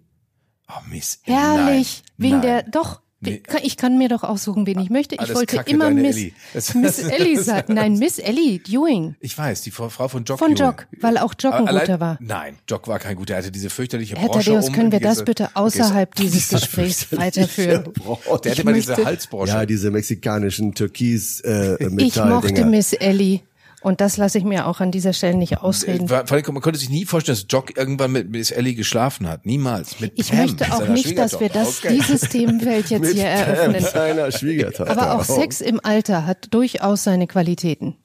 [0.68, 1.20] Oh, Miss.
[1.22, 2.02] Herrlich.
[2.04, 2.42] Nein, Wegen nein.
[2.42, 3.00] der, doch.
[3.30, 3.42] Nee.
[3.62, 5.14] Ich kann mir doch aussuchen, wen ich möchte.
[5.14, 6.32] Ich Alles wollte Kacke, immer Miss, Ellie.
[6.52, 7.74] Das- Miss Ellie sagen.
[7.74, 9.14] Nein, Miss Ellie Ewing.
[9.20, 10.38] Ich weiß, die Frau von Jock.
[10.38, 10.56] Von Ewing.
[10.58, 12.18] Jock, weil auch Jock ein guter war.
[12.20, 13.34] Nein, Jock war kein guter.
[13.34, 14.74] Er hatte diese fürchterliche Herr Brosche Thaddeus, um.
[14.74, 17.84] können wir diese- das bitte außerhalb dieses Dieser Gesprächs weiterführen?
[17.94, 18.20] Brot.
[18.24, 19.52] Der hatte Ich immer diese möchte- Halsbrosche.
[19.52, 23.40] Ja, diese mexikanischen türkis äh, Ich mochte Miss Ellie.
[23.84, 26.08] Und das lasse ich mir auch an dieser Stelle nicht ausreden.
[26.08, 29.44] Vor allem, man konnte sich nie vorstellen, dass Jock irgendwann mit Miss Ellie geschlafen hat.
[29.44, 30.00] Niemals.
[30.00, 31.84] Mit Ich Pam, möchte auch nicht, dass wir das.
[31.84, 31.98] Okay.
[32.00, 33.84] dieses Themenfeld jetzt hier eröffnen.
[33.84, 34.90] seiner Schwiegertochter.
[34.90, 37.96] Aber auch Sex im Alter hat durchaus seine Qualitäten.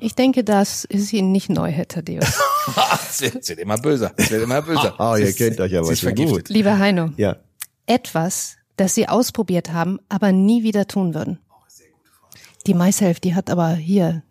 [0.00, 2.24] Ich denke, das ist Ihnen nicht neu, Herr Thaddeus.
[3.10, 4.12] es, wird, es wird immer böser.
[4.16, 4.94] Es wird immer böser.
[4.98, 6.48] Ah, Sie ihr kennt euch aber sie ist schon gut.
[6.48, 7.36] Lieber Heino, Ja.
[7.84, 11.40] etwas, das Sie ausprobiert haben, aber nie wieder tun würden.
[12.66, 14.22] Die Myself, die hat aber hier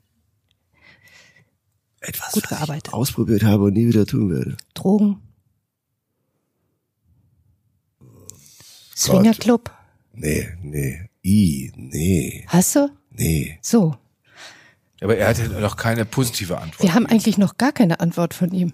[2.01, 2.93] Etwas, Gut was ich gearbeitet.
[2.93, 4.57] ausprobiert habe und nie wieder tun werde.
[4.73, 5.19] Drogen.
[8.95, 9.71] Swingerclub.
[10.13, 11.09] Nee, nee.
[11.23, 12.89] I, nee, Hast du?
[13.11, 13.59] nee.
[13.61, 13.95] So.
[15.01, 16.81] Aber er hatte noch keine positive Antwort.
[16.81, 18.73] Wir haben eigentlich noch gar keine Antwort von ihm.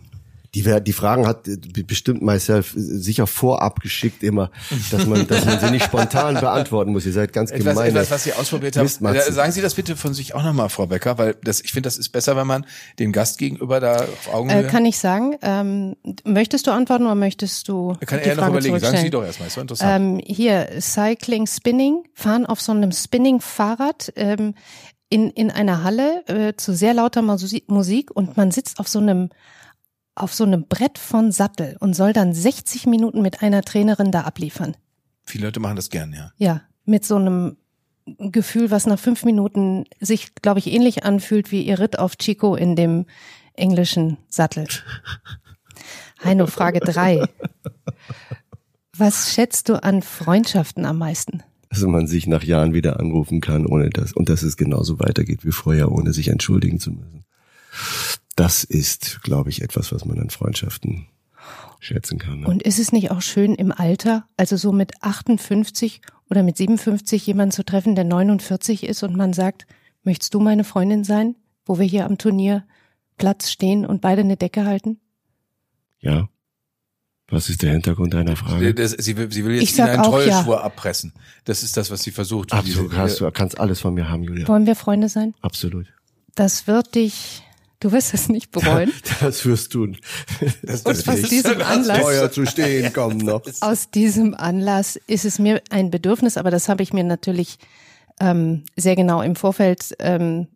[0.55, 4.49] Die, die Fragen hat äh, bestimmt myself äh, sicher vorab geschickt immer,
[4.89, 7.05] dass man, dass man sie nicht spontan beantworten muss.
[7.05, 7.89] Ihr seid ganz Etwas, gemein.
[7.89, 8.87] etwas, was Sie ausprobiert haben.
[8.87, 11.87] Äh, Sagen Sie das bitte von sich auch nochmal, Frau Becker, weil das, ich finde,
[11.87, 12.65] das ist besser, wenn man
[12.99, 14.65] dem Gast gegenüber da auf Augenhöhe.
[14.65, 18.47] Äh, kann ich sagen, ähm, möchtest du antworten oder möchtest du kann die er noch
[18.47, 18.79] überlegen.
[18.79, 19.91] Sagen Sie doch erstmal, ist so interessant.
[19.91, 24.55] Ähm, hier, Cycling, Spinning, fahren auf so einem Spinning-Fahrrad ähm,
[25.09, 28.99] in, in einer Halle äh, zu sehr lauter Musi- Musik und man sitzt auf so
[28.99, 29.29] einem
[30.15, 34.21] auf so einem Brett von Sattel und soll dann 60 Minuten mit einer Trainerin da
[34.21, 34.75] abliefern.
[35.23, 36.31] Viele Leute machen das gern, ja.
[36.37, 37.57] Ja, mit so einem
[38.05, 42.55] Gefühl, was nach fünf Minuten sich, glaube ich, ähnlich anfühlt wie ihr Ritt auf Chico
[42.55, 43.05] in dem
[43.53, 44.67] englischen Sattel.
[46.23, 47.27] Heino, Frage drei.
[48.97, 51.43] Was schätzt du an Freundschaften am meisten?
[51.75, 55.43] dass man sich nach Jahren wieder anrufen kann, ohne das, und dass es genauso weitergeht
[55.43, 57.25] wie vorher, ohne sich entschuldigen zu müssen.
[58.35, 61.07] Das ist, glaube ich, etwas, was man an Freundschaften
[61.79, 62.41] schätzen kann.
[62.41, 62.47] Ne?
[62.47, 67.25] Und ist es nicht auch schön im Alter, also so mit 58 oder mit 57
[67.27, 69.67] jemanden zu treffen, der 49 ist und man sagt,
[70.03, 71.35] möchtest du meine Freundin sein,
[71.65, 72.65] wo wir hier am Turnier
[73.17, 74.99] Platz stehen und beide eine Decke halten?
[75.99, 76.27] ja.
[77.27, 78.75] Was ist der Hintergrund deiner Frage?
[78.75, 80.33] Das, sie, will, sie will jetzt einen auch ja.
[80.43, 81.11] Treueschwur abpressen.
[81.45, 82.53] Das ist das, was sie versucht.
[82.53, 84.47] Absolut, Diese- hast du kannst alles von mir haben, Julia.
[84.47, 85.33] Wollen wir Freunde sein?
[85.41, 85.87] Absolut.
[86.35, 87.41] Das wird dich,
[87.85, 88.91] du wirst es nicht bereuen.
[89.21, 89.87] Das wirst du.
[90.63, 93.43] Das, Und aus diesem Anlass, Teuer zu stehen kommen noch.
[93.61, 97.59] aus diesem Anlass ist es mir ein Bedürfnis, aber das habe ich mir natürlich
[98.19, 100.47] ähm, sehr genau im Vorfeld ähm,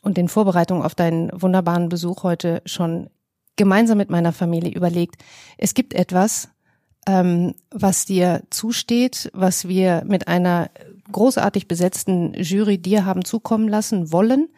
[0.00, 3.10] und in Vorbereitung auf deinen wunderbaren Besuch heute schon
[3.56, 5.16] gemeinsam mit meiner Familie überlegt.
[5.58, 6.50] Es gibt etwas,
[7.08, 10.70] ähm, was dir zusteht, was wir mit einer
[11.10, 14.48] großartig besetzten Jury dir haben zukommen lassen wollen.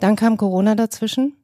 [0.00, 1.36] Dann kam Corona dazwischen.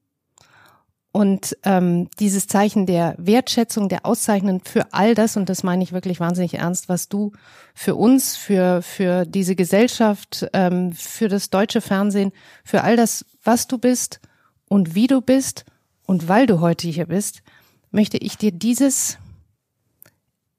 [1.10, 5.92] Und ähm, dieses Zeichen der Wertschätzung, der Auszeichnung für all das, und das meine ich
[5.92, 7.32] wirklich wahnsinnig ernst, was du
[7.74, 12.32] für uns, für, für diese Gesellschaft, ähm, für das deutsche Fernsehen,
[12.62, 14.20] für all das, was du bist
[14.68, 15.64] und wie du bist
[16.06, 17.42] und weil du heute hier bist,
[17.90, 19.18] möchte ich dir dieses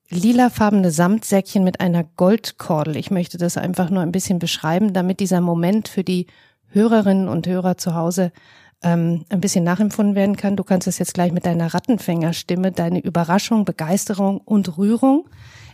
[0.10, 5.42] lilafarbene Samtsäckchen mit einer Goldkordel, ich möchte das einfach nur ein bisschen beschreiben, damit dieser
[5.42, 6.26] Moment für die
[6.70, 8.32] Hörerinnen und Hörer zu Hause
[8.82, 10.56] ähm, ein bisschen nachempfunden werden kann.
[10.56, 15.30] Du kannst es jetzt gleich mit deiner Rattenfängerstimme, deine Überraschung, Begeisterung und Rührung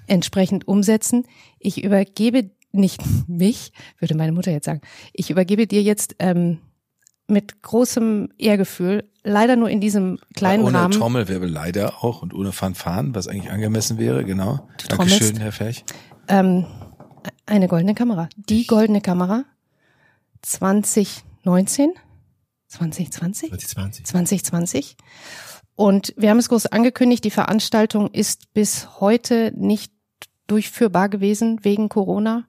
[0.08, 1.26] entsprechend umsetzen.
[1.60, 4.82] Ich übergebe nicht mich, würde meine Mutter jetzt sagen,
[5.14, 6.60] ich übergebe dir jetzt ähm,
[7.28, 10.94] mit großem Ehrgefühl, leider nur in diesem kleinen ohne Rahmen.
[10.94, 14.68] Trommelwirbel leider auch und ohne Fanfaren, was eigentlich angemessen wäre, genau.
[14.78, 15.40] Du Dankeschön, trommelst?
[15.40, 15.86] Herr Ferch.
[16.28, 16.66] Ähm,
[17.46, 18.30] eine goldene Kamera.
[18.36, 19.46] Die goldene Kamera
[20.44, 21.94] 2019,
[22.78, 24.06] 2020, 2020.
[24.06, 24.98] 2020.
[25.76, 29.92] Und wir haben es groß angekündigt, die Veranstaltung ist bis heute nicht
[30.48, 32.46] durchführbar gewesen wegen Corona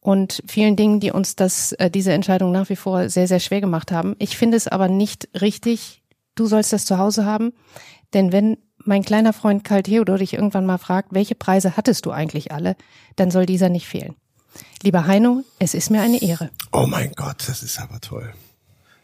[0.00, 3.60] und vielen Dingen, die uns das, äh, diese Entscheidung nach wie vor sehr, sehr schwer
[3.60, 4.16] gemacht haben.
[4.18, 6.02] Ich finde es aber nicht richtig,
[6.34, 7.52] du sollst das zu Hause haben,
[8.14, 12.10] denn wenn mein kleiner Freund Karl Theodor dich irgendwann mal fragt, welche Preise hattest du
[12.10, 12.76] eigentlich alle,
[13.16, 14.14] dann soll dieser nicht fehlen.
[14.82, 16.50] Lieber Heino, es ist mir eine Ehre.
[16.72, 18.32] Oh mein Gott, das ist aber toll.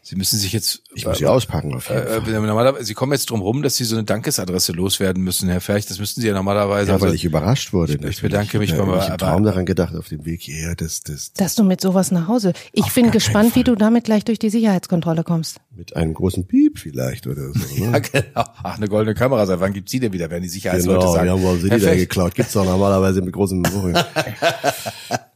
[0.07, 0.83] Sie müssen sich jetzt.
[0.95, 2.29] Ich muss sie auspacken auf jeden Äh, Fall.
[2.35, 5.63] äh, normalerweise, Sie kommen jetzt drum rum, dass Sie so eine Dankesadresse loswerden müssen, Herr
[5.63, 5.87] Ferch.
[5.87, 6.89] Das müssten Sie ja normalerweise.
[6.89, 7.93] Ja, also, weil ich überrascht wurde.
[7.93, 8.21] ich natürlich.
[8.21, 11.33] bedanke mich ja, beim- Ich habe kaum daran gedacht, auf dem Weg hierher, das, das
[11.33, 12.53] Dass du mit sowas nach Hause.
[12.73, 15.57] Ich bin gespannt, wie du damit gleich durch die Sicherheitskontrolle kommst.
[15.75, 17.61] mit einem großen Piep vielleicht oder so.
[17.83, 18.01] ja, Ne?
[18.03, 18.25] genau.
[18.35, 19.47] Ach, eine goldene Kamera.
[19.47, 21.27] Seit wann gibt's die denn wieder, werden die Sicherheitsleute Genau, sagen.
[21.29, 22.35] ja, wo haben sie Herr die denn geklaut?
[22.35, 23.63] Gibt's doch normalerweise mit großem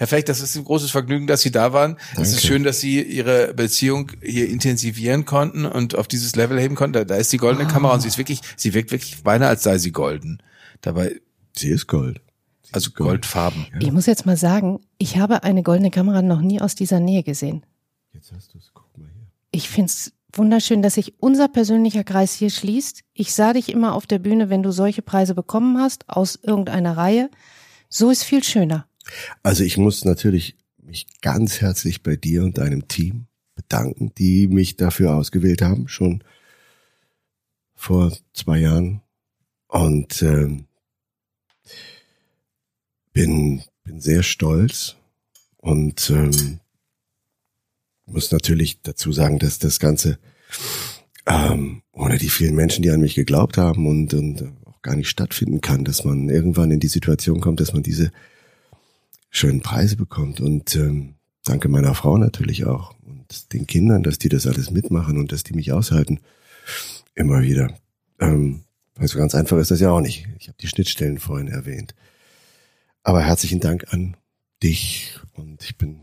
[0.00, 1.98] Herr Fecht, das ist ein großes Vergnügen, dass Sie da waren.
[2.14, 2.46] Es ist Danke.
[2.46, 6.94] schön, dass Sie Ihre Beziehung hier intensivieren konnten und auf dieses Level heben konnten.
[6.94, 7.70] Da, da ist die goldene Ah.
[7.70, 10.42] Kamera und sie ist wirklich, sie wirkt wirklich beinahe, als sei sie golden.
[10.80, 11.20] Dabei,
[11.54, 12.22] Sie ist Gold.
[12.72, 13.66] also Goldfarben.
[13.78, 17.22] Ich muss jetzt mal sagen, ich habe eine goldene Kamera noch nie aus dieser Nähe
[17.22, 17.66] gesehen.
[18.14, 18.70] Jetzt hast du's.
[18.72, 19.26] Guck mal hier.
[19.50, 23.02] Ich find's wunderschön, dass sich unser persönlicher Kreis hier schließt.
[23.12, 26.96] Ich sah dich immer auf der Bühne, wenn du solche Preise bekommen hast, aus irgendeiner
[26.96, 27.28] Reihe.
[27.90, 28.86] So ist viel schöner.
[29.42, 34.76] Also ich muss natürlich mich ganz herzlich bei dir und deinem Team bedanken, die mich
[34.76, 36.24] dafür ausgewählt haben, schon
[37.74, 39.02] vor zwei Jahren.
[39.68, 40.66] Und ähm,
[43.12, 44.96] bin, bin sehr stolz
[45.58, 46.60] und ähm,
[48.06, 50.18] muss natürlich dazu sagen, dass das Ganze
[51.26, 55.08] ähm, ohne die vielen Menschen, die an mich geglaubt haben und, und auch gar nicht
[55.08, 58.10] stattfinden kann, dass man irgendwann in die Situation kommt, dass man diese
[59.30, 60.40] schönen Preise bekommt.
[60.40, 65.18] Und ähm, danke meiner Frau natürlich auch und den Kindern, dass die das alles mitmachen
[65.18, 66.20] und dass die mich aushalten.
[67.14, 67.74] Immer wieder.
[68.18, 68.64] Ähm,
[68.96, 70.28] also ganz einfach ist das ja auch nicht.
[70.38, 71.94] Ich habe die Schnittstellen vorhin erwähnt.
[73.02, 74.16] Aber herzlichen Dank an
[74.62, 76.00] dich und ich bin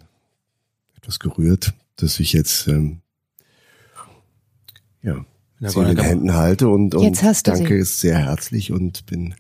[0.96, 3.02] etwas gerührt, dass ich jetzt ähm,
[5.04, 5.26] ja,
[5.60, 8.00] sie in den Händen halte und, und danke sie.
[8.00, 9.36] sehr herzlich und bin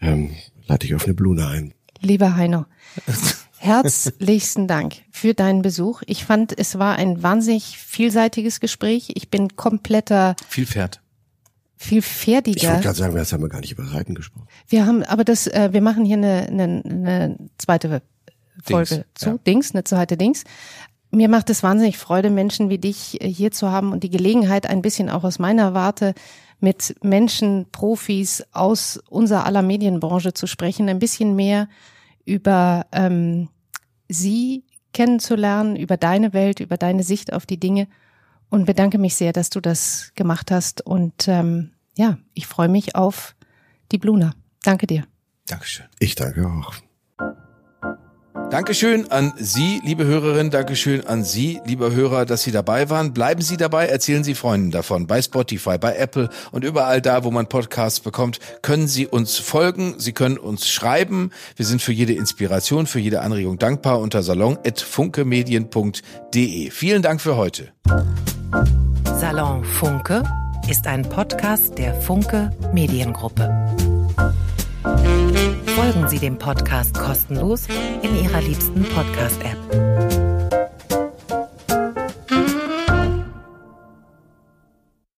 [0.00, 0.30] ähm,
[0.66, 1.72] lade dich auf eine Blume ein.
[2.04, 2.66] Lieber Heino,
[3.58, 6.02] herzlichsten Dank für deinen Besuch.
[6.06, 9.12] Ich fand, es war ein wahnsinnig vielseitiges Gespräch.
[9.14, 11.00] Ich bin kompletter Vielfährt
[11.76, 12.56] vielfältiger.
[12.56, 14.46] Ich wollte gerade sagen, jetzt haben wir gar nicht über Reiten gesprochen.
[14.68, 18.00] Wir haben, aber das, äh, wir machen hier eine, eine, eine zweite
[18.62, 19.38] Folge Dings, zu, ja.
[19.46, 20.44] Dings, eine zweite Dings.
[21.10, 24.66] Mir macht es wahnsinnig Freude, Menschen wie dich äh, hier zu haben und die Gelegenheit,
[24.66, 26.14] ein bisschen auch aus meiner Warte
[26.60, 31.68] mit Menschen, Profis aus unserer aller Medienbranche zu sprechen, ein bisschen mehr
[32.24, 33.48] über ähm,
[34.08, 37.88] sie kennenzulernen, über deine Welt, über deine Sicht auf die Dinge
[38.48, 40.80] und bedanke mich sehr, dass du das gemacht hast.
[40.80, 43.34] Und ähm, ja, ich freue mich auf
[43.92, 44.34] die Bluna.
[44.62, 45.04] Danke dir.
[45.46, 45.86] Dankeschön.
[45.98, 46.74] Ich danke auch.
[48.50, 53.12] Dankeschön an Sie, liebe Hörerinnen, Dankeschön an Sie, lieber Hörer, dass Sie dabei waren.
[53.12, 55.08] Bleiben Sie dabei, erzählen Sie Freunden davon.
[55.08, 59.94] Bei Spotify, bei Apple und überall da, wo man Podcasts bekommt, können Sie uns folgen,
[59.98, 61.30] Sie können uns schreiben.
[61.56, 66.70] Wir sind für jede Inspiration, für jede Anregung dankbar unter salon.funkemedien.de.
[66.70, 67.72] Vielen Dank für heute.
[69.18, 70.22] Salon Funke
[70.68, 73.50] ist ein Podcast der Funke Mediengruppe.
[74.84, 77.66] Folgen Sie dem Podcast kostenlos
[78.02, 80.13] in Ihrer liebsten Podcast-App.